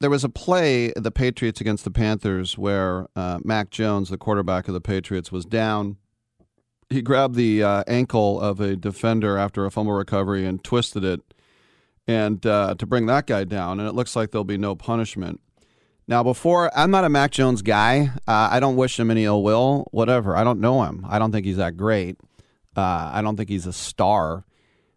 [0.00, 4.66] there was a play, the Patriots against the Panthers, where uh, Mac Jones, the quarterback
[4.66, 5.98] of the Patriots, was down.
[6.88, 11.20] He grabbed the uh, ankle of a defender after a fumble recovery and twisted it,
[12.06, 13.78] and uh, to bring that guy down.
[13.78, 15.42] And it looks like there'll be no punishment.
[16.08, 18.10] Now, before I'm not a Mac Jones guy.
[18.26, 19.88] Uh, I don't wish him any ill will.
[19.92, 20.36] Whatever.
[20.36, 21.06] I don't know him.
[21.08, 22.18] I don't think he's that great.
[22.76, 24.44] Uh, I don't think he's a star.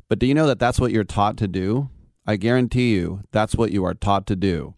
[0.07, 1.89] But do you know that that's what you're taught to do?
[2.27, 4.73] I guarantee you, that's what you are taught to do.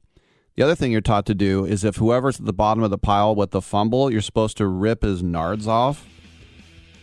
[0.55, 2.97] The other thing you're taught to do is if whoever's at the bottom of the
[2.97, 6.05] pile with the fumble, you're supposed to rip his nards off.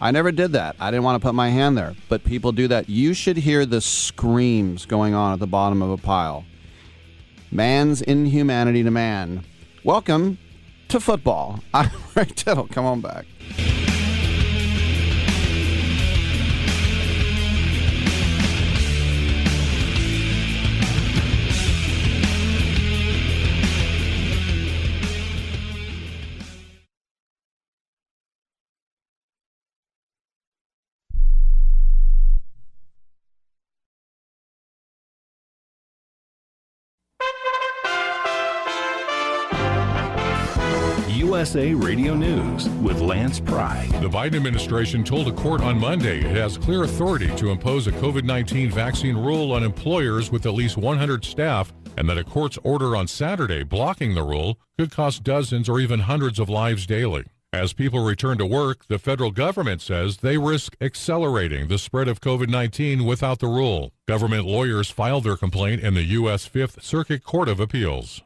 [0.01, 0.77] I never did that.
[0.81, 2.91] I didn't want to put my hand there, but people do that.
[2.91, 6.45] You should hear the screams going on at the bottom of a pile.
[7.55, 9.45] Man's inhumanity to man.
[9.85, 10.39] Welcome
[10.89, 11.61] to football.
[11.73, 12.67] I'm Rick Tittle.
[12.67, 13.27] Come on back.
[41.35, 43.89] USA Radio News with Lance Pry.
[44.01, 47.90] The Biden administration told a court on Monday it has clear authority to impose a
[47.90, 52.56] COVID 19 vaccine rule on employers with at least 100 staff, and that a court's
[52.62, 57.24] order on Saturday blocking the rule could cost dozens or even hundreds of lives daily.
[57.52, 62.20] As people return to work, the federal government says they risk accelerating the spread of
[62.20, 63.90] COVID 19 without the rule.
[64.06, 66.47] Government lawyers filed their complaint in the U.S.
[66.47, 68.23] Fifth Circuit Court of Appeals.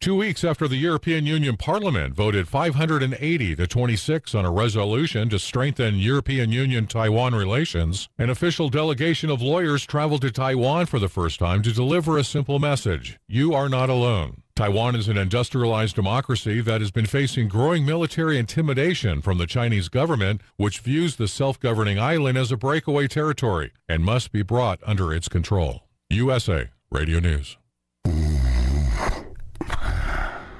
[0.00, 5.38] Two weeks after the European Union Parliament voted 580 to 26 on a resolution to
[5.38, 11.08] strengthen European Union Taiwan relations, an official delegation of lawyers traveled to Taiwan for the
[11.08, 14.42] first time to deliver a simple message You are not alone.
[14.54, 19.88] Taiwan is an industrialized democracy that has been facing growing military intimidation from the Chinese
[19.88, 24.78] government, which views the self governing island as a breakaway territory and must be brought
[24.86, 25.82] under its control.
[26.10, 27.56] USA Radio News.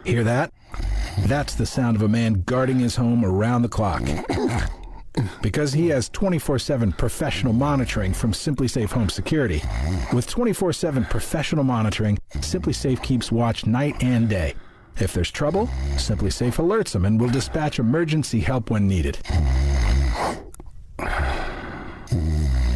[0.07, 0.53] Hear that?
[1.27, 4.03] That's the sound of a man guarding his home around the clock.
[5.43, 9.63] Because he has 24 7 professional monitoring from SimpliSafe Home Security.
[10.13, 14.55] With 24 7 professional monitoring, SimpliSafe keeps watch night and day.
[15.01, 19.19] If there's trouble, SimpliSafe alerts them and will dispatch emergency help when needed.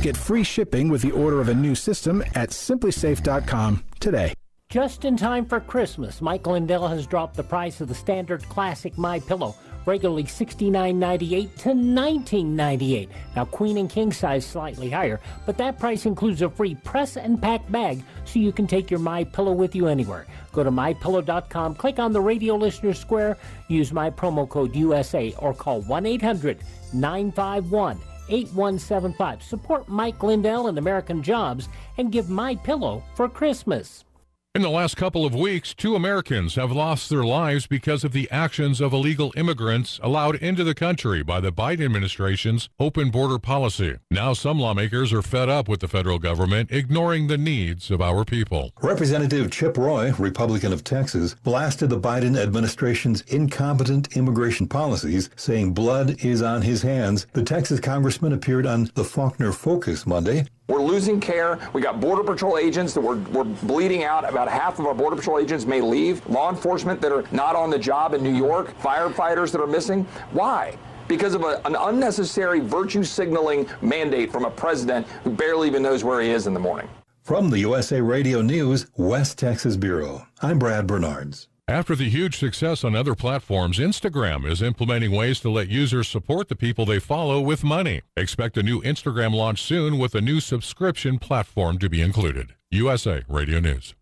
[0.02, 4.34] Get free shipping with the order of a new system at simplisafe.com today.
[4.70, 8.96] Just in time for Christmas, Mike Lindell has dropped the price of the standard classic
[8.96, 13.08] My Pillow, regularly $69.98 to $19.98.
[13.34, 17.42] Now, queen and king size slightly higher, but that price includes a free press and
[17.42, 20.28] pack bag, so you can take your My Pillow with you anywhere.
[20.52, 25.52] Go to mypillow.com, click on the radio listener square, use my promo code USA, or
[25.52, 27.98] call 1 800 951
[28.28, 29.42] 8175.
[29.42, 31.68] Support Mike Lindell and American Jobs
[31.98, 34.04] and give My Pillow for Christmas.
[34.52, 38.28] In the last couple of weeks, two Americans have lost their lives because of the
[38.32, 43.98] actions of illegal immigrants allowed into the country by the Biden administration's open border policy.
[44.10, 48.24] Now, some lawmakers are fed up with the federal government ignoring the needs of our
[48.24, 48.72] people.
[48.82, 56.24] Representative Chip Roy, Republican of Texas, blasted the Biden administration's incompetent immigration policies, saying blood
[56.24, 57.24] is on his hands.
[57.34, 61.58] The Texas congressman appeared on the Faulkner Focus Monday we're losing care.
[61.72, 64.26] We got Border Patrol agents that we're, we're bleeding out.
[64.26, 66.24] About half of our Border Patrol agents may leave.
[66.28, 68.78] Law enforcement that are not on the job in New York.
[68.78, 70.04] Firefighters that are missing.
[70.30, 70.78] Why?
[71.08, 76.04] Because of a, an unnecessary virtue signaling mandate from a president who barely even knows
[76.04, 76.88] where he is in the morning.
[77.22, 81.49] From the USA Radio News West Texas Bureau, I'm Brad Bernards.
[81.70, 86.48] After the huge success on other platforms, Instagram is implementing ways to let users support
[86.48, 88.00] the people they follow with money.
[88.16, 92.56] Expect a new Instagram launch soon with a new subscription platform to be included.
[92.72, 93.94] USA Radio News.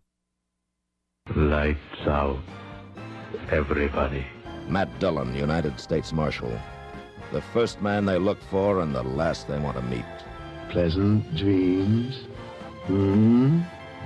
[1.35, 2.39] Lights out.
[3.51, 4.25] Everybody.
[4.67, 6.59] Matt Dillon, United States Marshal.
[7.31, 10.05] The first man they look for and the last they want to meet.
[10.69, 12.15] Pleasant dreams.
[12.87, 13.61] Hmm?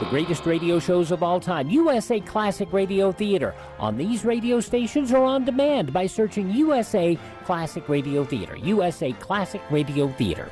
[0.00, 5.12] the greatest radio shows of all time, USA Classic Radio Theater, on these radio stations
[5.12, 8.56] or on demand by searching USA Classic Radio Theater.
[8.56, 10.50] USA Classic Radio Theater.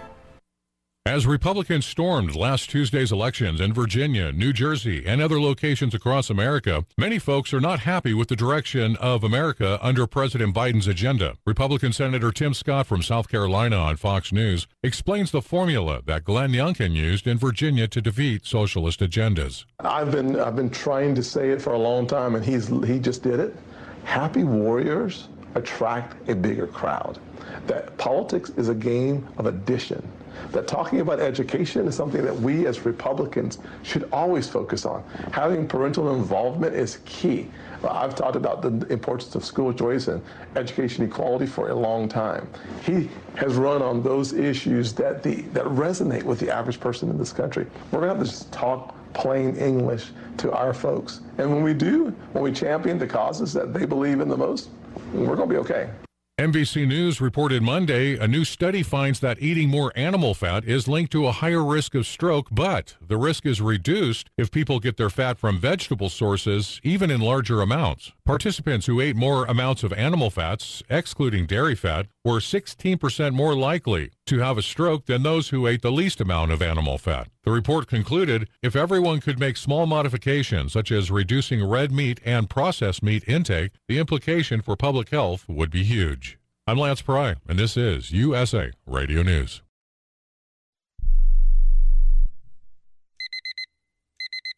[1.08, 6.84] As Republicans stormed last Tuesday's elections in Virginia, New Jersey, and other locations across America,
[6.98, 11.34] many folks are not happy with the direction of America under President Biden's agenda.
[11.46, 16.52] Republican Senator Tim Scott from South Carolina on Fox News explains the formula that Glenn
[16.52, 19.64] Youngkin used in Virginia to defeat socialist agendas.
[19.80, 22.98] I've been I've been trying to say it for a long time, and he's he
[22.98, 23.56] just did it.
[24.04, 27.18] Happy warriors attract a bigger crowd.
[27.66, 30.06] That politics is a game of addition
[30.52, 35.02] that talking about education is something that we as Republicans should always focus on.
[35.32, 37.48] Having parental involvement is key.
[37.88, 40.22] I've talked about the importance of school choice and
[40.56, 42.48] education equality for a long time.
[42.82, 47.18] He has run on those issues that the that resonate with the average person in
[47.18, 47.66] this country.
[47.92, 51.20] We're going to have to just talk plain English to our folks.
[51.38, 54.70] And when we do, when we champion the causes that they believe in the most,
[55.12, 55.90] we're going to be okay.
[56.38, 61.10] NBC News reported Monday a new study finds that eating more animal fat is linked
[61.10, 65.10] to a higher risk of stroke, but the risk is reduced if people get their
[65.10, 68.12] fat from vegetable sources, even in larger amounts.
[68.24, 74.12] Participants who ate more amounts of animal fats, excluding dairy fat, were 16% more likely
[74.28, 77.28] to have a stroke than those who ate the least amount of animal fat.
[77.44, 82.48] The report concluded if everyone could make small modifications, such as reducing red meat and
[82.48, 86.38] processed meat intake, the implication for public health would be huge.
[86.66, 89.62] I'm Lance Pry, and this is USA Radio News.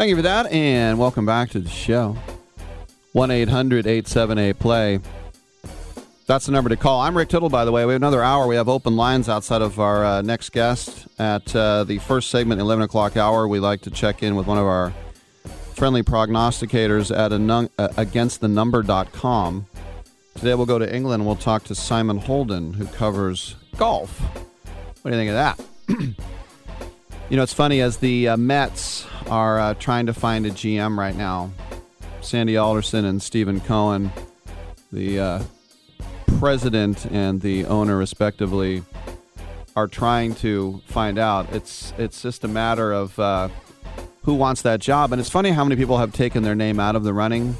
[0.00, 2.16] Thank you for that, and welcome back to the show.
[3.12, 4.98] 1 800 878 play.
[6.26, 7.02] That's the number to call.
[7.02, 7.84] I'm Rick Tittle, by the way.
[7.84, 8.46] We have another hour.
[8.46, 11.06] We have open lines outside of our uh, next guest.
[11.18, 14.56] At uh, the first segment, 11 o'clock hour, we like to check in with one
[14.56, 14.94] of our
[15.74, 19.66] friendly prognosticators at a nun- uh, againstthenumber.com.
[20.36, 24.18] Today we'll go to England and we'll talk to Simon Holden, who covers golf.
[25.02, 26.16] What do you think of that?
[27.30, 30.98] You know, it's funny as the uh, Mets are uh, trying to find a GM
[30.98, 31.52] right now.
[32.22, 34.10] Sandy Alderson and Steven Cohen,
[34.90, 35.42] the uh,
[36.38, 38.82] president and the owner, respectively,
[39.76, 41.54] are trying to find out.
[41.54, 43.48] It's it's just a matter of uh,
[44.24, 46.96] who wants that job, and it's funny how many people have taken their name out
[46.96, 47.56] of the running.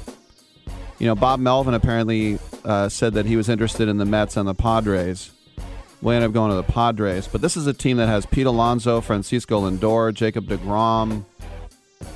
[0.99, 4.45] You know, Bob Melvin apparently uh, said that he was interested in the Mets and
[4.45, 5.31] the Padres
[6.01, 7.27] will end up going to the Padres.
[7.27, 11.25] But this is a team that has Pete Alonso, Francisco Lindor, Jacob DeGrom.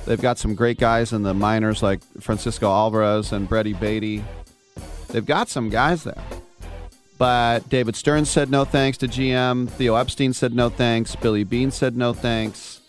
[0.04, 4.24] They've got some great guys in the minors like Francisco Alvarez and Brady Beatty.
[5.08, 6.22] They've got some guys there.
[7.18, 9.70] But David Stearns said no thanks to GM.
[9.70, 11.16] Theo Epstein said no thanks.
[11.16, 12.80] Billy Beane said no thanks.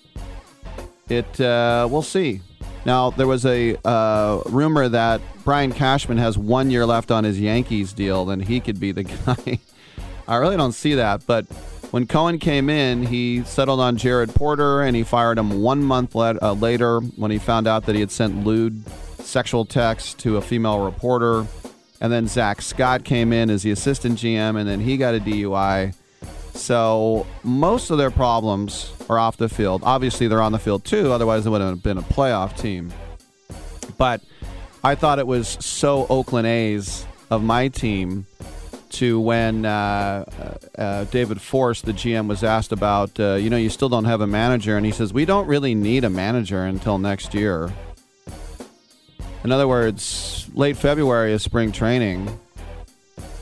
[1.07, 2.41] It uh, we'll see.
[2.85, 7.39] Now there was a uh, rumor that Brian Cashman has one year left on his
[7.39, 9.59] Yankees deal, and he could be the guy.
[10.27, 11.25] I really don't see that.
[11.25, 11.45] But
[11.91, 16.15] when Cohen came in, he settled on Jared Porter and he fired him one month
[16.15, 18.83] let, uh, later when he found out that he had sent lewd
[19.19, 21.45] sexual texts to a female reporter.
[21.99, 25.19] And then Zack Scott came in as the assistant GM, and then he got a
[25.19, 25.95] DUI.
[26.53, 29.81] So most of their problems are off the field.
[29.83, 32.91] Obviously, they're on the field too, otherwise, it wouldn't have been a playoff team.
[33.97, 34.21] But
[34.83, 38.25] I thought it was so Oakland A's of my team
[38.91, 40.26] to when uh,
[40.77, 44.22] uh, David Forst, the GM, was asked about, uh, you know, you still don't have
[44.22, 44.77] a manager.
[44.77, 47.72] And he says, we don't really need a manager until next year.
[49.43, 52.39] In other words, late February is spring training.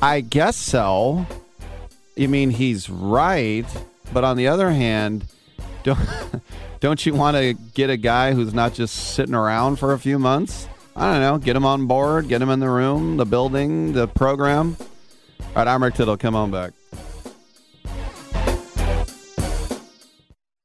[0.01, 1.25] I guess so.
[2.15, 3.65] You mean he's right,
[4.13, 5.25] but on the other hand,
[5.83, 5.99] don't
[6.79, 10.19] don't you want to get a guy who's not just sitting around for a few
[10.19, 10.67] months?
[10.95, 14.07] I don't know, get him on board, get him in the room, the building, the
[14.07, 14.77] program.
[15.55, 16.17] All right, I'm Rick Tittle.
[16.17, 16.73] Come on back.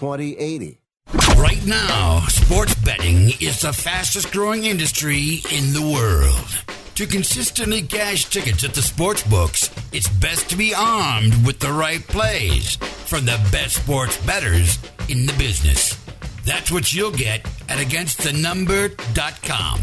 [0.00, 0.80] 2080.
[1.36, 6.64] Right now, sports betting is the fastest growing industry in the world.
[6.94, 11.70] To consistently cash tickets at the sports books, it's best to be armed with the
[11.70, 14.78] right plays from the best sports bettors
[15.10, 16.02] in the business.
[16.46, 19.80] That's what you'll get at againstthenumber.com.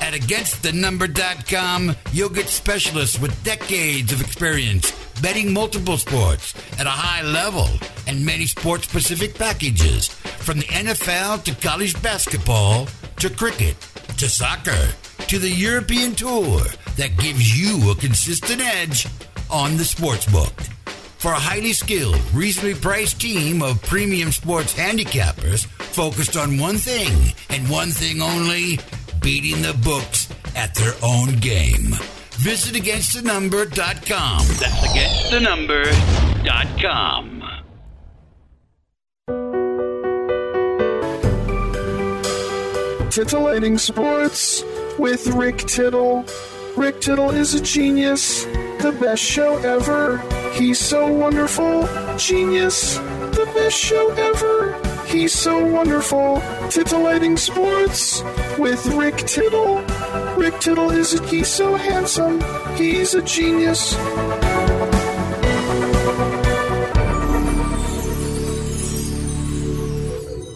[0.00, 4.90] At againstthenumber.com, you'll get specialists with decades of experience
[5.22, 7.68] betting multiple sports at a high level
[8.06, 12.86] and many sports specific packages from the NFL to college basketball
[13.16, 13.76] to cricket
[14.18, 14.88] to soccer
[15.26, 16.60] to the European tour
[16.96, 19.06] that gives you a consistent edge
[19.50, 20.52] on the sports book.
[21.18, 27.34] For a highly skilled, reasonably priced team of premium sports handicappers focused on one thing
[27.50, 28.78] and one thing only
[29.20, 31.94] beating the books at their own game.
[32.42, 34.46] Visit againstthenumber.com.
[34.58, 37.42] That's againstthenumber.com.
[43.10, 44.64] Titillating Sports
[44.98, 46.24] with Rick Tittle.
[46.78, 50.16] Rick Tittle is a genius, the best show ever.
[50.54, 51.86] He's so wonderful,
[52.16, 54.89] genius, the best show ever.
[55.10, 56.40] He's so wonderful.
[56.70, 58.22] Titillating Sports
[58.60, 59.80] with Rick Tittle.
[60.36, 62.40] Rick Tittle is a, he's so handsome.
[62.76, 63.96] He's a genius.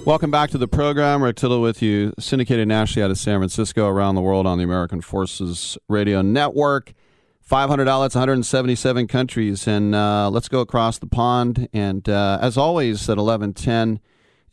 [0.07, 1.21] Welcome back to the program.
[1.21, 4.65] Rick Tittle with you, syndicated nationally out of San Francisco, around the world on the
[4.65, 6.95] American Forces Radio Network.
[7.41, 9.67] 500 outlets, 177 countries.
[9.67, 11.69] And uh, let's go across the pond.
[11.73, 13.99] And uh, as always, at 1110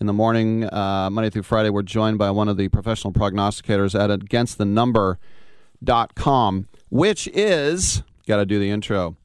[0.02, 3.94] in the morning, uh, Monday through Friday, we're joined by one of the professional prognosticators
[3.94, 9.16] at againstthenumber.com, which is, got to do the intro,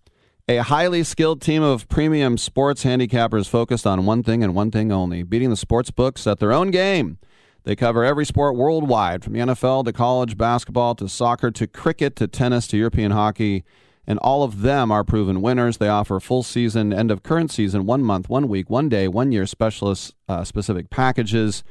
[0.46, 4.92] a highly skilled team of premium sports handicappers focused on one thing and one thing
[4.92, 7.16] only beating the sports books at their own game.
[7.64, 12.16] They cover every sport worldwide, from the NFL to college basketball to soccer to cricket
[12.16, 13.64] to tennis to European hockey,
[14.06, 15.78] and all of them are proven winners.
[15.78, 19.32] They offer full season, end of current season, one month, one week, one day, one
[19.32, 21.64] year specialist uh, specific packages.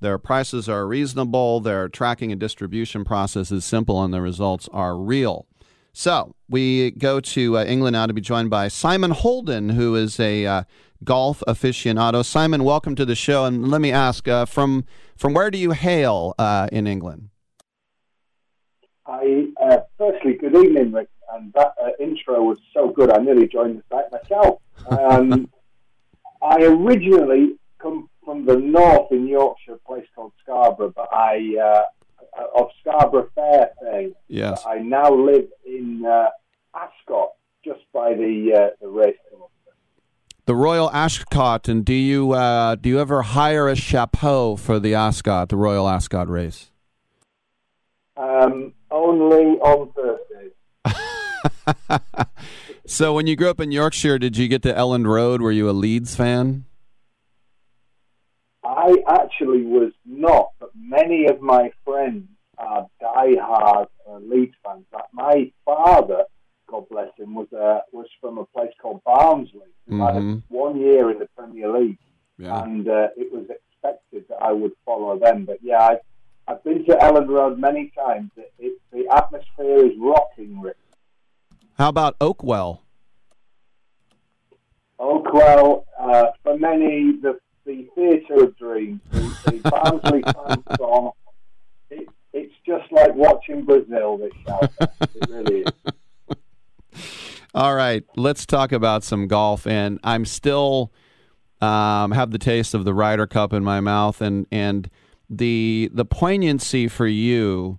[0.00, 4.96] Their prices are reasonable, their tracking and distribution process is simple, and the results are
[4.96, 5.46] real.
[5.92, 10.18] So we go to uh, England now to be joined by Simon Holden, who is
[10.18, 10.64] a uh,
[11.04, 12.24] golf aficionado.
[12.24, 13.44] Simon, welcome to the show.
[13.44, 14.84] And let me ask, uh, from
[15.16, 17.28] from where do you hail uh, in England?
[19.06, 21.08] I uh, firstly, good evening, Rick.
[21.32, 24.60] And that uh, intro was so good, I nearly joined the site myself.
[24.88, 25.50] Um,
[26.42, 31.84] I originally come from the north in Yorkshire, a place called Scarborough, but I uh,
[32.56, 34.14] of Scarborough Fair thing.
[34.28, 34.62] Yes.
[34.66, 36.28] I now live in uh,
[36.74, 37.30] Ascot,
[37.64, 39.16] just by the uh, the race.
[40.46, 44.94] The Royal Ascot, and do you uh, do you ever hire a chapeau for the
[44.94, 46.70] Ascot, the Royal Ascot race?
[48.16, 50.52] Um, only on Thursdays.
[52.86, 55.40] So when you grew up in Yorkshire, did you get to Elland Road?
[55.40, 56.66] Were you a Leeds fan?
[58.62, 62.24] I actually was not, but many of my friends
[62.58, 64.84] are diehard uh, Leeds fans.
[64.92, 66.24] Like my father,
[66.68, 69.60] God bless him, was uh, was from a place called Barnsley.
[69.90, 70.42] Mhm.
[70.48, 71.98] one year in the Premier League,
[72.38, 72.62] Yeah.
[72.62, 75.44] and uh, it was expected that I would follow them.
[75.46, 75.96] But yeah, I,
[76.46, 78.30] I've been to Elland Road many times.
[78.36, 80.76] It, it, the atmosphere is rocking, Rick.
[81.78, 82.80] How about Oakwell?
[85.00, 91.12] Oakwell, uh, for many, the, the theatre of dreams, the, the Barnsley fan song,
[91.90, 94.72] it, it's just like watching Brazil, this shout.
[94.80, 96.36] It really is.
[97.54, 99.66] All right, let's talk about some golf.
[99.66, 100.92] And I'm still
[101.60, 104.90] um, have the taste of the Ryder Cup in my mouth, and and
[105.28, 107.78] the the poignancy for you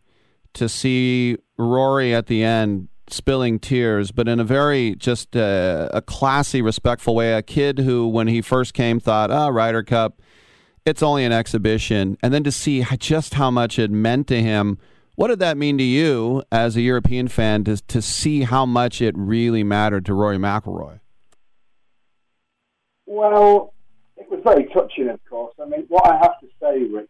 [0.53, 6.01] to see Rory at the end spilling tears, but in a very just uh, a
[6.01, 7.33] classy, respectful way.
[7.33, 10.21] A kid who, when he first came, thought, "Ah, oh, Ryder Cup,
[10.85, 14.77] it's only an exhibition," and then to see just how much it meant to him.
[15.15, 19.01] What did that mean to you as a European fan to to see how much
[19.01, 20.99] it really mattered to Rory McIlroy?
[23.05, 23.73] Well,
[24.17, 25.53] it was very touching, of course.
[25.61, 27.07] I mean, what I have to say, Rick,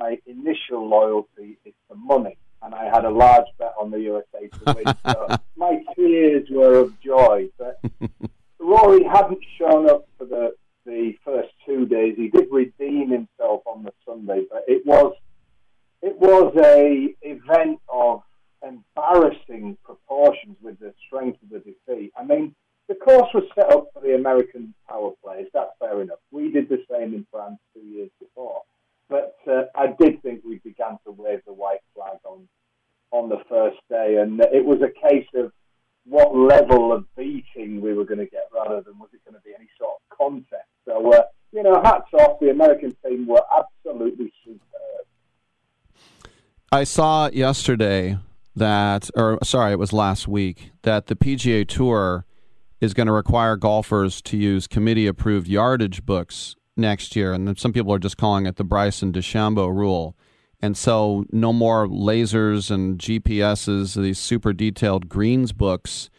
[0.00, 4.48] my initial loyalty is to money, and I had a large bet on the USA
[4.48, 4.94] to win.
[5.06, 7.48] so my tears were of joy.
[7.58, 7.80] But
[8.58, 10.54] Rory hadn't shown up for the
[10.86, 12.14] the first two days.
[12.16, 15.14] He did redeem himself on the Sunday, but it was
[16.02, 18.22] it was a event of
[18.62, 22.12] embarrassing proportions with the strength of the defeat.
[22.18, 22.54] I mean,
[22.88, 25.48] the course was set up for the American power players.
[25.54, 26.18] That's fair enough.
[26.30, 28.62] We did the same in France two years before.
[29.08, 32.48] But uh, I did think we began to wave the white flag on
[33.10, 35.52] on the first day, and it was a case of
[36.04, 39.40] what level of beating we were going to get rather than was it going to
[39.42, 40.68] be any sort of contest.
[40.84, 41.22] So, uh,
[41.52, 42.40] you know, hats off.
[42.40, 45.06] The American team were absolutely superb.
[46.72, 48.18] I saw yesterday
[48.56, 52.26] that, or sorry, it was last week, that the PGA Tour
[52.80, 57.32] is going to require golfers to use committee approved yardage books next year.
[57.32, 60.16] And some people are just calling it the Bryson DeChambeau rule.
[60.60, 66.10] And so, no more lasers and GPSs, these super detailed greens books.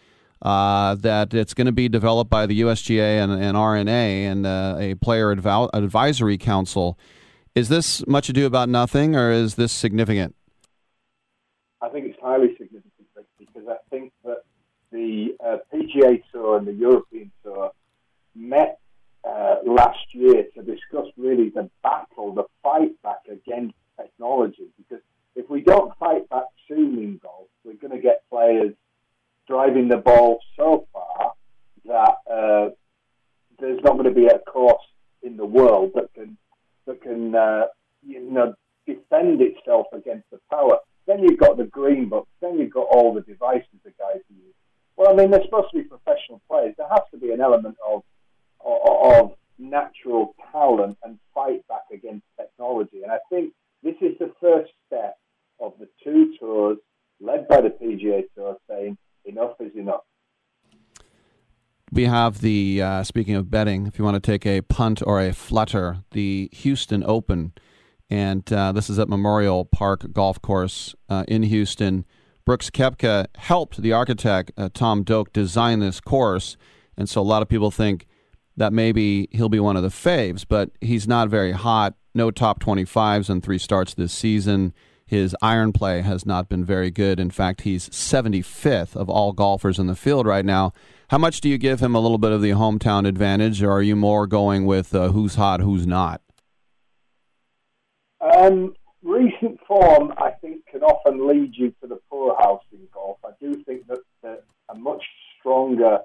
[0.42, 4.94] Uh, that it's going to be developed by the USGA and, and R&A uh, a
[4.96, 7.00] player adv- advisory council.
[7.56, 10.36] Is this much ado about nothing, or is this significant?
[11.82, 12.94] I think it's highly significant
[13.40, 14.44] because I think that
[14.92, 17.72] the uh, PGA Tour and the European Tour
[18.36, 18.80] met
[19.28, 24.68] uh, last year to discuss really the battle, the fight back against technology.
[24.78, 25.04] Because
[25.36, 28.74] if we don't fight back soon in golf, we're going to get players
[29.48, 31.34] driving the ball so far
[31.86, 32.70] that uh,
[33.60, 34.84] there's not going to be a course
[35.24, 36.38] in the world that can
[36.86, 37.66] that can uh,
[38.06, 38.54] you know
[38.86, 40.78] defend itself against the power.
[41.08, 42.30] Then you've got the green books.
[42.42, 44.54] Then you've got all the devices the guys use.
[44.98, 46.76] Well, I mean, they're supposed to be professional players.
[46.78, 48.04] There has to be an element of
[48.66, 53.04] of natural talent and fight back against technology.
[53.04, 55.18] And I think this is the first step
[55.60, 56.78] of the two tours
[57.22, 60.02] led by the PGA Tour saying enough is enough.
[61.92, 65.22] We have the, uh, speaking of betting, if you want to take a punt or
[65.22, 67.54] a flutter, the Houston Open.
[68.10, 72.06] And uh, this is at Memorial Park Golf Course uh, in Houston.
[72.44, 76.58] Brooks Koepka helped the architect, uh, Tom Doak, design this course.
[76.98, 78.08] And so a lot of people think
[78.58, 81.96] that maybe he'll be one of the faves, but he's not very hot.
[82.14, 84.74] No top 25s and three starts this season.
[85.06, 87.20] His iron play has not been very good.
[87.20, 90.74] In fact, he's 75th of all golfers in the field right now.
[91.10, 93.84] How much do you give him a little bit of the hometown advantage, or are
[93.84, 96.22] you more going with uh, who's hot, who's not?
[98.20, 98.74] Um,
[99.04, 103.18] recent form, I think, can often lead you to the poorhouse in golf.
[103.24, 105.04] I do think that, that a much
[105.40, 106.00] stronger,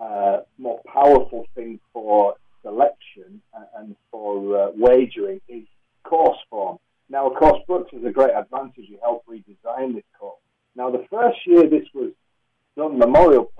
[0.00, 3.40] uh, more powerful thing for selection
[3.76, 5.64] and for uh, wagering is
[6.04, 6.78] course form.
[7.08, 8.86] Now, of course, Brooks has a great advantage.
[8.88, 10.40] He helped redesign this course.
[10.74, 12.12] Now, the first year this was
[12.76, 13.50] done, Memorial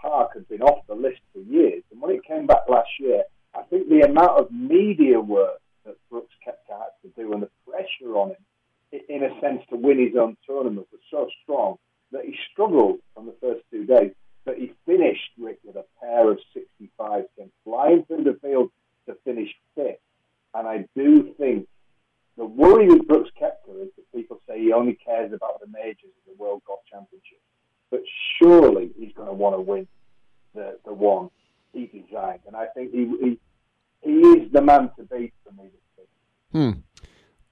[0.00, 1.82] Park had been off the list for years.
[1.92, 3.22] And when it came back last year,
[3.54, 7.50] I think the amount of media work that Brooks Koepka had to do and the
[7.68, 11.76] pressure on him, in a sense, to win his own tournament was so strong
[12.12, 14.12] that he struggled on the first two days.
[14.46, 18.70] But he finished Rick with a pair of 65s, and flying through the field
[19.06, 19.98] to finish fifth.
[20.54, 21.68] And I do think
[22.38, 26.14] the worry with Brooks Koepka is that people say he only cares about the majors
[26.26, 27.40] of the World Golf Championship.
[27.90, 28.00] But
[28.40, 29.86] surely he's going to want to win
[30.54, 31.30] the, the one
[31.74, 32.40] he designed.
[32.46, 33.38] And I think he, he,
[34.00, 35.68] he is the man to beat for me
[36.52, 36.70] Hmm.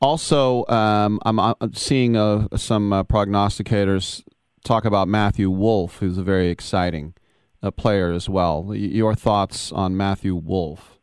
[0.01, 4.23] Also, um, I'm, I'm, seeing uh, some uh, prognosticators
[4.65, 7.15] talk about Matthew Wolff, who's a very exciting
[7.63, 8.73] uh, player as well.
[8.75, 10.99] Your thoughts on Matthew Wolff?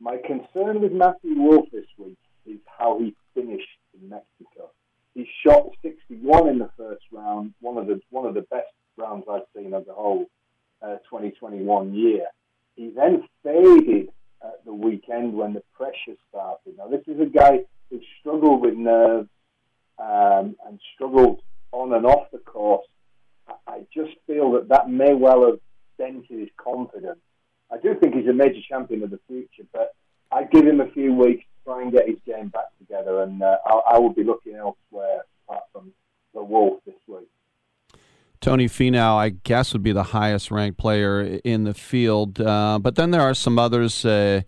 [0.00, 3.66] My concern with Matthew Wolff this week is how he finished
[4.00, 4.70] in Mexico.
[5.14, 9.24] He shot 61 in the first round, one of the one of the best rounds
[9.30, 10.26] I've seen of the whole
[10.82, 12.26] uh, 2021 year.
[12.76, 14.08] He then faded
[14.42, 16.76] at the weekend when the pressure started.
[16.76, 17.60] Now, this is a guy
[17.90, 19.28] who struggled with nerves
[19.98, 21.40] um, and struggled
[21.74, 22.86] on and off the course.
[23.66, 25.60] I just feel that that may well have
[25.98, 27.18] dented his confidence.
[27.70, 29.94] I do think he's a major champion of the future, but
[30.30, 33.42] I'd give him a few weeks to try and get his game back together, and
[33.42, 35.92] uh, I, I would be looking elsewhere apart from
[36.32, 37.28] the Wolff this week.
[38.40, 42.40] Tony Finau, I guess, would be the highest ranked player in the field.
[42.40, 44.42] Uh, but then there are some others, uh,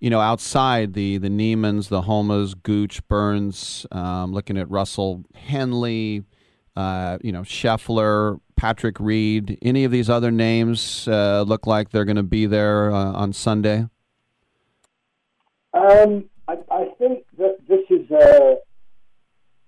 [0.00, 3.86] you know, outside the the Niemanns, the Homas, Gooch, Burns.
[3.92, 6.24] Um, looking at Russell Henley,
[6.78, 9.58] uh, you know, Scheffler, Patrick Reed.
[9.62, 13.32] Any of these other names uh, look like they're going to be there uh, on
[13.32, 13.88] Sunday?
[15.74, 18.58] Um, I, I think that this is a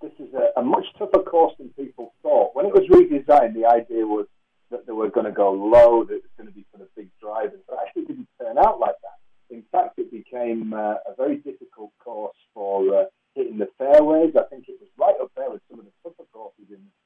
[0.01, 2.55] this is a, a much tougher course than people thought.
[2.55, 4.27] When it was redesigned, the idea was
[4.71, 6.89] that they were going to go low, that it was going to be for the
[6.97, 9.55] big drivers, but actually didn't turn out like that.
[9.55, 13.05] In fact, it became uh, a very difficult course for uh,
[13.35, 14.37] hitting the fairways.
[14.37, 17.00] I think it was right up there with some of the tougher courses in the.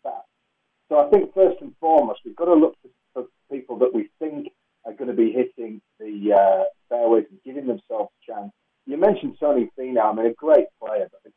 [0.94, 2.76] So I think first and foremost, we've got to look
[3.14, 4.48] for, people that we think
[4.84, 8.52] are going to be hitting the uh, fairways and giving themselves a chance.
[8.86, 11.32] You mentioned Tony Finau, I mean, a great player, but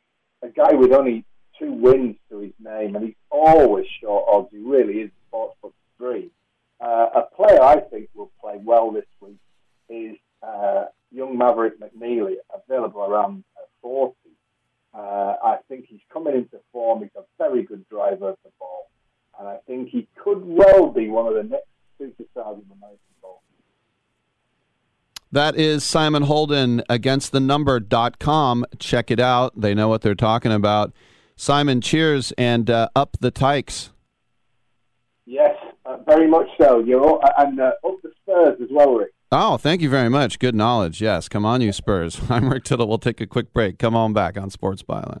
[0.48, 1.24] a guy with only
[1.58, 4.48] two wins to his name, and he's always short odds.
[4.52, 6.30] He really is sportsbook three.
[6.80, 9.38] Uh, a player I think will play well this week
[9.88, 14.14] is uh, young Maverick McNealy, available around uh, 40.
[14.94, 17.00] Uh, I think he's coming into form.
[17.00, 18.88] He's a very good driver of the ball,
[19.38, 21.68] and I think he could well be one of the next
[22.00, 23.42] superstars of American ball.
[25.30, 28.64] That is Simon Holden against the number.com.
[28.78, 29.60] Check it out.
[29.60, 30.92] They know what they're talking about.
[31.36, 33.90] Simon, cheers and uh, up the Tykes.
[35.24, 35.54] Yes,
[35.84, 36.80] uh, very much so.
[36.80, 39.12] You're all, and uh, up the Spurs as well, Rick.
[39.30, 40.38] Oh, thank you very much.
[40.38, 41.02] Good knowledge.
[41.02, 42.20] Yes, come on, you Spurs.
[42.30, 42.88] I'm Rick Tittle.
[42.88, 43.78] We'll take a quick break.
[43.78, 45.20] Come on back on Sports Byline.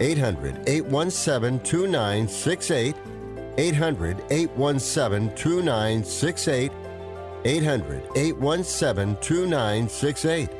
[0.00, 2.96] 800 817 2968.
[3.58, 6.72] 800 817 2968.
[7.44, 10.50] 800 817 2968.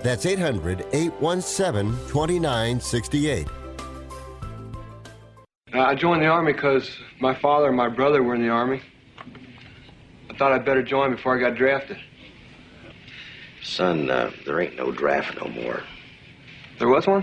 [0.00, 3.46] That's 800 817 2968.
[5.72, 6.90] Uh, I joined the Army because
[7.20, 8.80] my father and my brother were in the Army.
[10.28, 11.98] I thought I'd better join before I got drafted.
[13.62, 15.82] Son, uh, there ain't no draft no more.
[16.80, 17.22] There was one?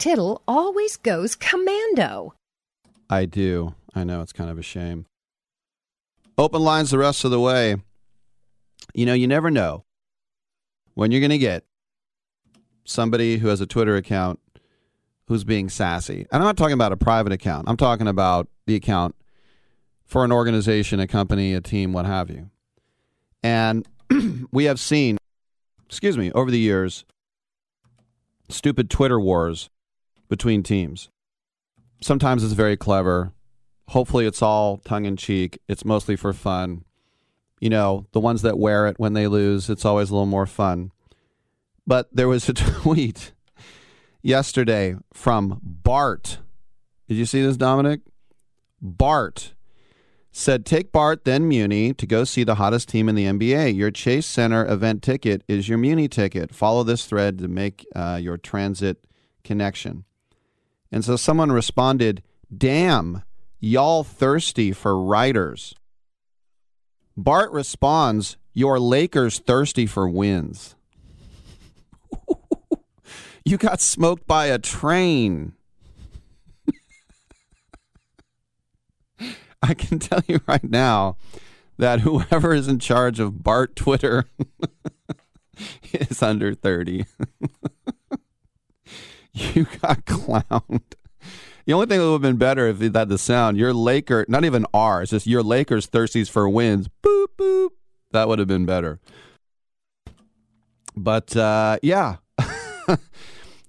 [0.00, 2.32] Tittle always goes commando.
[3.10, 3.74] I do.
[3.94, 5.04] I know it's kind of a shame.
[6.38, 7.76] Open lines the rest of the way.
[8.94, 9.84] You know, you never know
[10.94, 11.64] when you're going to get
[12.86, 14.40] somebody who has a Twitter account
[15.26, 16.26] who's being sassy.
[16.32, 17.68] And I'm not talking about a private account.
[17.68, 19.14] I'm talking about the account
[20.06, 22.48] for an organization, a company, a team, what have you.
[23.42, 23.86] And
[24.50, 25.18] we have seen,
[25.84, 27.04] excuse me, over the years,
[28.48, 29.68] stupid Twitter wars
[30.30, 31.10] between teams.
[32.00, 33.34] Sometimes it's very clever.
[33.88, 35.58] Hopefully, it's all tongue in cheek.
[35.68, 36.84] It's mostly for fun.
[37.60, 40.46] You know, the ones that wear it when they lose, it's always a little more
[40.46, 40.92] fun.
[41.86, 43.32] But there was a tweet
[44.22, 46.38] yesterday from Bart.
[47.08, 48.00] Did you see this, Dominic?
[48.80, 49.52] Bart
[50.32, 53.76] said, Take Bart, then Muni, to go see the hottest team in the NBA.
[53.76, 56.54] Your Chase Center event ticket is your Muni ticket.
[56.54, 59.04] Follow this thread to make uh, your transit
[59.42, 60.04] connection.
[60.92, 62.22] And so someone responded,
[62.56, 63.22] Damn,
[63.60, 65.74] y'all thirsty for writers.
[67.16, 70.74] Bart responds, Your Lakers thirsty for wins.
[73.44, 75.52] you got smoked by a train.
[79.62, 81.16] I can tell you right now
[81.78, 84.24] that whoever is in charge of Bart Twitter
[85.92, 87.04] is under 30.
[89.54, 90.82] you got clowned.
[91.66, 94.24] The only thing that would have been better if it had the sound, your Laker,
[94.28, 96.88] not even R, it's just your Lakers thirsties for wins.
[97.02, 97.70] Boop, boop.
[98.12, 98.98] That would have been better.
[100.96, 102.16] But uh, yeah,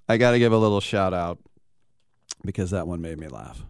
[0.10, 1.40] I got to give a little shout out
[2.44, 3.64] because that one made me laugh.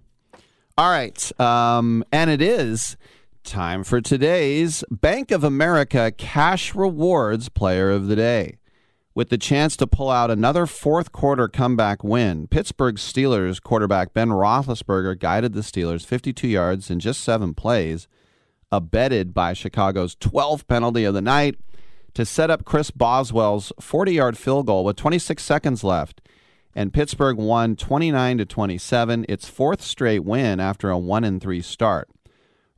[0.77, 1.39] All right.
[1.39, 2.95] Um, and it is
[3.43, 8.57] time for today's Bank of America Cash Rewards Player of the Day.
[9.13, 14.29] With the chance to pull out another fourth quarter comeback win, Pittsburgh Steelers quarterback Ben
[14.29, 18.07] Roethlisberger guided the Steelers 52 yards in just seven plays,
[18.71, 21.55] abetted by Chicago's 12th penalty of the night
[22.13, 26.21] to set up Chris Boswell's 40 yard field goal with 26 seconds left
[26.73, 31.61] and Pittsburgh won 29 to 27, its fourth straight win after a 1 and 3
[31.61, 32.09] start.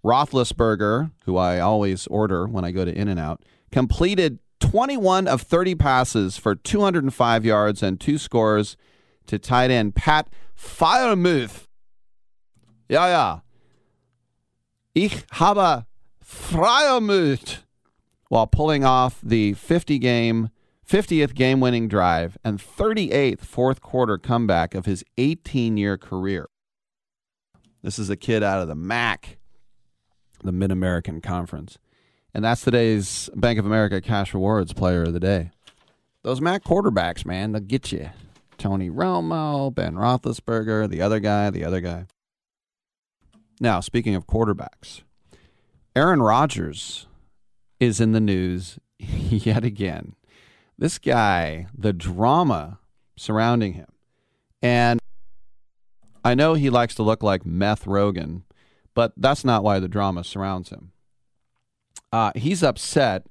[0.03, 6.38] Roethlisberger, who I always order when I go to In-N-Out, completed 21 of 30 passes
[6.38, 8.77] for 205 yards and two scores
[9.27, 11.67] to tight end Pat Freiermuth.
[12.88, 13.40] Ja, ja.
[14.95, 15.85] Ich habe
[16.24, 17.64] Freiermuth
[18.30, 20.50] while pulling off the 50 game
[20.88, 26.48] 50th game winning drive and 38th fourth quarter comeback of his 18 year career.
[27.82, 29.40] This is a kid out of the MAC,
[30.42, 31.77] the Mid American Conference.
[32.33, 35.51] And that's today's Bank of America Cash Rewards Player of the Day.
[36.23, 38.09] Those MAC quarterbacks, man, they'll get you.
[38.57, 42.05] Tony Romo, Ben Roethlisberger, the other guy, the other guy.
[43.59, 45.01] Now, speaking of quarterbacks,
[45.95, 47.07] Aaron Rodgers
[47.79, 50.15] is in the news yet again
[50.77, 52.79] this guy, the drama
[53.15, 53.87] surrounding him.
[54.61, 54.99] And
[56.23, 58.43] I know he likes to look like Meth Rogan,
[58.93, 60.91] but that's not why the drama surrounds him.
[62.11, 63.27] Uh, he's upset,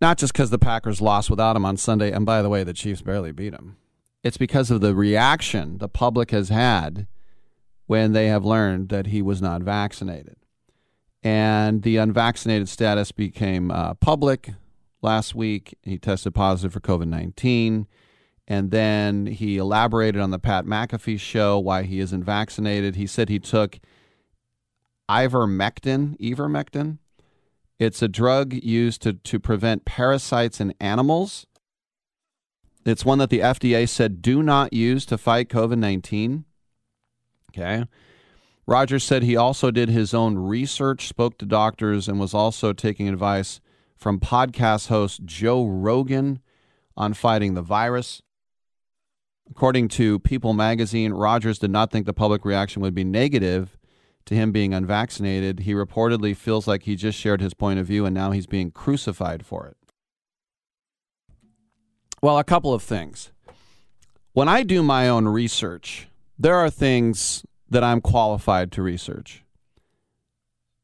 [0.00, 2.72] not just because the Packers lost without him on Sunday, and by the way, the
[2.72, 3.76] Chiefs barely beat him.
[4.22, 7.06] It's because of the reaction the public has had
[7.86, 10.36] when they have learned that he was not vaccinated.
[11.22, 14.50] And the unvaccinated status became uh, public
[15.02, 15.76] last week.
[15.82, 17.86] He tested positive for COVID 19.
[18.48, 22.96] And then he elaborated on the Pat McAfee show why he isn't vaccinated.
[22.96, 23.78] He said he took
[25.08, 26.98] ivermectin, ivermectin,
[27.82, 31.48] It's a drug used to, to prevent parasites in animals.
[32.86, 36.44] It's one that the FDA said do not use to fight COVID 19.
[37.50, 37.84] Okay.
[38.68, 43.08] Rodgers said he also did his own research, spoke to doctors, and was also taking
[43.08, 43.60] advice
[43.96, 46.38] from podcast host Joe Rogan
[46.96, 48.22] on fighting the virus.
[49.50, 53.76] According to People magazine, Rodgers did not think the public reaction would be negative
[54.26, 55.60] to him being unvaccinated.
[55.60, 58.70] He reportedly feels like he just shared his point of view and now he's being
[58.70, 59.76] crucified for it.
[62.22, 63.32] Well, a couple of things.
[64.32, 69.44] When I do my own research, there are things that I'm qualified to research.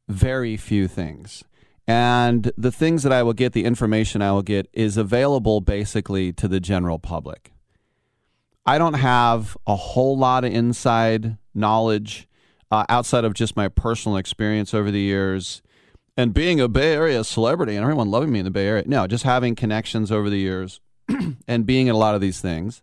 [0.09, 1.45] Very few things.
[1.87, 6.33] And the things that I will get, the information I will get, is available basically
[6.35, 7.53] to the general public.
[8.67, 12.28] I don't have a whole lot of inside knowledge
[12.71, 15.63] uh, outside of just my personal experience over the years
[16.17, 18.85] and being a Bay Area celebrity and everyone loving me in the Bay Area.
[18.87, 20.81] No, just having connections over the years
[21.49, 22.83] and being in a lot of these things.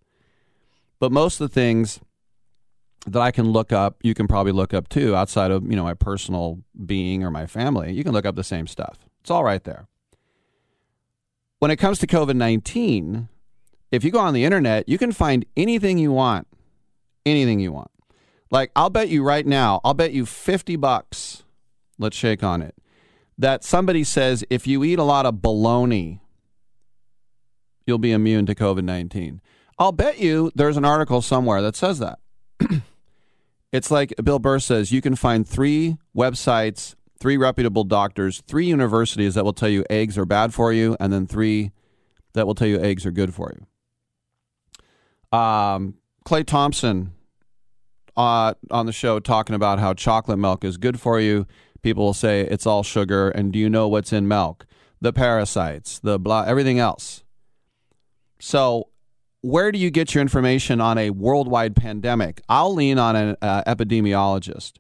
[1.00, 2.00] But most of the things
[3.06, 5.84] that I can look up, you can probably look up too, outside of you know
[5.84, 7.94] my personal being or my family.
[7.94, 8.98] You can look up the same stuff.
[9.22, 9.88] It's all right there.
[11.60, 13.30] When it comes to COVID nineteen,
[13.92, 16.48] if you go on the internet, you can find anything you want,
[17.26, 17.92] anything you want.
[18.52, 21.44] Like I'll bet you right now, I'll bet you fifty bucks.
[21.98, 22.76] Let's shake on it.
[23.38, 26.22] That somebody says if you eat a lot of bologna,
[27.86, 29.42] you'll be immune to COVID nineteen.
[29.78, 32.20] I'll bet you there's an article somewhere that says that.
[33.76, 39.36] It's like Bill Burr says you can find three websites, three reputable doctors, three universities
[39.36, 41.74] that will tell you eggs are bad for you, and then three
[42.36, 45.38] that will tell you eggs are good for you.
[45.38, 47.15] Um, Klay Thompson
[48.18, 51.46] uh, on the show talking about how chocolate milk is good for you.
[51.82, 54.66] People will say it's all sugar, and do you know what's in milk?
[55.02, 57.24] The parasites, the blah, everything else.
[58.40, 58.90] So
[59.46, 62.42] where do you get your information on a worldwide pandemic?
[62.50, 64.80] I'll lean on an uh, epidemiologist.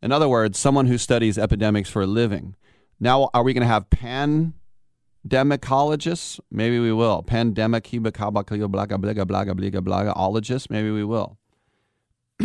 [0.00, 2.54] In other words, someone who studies epidemics for a living.
[3.00, 6.38] Now, are we going to have pandemicologists?
[6.50, 7.24] Maybe we will.
[7.24, 7.88] Pandemic,
[10.16, 10.70] ologists?
[10.70, 11.38] Maybe we will.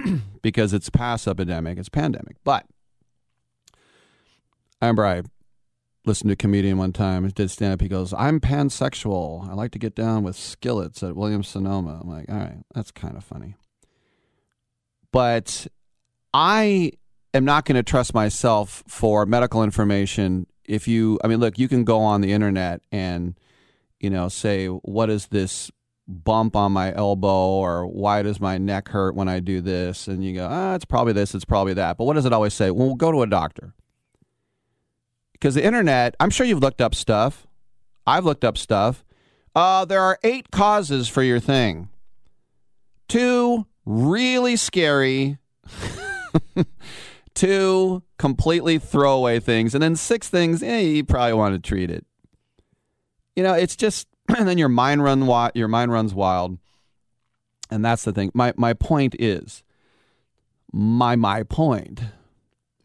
[0.42, 2.38] because it's past epidemic, it's pandemic.
[2.43, 2.66] But
[4.82, 5.24] I remember I
[6.06, 7.82] listened to a comedian one time did stand up.
[7.82, 9.48] He goes, I'm pansexual.
[9.50, 12.00] I like to get down with skillets at Williams Sonoma.
[12.01, 13.56] I'm like, all right, that's kind of funny.
[15.11, 15.67] But
[16.34, 16.92] I
[17.34, 20.48] am not going to trust myself for medical information.
[20.66, 23.38] If you, I mean, look, you can go on the internet and,
[24.00, 25.72] you know, say, what is this
[26.08, 30.08] bump on my elbow or why does my neck hurt when I do this?
[30.08, 31.98] And you go, ah, it's probably this, it's probably that.
[31.98, 32.72] But what does it always say?
[32.72, 33.74] Well, go to a doctor
[35.34, 37.45] because the internet, I'm sure you've looked up stuff.
[38.06, 39.03] I've looked up stuff.
[39.56, 41.90] Uh, there are eight causes for your thing.
[43.08, 45.38] Two really scary,
[47.34, 50.61] two completely throwaway things, and then six things.
[50.61, 52.06] Eh, you probably want to treat it.
[53.36, 54.08] You know, it's just,
[54.38, 55.52] and then your mind run wild.
[55.56, 56.58] Your mind runs wild,
[57.70, 58.32] and that's the thing.
[58.34, 59.64] My my point is,
[60.72, 62.02] my my point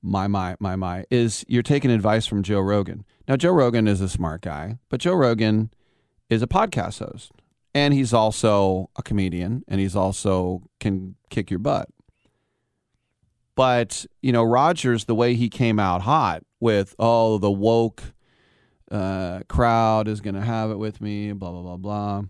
[0.03, 3.05] my my my my is you're taking advice from Joe Rogan.
[3.29, 5.71] Now Joe Rogan is a smart guy, but Joe Rogan
[6.29, 7.31] is a podcast host
[7.75, 11.89] and he's also a comedian and he's also can kick your butt.
[13.55, 18.03] But, you know, Rodgers the way he came out hot with oh the woke
[18.93, 22.23] uh, crowd is going to have it with me, blah blah blah blah.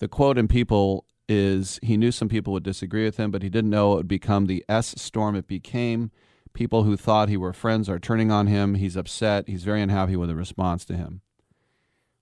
[0.00, 3.48] The quote in People is he knew some people would disagree with him, but he
[3.48, 6.10] didn't know it would become the S storm it became.
[6.52, 8.74] People who thought he were friends are turning on him.
[8.74, 9.48] He's upset.
[9.48, 11.20] He's very unhappy with the response to him.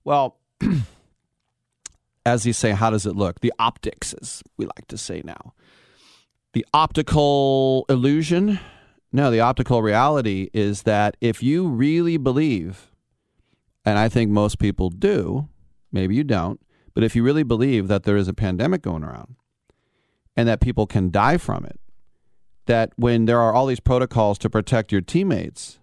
[0.03, 0.37] Well,
[2.25, 3.39] as you say, how does it look?
[3.39, 5.53] The optics, as we like to say now.
[6.53, 8.59] The optical illusion?
[9.15, 12.91] No, the optical reality is that if you really believe,
[13.85, 15.47] and I think most people do,
[15.89, 16.59] maybe you don't,
[16.93, 19.37] but if you really believe that there is a pandemic going around
[20.35, 21.79] and that people can die from it,
[22.65, 25.79] that when there are all these protocols to protect your teammates,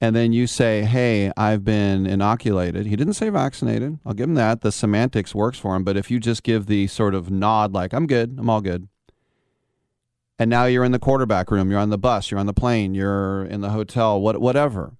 [0.00, 2.86] and then you say, Hey, I've been inoculated.
[2.86, 3.98] He didn't say vaccinated.
[4.06, 4.62] I'll give him that.
[4.62, 5.84] The semantics works for him.
[5.84, 8.88] But if you just give the sort of nod, like, I'm good, I'm all good.
[10.42, 12.96] And now you're in the quarterback room, you're on the bus, you're on the plane,
[12.96, 14.96] you're in the hotel, what, whatever.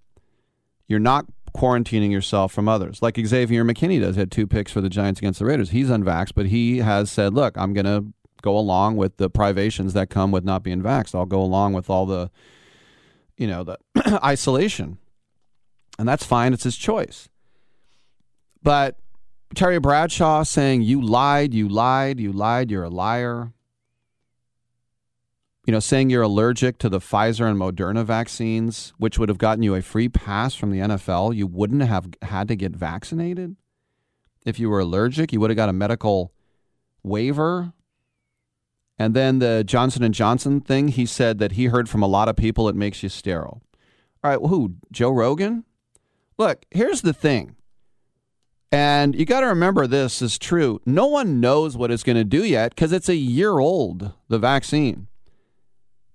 [0.86, 3.02] You're not quarantining yourself from others.
[3.02, 5.70] Like Xavier McKinney does, he had two picks for the Giants against the Raiders.
[5.70, 9.94] He's unvaxxed, but he has said, look, I'm going to go along with the privations
[9.94, 11.12] that come with not being vaxxed.
[11.12, 12.30] I'll go along with all the,
[13.36, 13.78] you know, the
[14.24, 14.98] isolation.
[15.98, 16.52] And that's fine.
[16.52, 17.28] It's his choice.
[18.62, 18.96] But
[19.56, 23.50] Terry Bradshaw saying, you lied, you lied, you lied, you're a liar.
[25.66, 29.62] You know, saying you're allergic to the Pfizer and Moderna vaccines, which would have gotten
[29.62, 31.36] you a free pass from the NFL.
[31.36, 33.56] You wouldn't have had to get vaccinated.
[34.44, 36.32] If you were allergic, you would have got a medical
[37.04, 37.72] waiver.
[38.98, 42.28] And then the Johnson and Johnson thing, he said that he heard from a lot
[42.28, 43.62] of people it makes you sterile.
[44.24, 44.74] All right, well, who?
[44.90, 45.64] Joe Rogan?
[46.38, 47.56] Look, here's the thing.
[48.70, 50.80] And you got to remember this is true.
[50.86, 54.38] No one knows what it's going to do yet because it's a year old, the
[54.38, 55.08] vaccine.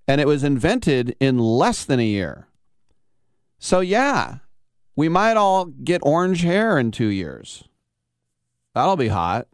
[0.08, 2.48] And it was invented in less than a year.
[3.58, 4.38] So, yeah,
[4.96, 7.62] we might all get orange hair in two years.
[8.74, 9.46] That'll be hot.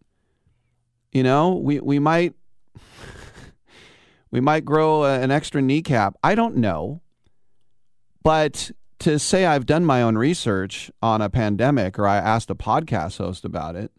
[1.12, 2.34] You know, we, we might
[4.30, 6.16] we might grow an extra kneecap.
[6.22, 7.02] I don't know.
[8.22, 12.54] But to say I've done my own research on a pandemic or I asked a
[12.54, 13.92] podcast host about it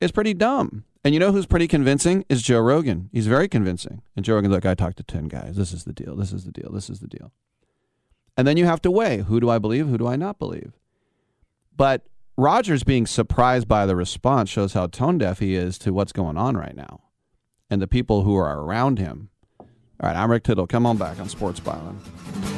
[0.00, 0.84] is pretty dumb.
[1.04, 3.08] And you know who's pretty convincing is Joe Rogan.
[3.12, 4.02] He's very convincing.
[4.16, 5.56] And Joe Rogan, look, I talked to 10 guys.
[5.56, 6.16] This is the deal.
[6.16, 6.70] This is the deal.
[6.72, 7.32] This is the deal.
[8.36, 9.88] And then you have to weigh who do I believe?
[9.88, 10.72] Who do I not believe?
[11.76, 16.12] But Rodgers being surprised by the response shows how tone deaf he is to what's
[16.12, 17.00] going on right now
[17.70, 19.30] and the people who are around him.
[19.60, 19.66] All
[20.02, 20.66] right, I'm Rick Tittle.
[20.66, 22.57] Come on back on Sports Byline.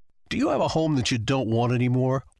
[0.31, 2.23] Do you have a home that you don't want anymore?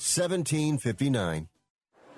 [0.00, 1.46] 1759.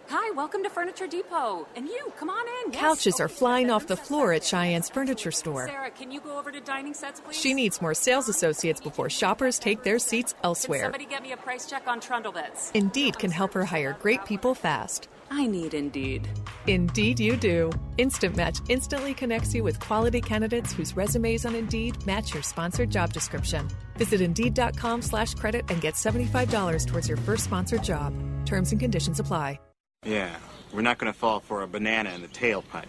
[0.08, 1.66] Hi, welcome to Furniture Depot.
[1.74, 2.72] And you, come on in.
[2.72, 2.80] Yes.
[2.80, 5.66] Couches are flying off the floor at Cheyenne's Furniture Store.
[5.66, 7.36] Sarah, can you go over to dining sets, please?
[7.36, 10.82] She needs more sales associates before shoppers take their seats Can elsewhere.
[10.84, 12.70] somebody get me a price check on trundle beds?
[12.72, 15.08] Indeed can help her hire great people fast.
[15.34, 16.26] I need Indeed.
[16.66, 17.70] Indeed, you do.
[17.98, 22.90] Instant Match instantly connects you with quality candidates whose resumes on Indeed match your sponsored
[22.90, 23.68] job description.
[23.98, 28.14] Visit Indeed.com slash credit and get $75 towards your first sponsored job.
[28.46, 29.58] Terms and conditions apply.
[30.04, 30.34] Yeah,
[30.72, 32.86] we're not going to fall for a banana in the tailpipe.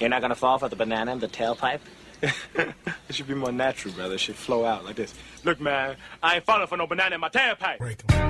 [0.00, 1.80] You're not gonna fall for the banana in the tailpipe?
[3.08, 4.16] It should be more natural, brother.
[4.16, 5.14] It should flow out like this.
[5.44, 7.78] Look, man, I ain't falling for no banana in my tailpipe.
[7.78, 8.27] Just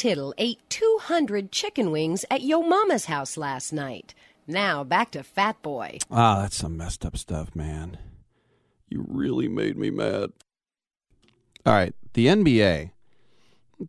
[0.00, 4.14] Tittle ate 200 chicken wings at Yo Mama's house last night.
[4.46, 5.98] Now back to Fat Boy.
[6.10, 7.98] Ah, that's some messed up stuff, man.
[8.88, 10.30] You really made me mad.
[11.66, 12.92] All right, the NBA.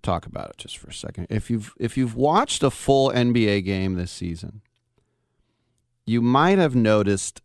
[0.02, 1.28] Talk about it just for a second.
[1.30, 4.64] If you've if you've watched a full NBA game this season,
[6.06, 7.42] you might have noticed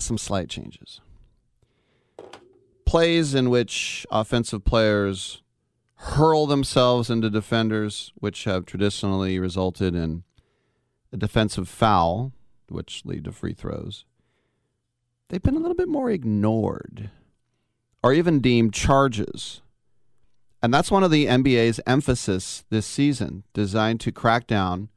[0.00, 1.00] some slight changes.
[2.84, 5.41] Plays in which offensive players
[6.02, 10.24] hurl themselves into defenders, which have traditionally resulted in
[11.12, 12.32] a defensive foul,
[12.68, 14.04] which lead to free throws.
[15.28, 17.10] They've been a little bit more ignored
[18.02, 19.62] or even deemed charges.
[20.60, 24.88] And that's one of the NBA's emphasis this season, designed to crack down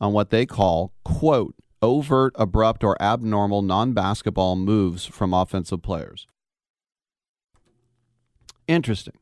[0.00, 6.26] on what they call, quote, overt, abrupt, or abnormal non basketball moves from offensive players.
[8.66, 9.14] Interesting.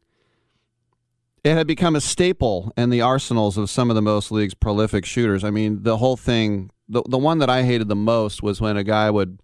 [1.42, 5.06] It had become a staple in the arsenals of some of the most league's prolific
[5.06, 5.42] shooters.
[5.42, 8.76] I mean, the whole thing, the, the one that I hated the most was when
[8.76, 9.40] a guy would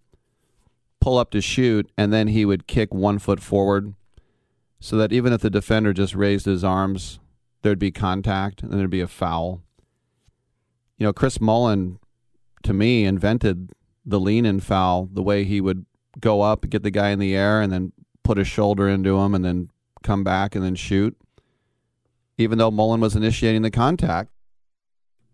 [1.00, 3.94] pull up to shoot and then he would kick one foot forward
[4.78, 7.18] so that even if the defender just raised his arms,
[7.62, 9.62] there'd be contact and there'd be a foul.
[10.98, 11.98] You know, Chris Mullin,
[12.62, 13.72] to me, invented
[14.04, 15.86] the lean in foul, the way he would
[16.20, 17.92] go up, get the guy in the air, and then
[18.22, 19.70] put his shoulder into him and then
[20.02, 21.16] come back and then shoot.
[22.38, 24.30] Even though Mullin was initiating the contact,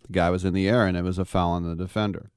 [0.06, 2.31] the guy was in the air and it was a foul on the defender.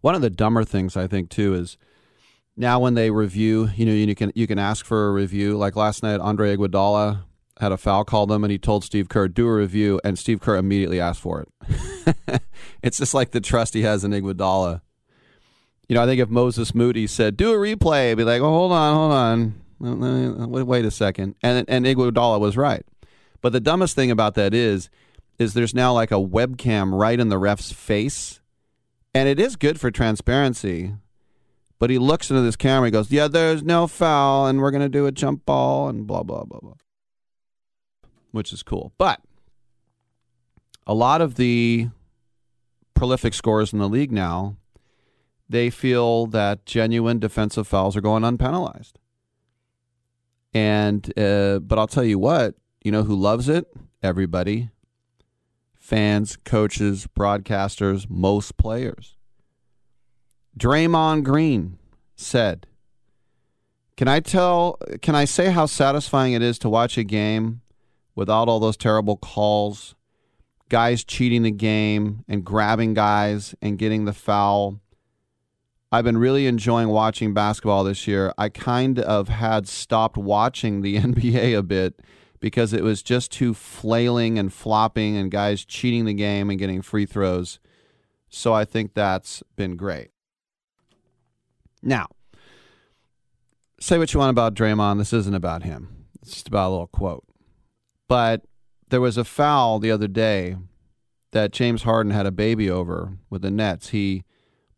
[0.00, 1.76] One of the dumber things I think too is
[2.56, 5.56] now when they review, you know, you can you can ask for a review.
[5.56, 7.24] Like last night, Andre Iguodala
[7.60, 10.40] had a foul called him, and he told Steve Kerr, "Do a review," and Steve
[10.40, 12.42] Kerr immediately asked for it.
[12.82, 14.82] it's just like the trust he has in Iguodala.
[15.88, 18.50] You know, I think if Moses Moody said, "Do a replay," I'd be like, "Oh,
[18.50, 19.54] hold on, hold on,
[19.84, 21.34] wait, a second.
[21.42, 22.84] and and Iguodala was right.
[23.40, 24.88] But the dumbest thing about that is,
[25.38, 28.40] is there's now like a webcam right in the ref's face,
[29.14, 30.94] and it is good for transparency.
[31.78, 34.88] But he looks into this camera, he goes, "Yeah, there's no foul, and we're gonna
[34.88, 36.74] do a jump ball, and blah blah blah blah,"
[38.30, 38.92] which is cool.
[38.96, 39.20] But
[40.86, 41.88] a lot of the
[42.94, 44.56] prolific scorers in the league now,
[45.48, 48.98] they feel that genuine defensive fouls are going unpenalized.
[50.54, 53.66] And uh, but I'll tell you what, you know who loves it?
[54.02, 54.70] Everybody.
[55.74, 59.16] Fans, coaches, broadcasters, most players.
[60.58, 61.78] Draymond Green
[62.14, 62.66] said,
[63.96, 67.60] "Can I tell can I say how satisfying it is to watch a game
[68.14, 69.96] without all those terrible calls,
[70.68, 74.80] guys cheating the game and grabbing guys and getting the foul?"
[75.94, 78.34] I've been really enjoying watching basketball this year.
[78.36, 82.00] I kind of had stopped watching the NBA a bit
[82.40, 86.82] because it was just too flailing and flopping and guys cheating the game and getting
[86.82, 87.60] free throws.
[88.28, 90.10] So I think that's been great.
[91.80, 92.08] Now,
[93.78, 94.98] say what you want about Draymond.
[94.98, 96.06] This isn't about him.
[96.20, 97.24] It's just about a little quote.
[98.08, 98.42] But
[98.88, 100.56] there was a foul the other day
[101.30, 103.90] that James Harden had a baby over with the Nets.
[103.90, 104.24] He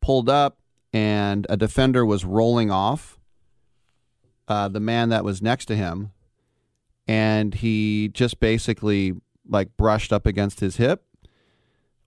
[0.02, 0.58] pulled up
[0.96, 3.18] and a defender was rolling off
[4.48, 6.10] uh, the man that was next to him,
[7.06, 9.12] and he just basically
[9.46, 11.04] like brushed up against his hip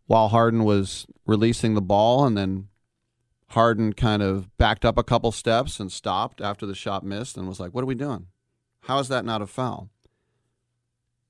[0.08, 2.68] while Harden was releasing the ball, and then
[3.50, 7.48] Harden kind of backed up a couple steps and stopped after the shot missed and
[7.48, 8.26] was like, "What are we doing?
[8.82, 9.92] How is that not a foul?"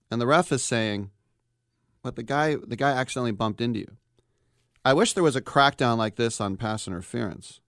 [0.09, 1.11] And the ref is saying,
[2.03, 3.97] "But the guy, the guy accidentally bumped into you."
[4.83, 7.59] I wish there was a crackdown like this on pass interference.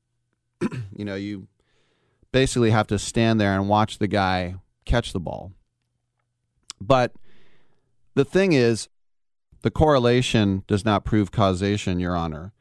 [0.96, 1.48] you know, you
[2.32, 5.52] basically have to stand there and watch the guy catch the ball.
[6.80, 7.14] But
[8.16, 8.88] the thing is,
[9.62, 12.54] the correlation does not prove causation, Your Honor.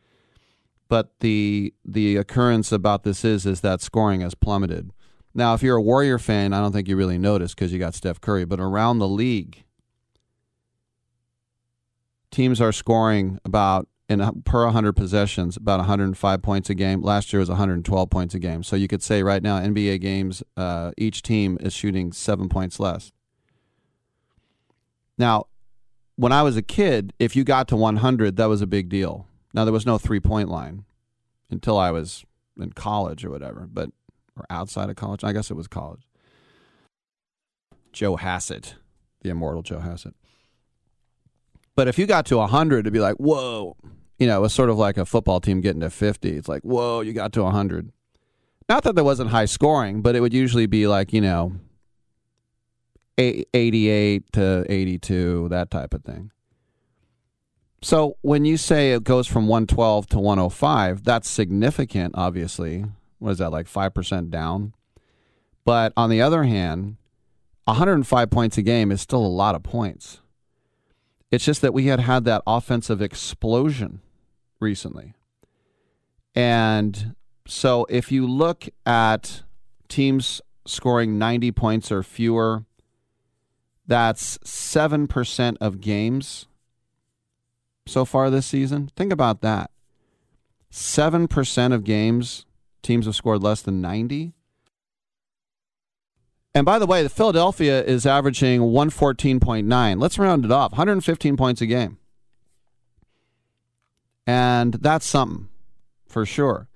[0.88, 4.90] But the the occurrence about this is is that scoring has plummeted.
[5.32, 7.94] Now, if you're a Warrior fan, I don't think you really notice because you got
[7.94, 8.44] Steph Curry.
[8.44, 9.62] But around the league,
[12.32, 17.00] teams are scoring about in per 100 possessions, about 105 points a game.
[17.00, 18.64] Last year was 112 points a game.
[18.64, 22.80] So you could say right now, NBA games, uh, each team is shooting seven points
[22.80, 23.12] less.
[25.16, 25.44] Now,
[26.16, 29.26] when I was a kid, if you got to 100, that was a big deal.
[29.54, 30.84] Now there was no three point line
[31.48, 32.24] until I was
[32.58, 33.90] in college or whatever, but
[34.36, 35.22] or outside of college.
[35.22, 36.02] I guess it was college.
[37.92, 38.74] Joe Hassett,
[39.22, 40.14] the immortal Joe Hassett.
[41.76, 43.76] But if you got to 100, it'd be like, whoa.
[44.20, 46.36] You know, it was sort of like a football team getting to 50.
[46.36, 47.90] It's like, whoa, you got to 100.
[48.68, 51.54] Not that there wasn't high scoring, but it would usually be like, you know,
[53.18, 56.30] 88 to 82, that type of thing.
[57.82, 62.84] So when you say it goes from 112 to 105, that's significant, obviously.
[63.18, 64.74] What is that, like 5% down?
[65.64, 66.96] But on the other hand,
[67.64, 70.20] 105 points a game is still a lot of points.
[71.30, 74.00] It's just that we had had that offensive explosion
[74.60, 75.14] recently.
[76.34, 77.14] And
[77.46, 79.42] so if you look at
[79.88, 82.64] teams scoring 90 points or fewer,
[83.86, 86.46] that's 7% of games
[87.86, 88.90] so far this season.
[88.94, 89.70] Think about that.
[90.70, 92.46] 7% of games
[92.82, 94.32] teams have scored less than 90.
[96.54, 100.00] And by the way, the Philadelphia is averaging 114.9.
[100.00, 101.98] Let's round it off 115 points a game.
[104.26, 105.48] And that's something
[106.06, 106.68] for sure.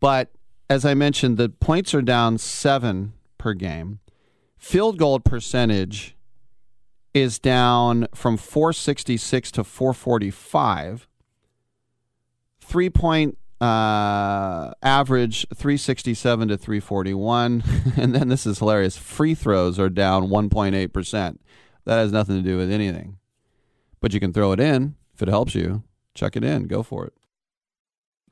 [0.00, 0.30] But
[0.68, 4.00] as I mentioned, the points are down seven per game.
[4.56, 6.16] Field goal percentage
[7.12, 11.08] is down from 466 to 445.
[12.60, 17.62] Three point uh, average 367 to 341.
[17.96, 18.96] and then this is hilarious.
[18.96, 21.38] Free throws are down 1.8%.
[21.84, 23.18] That has nothing to do with anything.
[24.00, 25.82] But you can throw it in if it helps you.
[26.20, 26.66] Check it in.
[26.66, 27.14] Go for it.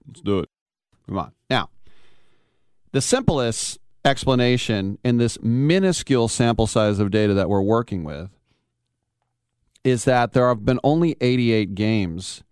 [0.07, 0.51] Let's do it.
[1.07, 1.33] Come on.
[1.49, 1.71] Now,
[2.93, 8.29] the simplest explanation in this minuscule sample size of data that we're working with
[9.85, 12.43] is that there have been only 88 games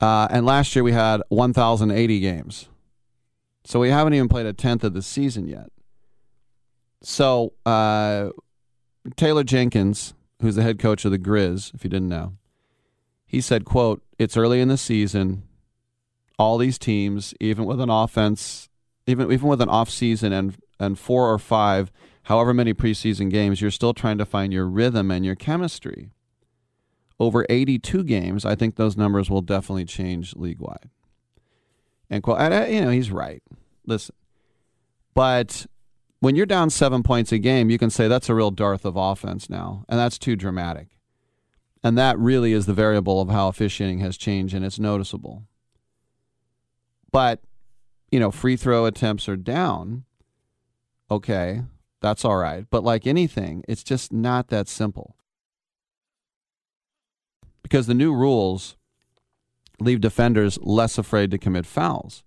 [0.00, 2.68] uh, and last year we had 1,080 games.
[3.64, 5.70] So we haven't even played a tenth of the season yet.
[7.02, 8.28] So uh,
[9.16, 12.34] Taylor Jenkins, who's the head coach of the Grizz, if you didn't know,
[13.24, 15.42] he said, "quote It's early in the season.
[16.38, 18.68] All these teams, even with an offense,
[19.06, 21.92] even even with an off season and and four or five,
[22.24, 26.10] however many preseason games, you're still trying to find your rhythm and your chemistry."
[27.22, 30.90] over 82 games, I think those numbers will definitely change league wide.
[32.10, 33.42] And quote, uh, you know, he's right.
[33.86, 34.14] Listen,
[35.14, 35.66] but
[36.20, 38.96] when you're down seven points a game, you can say that's a real dearth of
[38.96, 40.88] offense now, and that's too dramatic.
[41.84, 45.42] And that really is the variable of how officiating has changed, and it's noticeable.
[47.10, 47.40] But,
[48.10, 50.04] you know, free throw attempts are down.
[51.10, 51.62] Okay,
[52.00, 52.66] that's all right.
[52.70, 55.16] But like anything, it's just not that simple
[57.72, 58.76] because the new rules
[59.80, 62.22] leave defenders less afraid to commit fouls,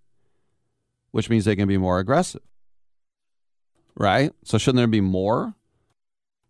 [1.11, 2.41] which means they can be more aggressive.
[3.95, 4.31] Right?
[4.43, 5.53] So, shouldn't there be more?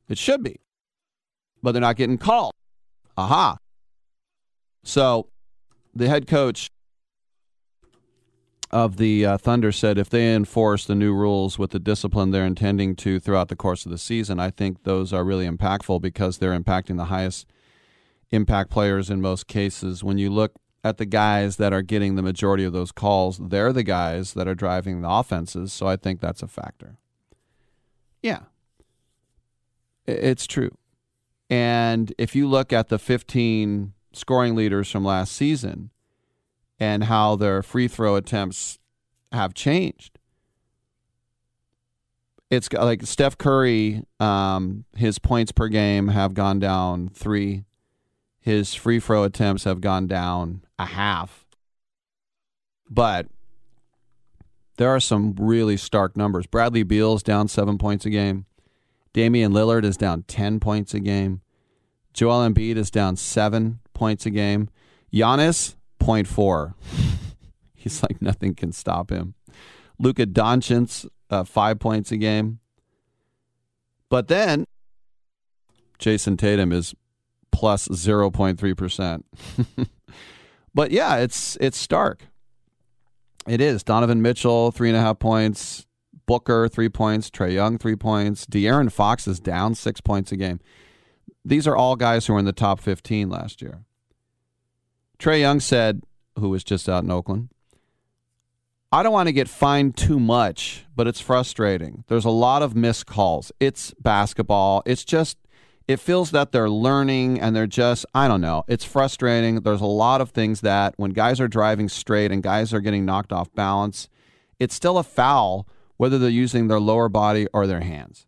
[0.07, 0.61] It should be.
[1.61, 2.53] But they're not getting called.
[3.17, 3.57] Aha.
[4.83, 5.29] So,
[5.93, 6.69] the head coach
[8.71, 12.45] of the uh, Thunder said if they enforce the new rules with the discipline they're
[12.45, 16.37] intending to throughout the course of the season, I think those are really impactful because
[16.37, 17.47] they're impacting the highest
[18.31, 20.03] impact players in most cases.
[20.03, 23.73] When you look at the guys that are getting the majority of those calls, they're
[23.73, 25.71] the guys that are driving the offenses.
[25.71, 26.97] So I think that's a factor.
[28.21, 28.41] Yeah,
[30.05, 30.71] it's true.
[31.49, 35.91] And if you look at the 15 scoring leaders from last season
[36.79, 38.79] and how their free throw attempts
[39.31, 40.17] have changed,
[42.49, 47.65] it's like Steph Curry, um, his points per game have gone down three
[48.45, 51.47] his free throw attempts have gone down a half.
[52.87, 53.25] But
[54.77, 56.45] there are some really stark numbers.
[56.45, 58.45] Bradley Beal's down seven points a game.
[59.15, 61.39] Damian Lillard is down 10 points a game.
[62.13, 64.67] Joel Embiid is down seven points a game.
[65.13, 66.73] Giannis, 0.4.
[67.73, 69.35] He's like nothing can stop him.
[69.97, 72.59] Luka Doncic, uh, five points a game.
[74.09, 74.67] But then
[75.97, 76.93] Jayson Tatum is
[77.53, 79.23] plus 0.3%.
[80.75, 82.27] but yeah, it's it's stark.
[83.47, 83.81] It is.
[83.81, 85.87] Donovan Mitchell, three and a half points.
[86.25, 87.29] Booker, three points.
[87.29, 88.45] Trae Young, three points.
[88.45, 90.59] De'Aaron Fox is down six points a game.
[91.43, 93.83] These are all guys who were in the top 15 last year.
[95.19, 96.01] Trae Young said,
[96.37, 97.49] who was just out in Oakland.
[98.91, 102.03] I don't want to get fined too much, but it's frustrating.
[102.07, 103.51] There's a lot of missed calls.
[103.59, 104.83] It's basketball.
[104.85, 105.37] It's just,
[105.87, 108.63] it feels that they're learning and they're just, I don't know.
[108.67, 109.61] It's frustrating.
[109.61, 113.05] There's a lot of things that when guys are driving straight and guys are getting
[113.05, 114.07] knocked off balance,
[114.59, 118.25] it's still a foul whether they're using their lower body or their hands.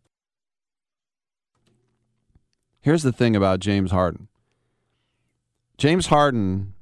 [2.81, 4.27] Here's the thing about James Harden
[5.77, 6.73] James Harden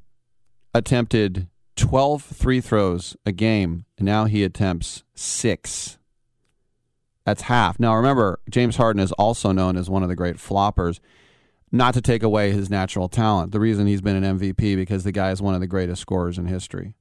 [0.74, 5.98] attempted 12 free throws a game, and now he attempts six.
[7.26, 7.80] That's half.
[7.80, 11.00] Now, remember, James Harden is also known as one of the great floppers,
[11.72, 13.52] not to take away his natural talent.
[13.52, 16.38] The reason he's been an MVP because the guy is one of the greatest scorers
[16.38, 16.94] in history.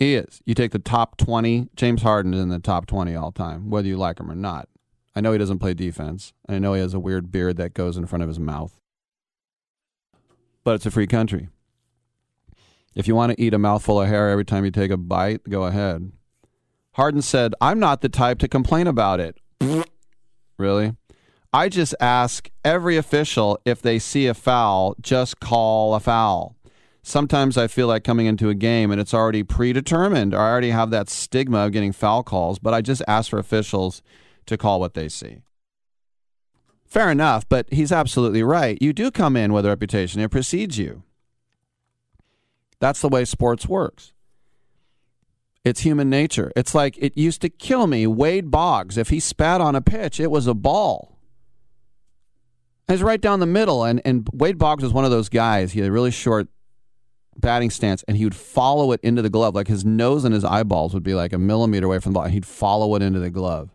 [0.00, 0.40] He is.
[0.46, 3.86] You take the top 20, James Harden is in the top 20 all time, whether
[3.86, 4.66] you like him or not.
[5.14, 6.32] I know he doesn't play defense.
[6.48, 8.80] I know he has a weird beard that goes in front of his mouth.
[10.64, 11.50] But it's a free country.
[12.94, 15.44] If you want to eat a mouthful of hair every time you take a bite,
[15.50, 16.12] go ahead.
[16.94, 19.36] Harden said, I'm not the type to complain about it.
[20.58, 20.96] really?
[21.52, 26.56] I just ask every official if they see a foul, just call a foul.
[27.02, 30.70] Sometimes I feel like coming into a game and it's already predetermined, or I already
[30.70, 34.02] have that stigma of getting foul calls, but I just ask for officials
[34.46, 35.38] to call what they see.
[36.84, 38.76] Fair enough, but he's absolutely right.
[38.82, 41.04] You do come in with a reputation, it precedes you.
[42.80, 44.12] That's the way sports works.
[45.64, 46.50] It's human nature.
[46.56, 48.06] It's like it used to kill me.
[48.06, 51.18] Wade Boggs, if he spat on a pitch, it was a ball.
[52.88, 53.84] It was right down the middle.
[53.84, 55.72] And, and Wade Boggs was one of those guys.
[55.72, 56.48] He had a really short
[57.36, 59.54] batting stance and he would follow it into the glove.
[59.54, 62.24] Like his nose and his eyeballs would be like a millimeter away from the ball.
[62.24, 63.70] And he'd follow it into the glove.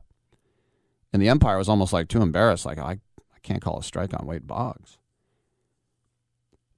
[1.14, 2.66] And the umpire was almost like too embarrassed.
[2.66, 4.98] Like, I, I can't call a strike on Wade Boggs.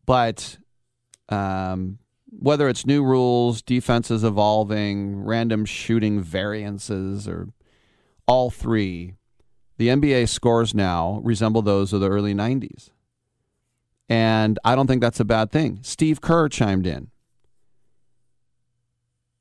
[0.06, 0.58] But
[1.30, 1.98] um,
[2.30, 7.50] whether it's new rules, defenses evolving, random shooting variances, or
[8.28, 9.16] all three,
[9.78, 12.92] the NBA scores now resemble those of the early 90s.
[14.10, 15.80] And I don't think that's a bad thing.
[15.82, 17.10] Steve Kerr chimed in.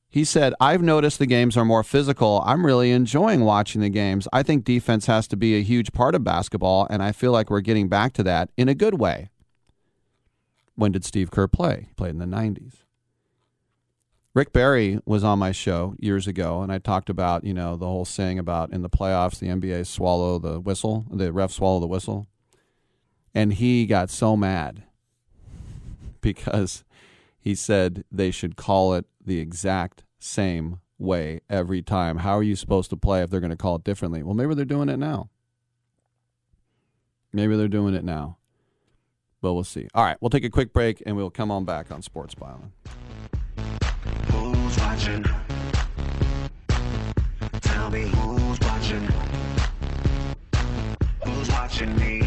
[0.08, 2.42] He said, I've noticed the games are more physical.
[2.46, 4.26] I'm really enjoying watching the games.
[4.32, 7.50] I think defense has to be a huge part of basketball, and I feel like
[7.50, 9.28] we're getting back to that in a good way.
[10.74, 11.86] When did Steve Kerr play?
[11.88, 12.76] He played in the 90s.
[14.32, 17.86] Rick Barry was on my show years ago, and I talked about, you know, the
[17.86, 21.86] whole saying about in the playoffs, the NBA swallow the whistle, the refs swallow the
[21.86, 22.26] whistle.
[23.36, 24.84] And he got so mad
[26.23, 26.84] because
[27.39, 32.16] he said they should call it the exact same way every time.
[32.16, 34.23] How are you supposed to play if they're going to call it differently?
[34.23, 35.28] Well, maybe they're doing it now.
[37.31, 38.39] Maybe they're doing it now.
[39.42, 39.86] But we'll see.
[39.92, 42.70] All right, we'll take a quick break and we'll come on back on Sports Byline.
[44.31, 45.26] Who's watching?
[47.60, 49.06] Tell me who's watching?
[51.23, 52.26] Who's watching me?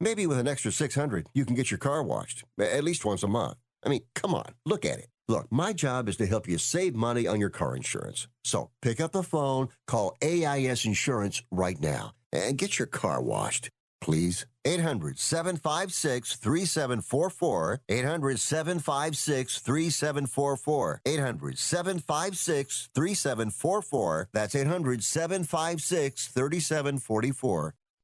[0.00, 3.28] Maybe with an extra 600, you can get your car washed at least once a
[3.28, 3.56] month.
[3.84, 5.08] I mean, come on, look at it.
[5.26, 8.28] Look, my job is to help you save money on your car insurance.
[8.44, 13.70] So pick up the phone, call AIS Insurance right now, and get your car washed.
[14.00, 14.46] Please.
[14.64, 17.80] 800 756 3744.
[17.88, 21.00] 800 756 3744.
[21.06, 24.28] 800 756 3744.
[24.32, 27.74] That's 800 756 3744.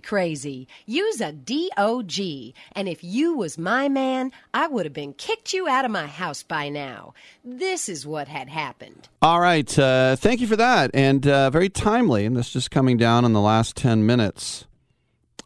[0.00, 0.68] Crazy.
[0.84, 2.54] Use a DOG.
[2.72, 6.06] And if you was my man, I would have been kicked you out of my
[6.06, 7.14] house by now.
[7.44, 9.08] This is what had happened.
[9.22, 9.78] All right.
[9.78, 10.90] Uh, thank you for that.
[10.94, 12.26] And uh, very timely.
[12.26, 14.66] And this is just coming down in the last 10 minutes.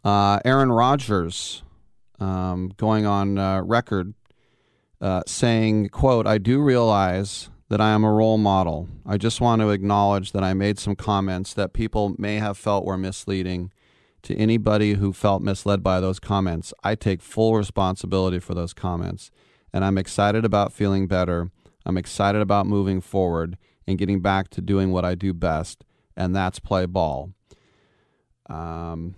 [0.03, 1.63] Uh, Aaron Rodgers
[2.19, 4.13] um, going on uh, record
[5.01, 8.89] uh, saying, quote, I do realize that I am a role model.
[9.05, 12.85] I just want to acknowledge that I made some comments that people may have felt
[12.85, 13.71] were misleading.
[14.23, 19.31] To anybody who felt misled by those comments, I take full responsibility for those comments.
[19.73, 21.49] And I'm excited about feeling better.
[21.85, 25.83] I'm excited about moving forward and getting back to doing what I do best,
[26.15, 27.31] and that's play ball.
[28.47, 29.15] Um,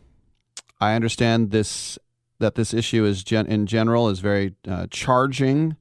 [0.79, 1.97] I understand this
[2.39, 5.77] that this issue is gen- in general is very uh, charging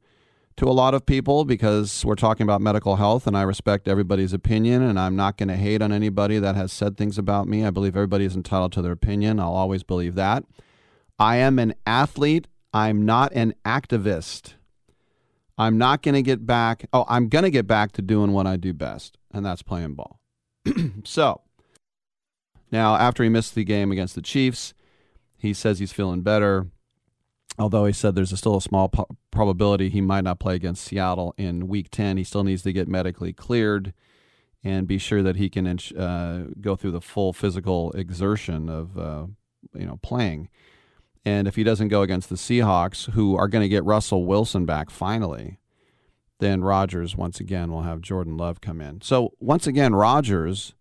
[0.57, 4.33] to a lot of people because we're talking about medical health and I respect everybody's
[4.33, 7.65] opinion and I'm not going to hate on anybody that has said things about me.
[7.65, 9.41] I believe everybody is entitled to their opinion.
[9.41, 10.45] I'll always believe that.
[11.19, 12.49] I am an athlete.
[12.75, 14.55] I'm not an activist.
[15.59, 16.87] I'm not going to get back.
[16.93, 19.95] Oh, I'm going to get back to doing what I do best, and that's playing
[19.95, 20.19] ball.
[21.05, 21.43] so,
[22.71, 24.73] now after he missed the game against the Chiefs,
[25.37, 26.67] he says he's feeling better
[27.59, 30.85] although he said there's a still a small po- probability he might not play against
[30.85, 33.93] Seattle in Week 10, he still needs to get medically cleared
[34.65, 39.27] and be sure that he can uh, go through the full physical exertion of uh,
[39.75, 40.49] you know playing.
[41.25, 44.67] And if he doesn't go against the Seahawks, who are going to get Russell Wilson
[44.67, 45.59] back finally,
[46.41, 49.01] then Rodgers once again will have Jordan Love come in.
[49.03, 50.75] So once again, Rodgers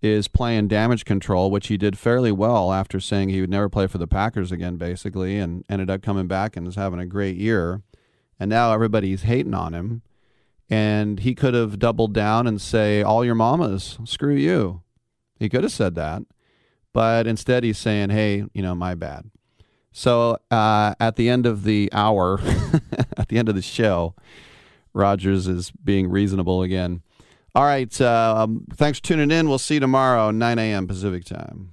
[0.00, 3.86] is playing damage control, which he did fairly well after saying he would never play
[3.86, 7.36] for the Packers again, basically, and ended up coming back and is having a great
[7.36, 7.82] year.
[8.38, 10.02] And now everybody's hating on him.
[10.70, 14.82] And he could have doubled down and say, All your mamas, screw you.
[15.40, 16.22] He could have said that.
[16.92, 19.30] But instead, he's saying, Hey, you know, my bad.
[19.90, 22.38] So uh, at the end of the hour,
[23.16, 24.14] at the end of the show,
[24.92, 27.02] Rodgers is being reasonable again.
[27.54, 28.00] All right.
[28.00, 29.48] Uh, um, thanks for tuning in.
[29.48, 30.86] We'll see you tomorrow, 9 a.m.
[30.86, 31.72] Pacific time.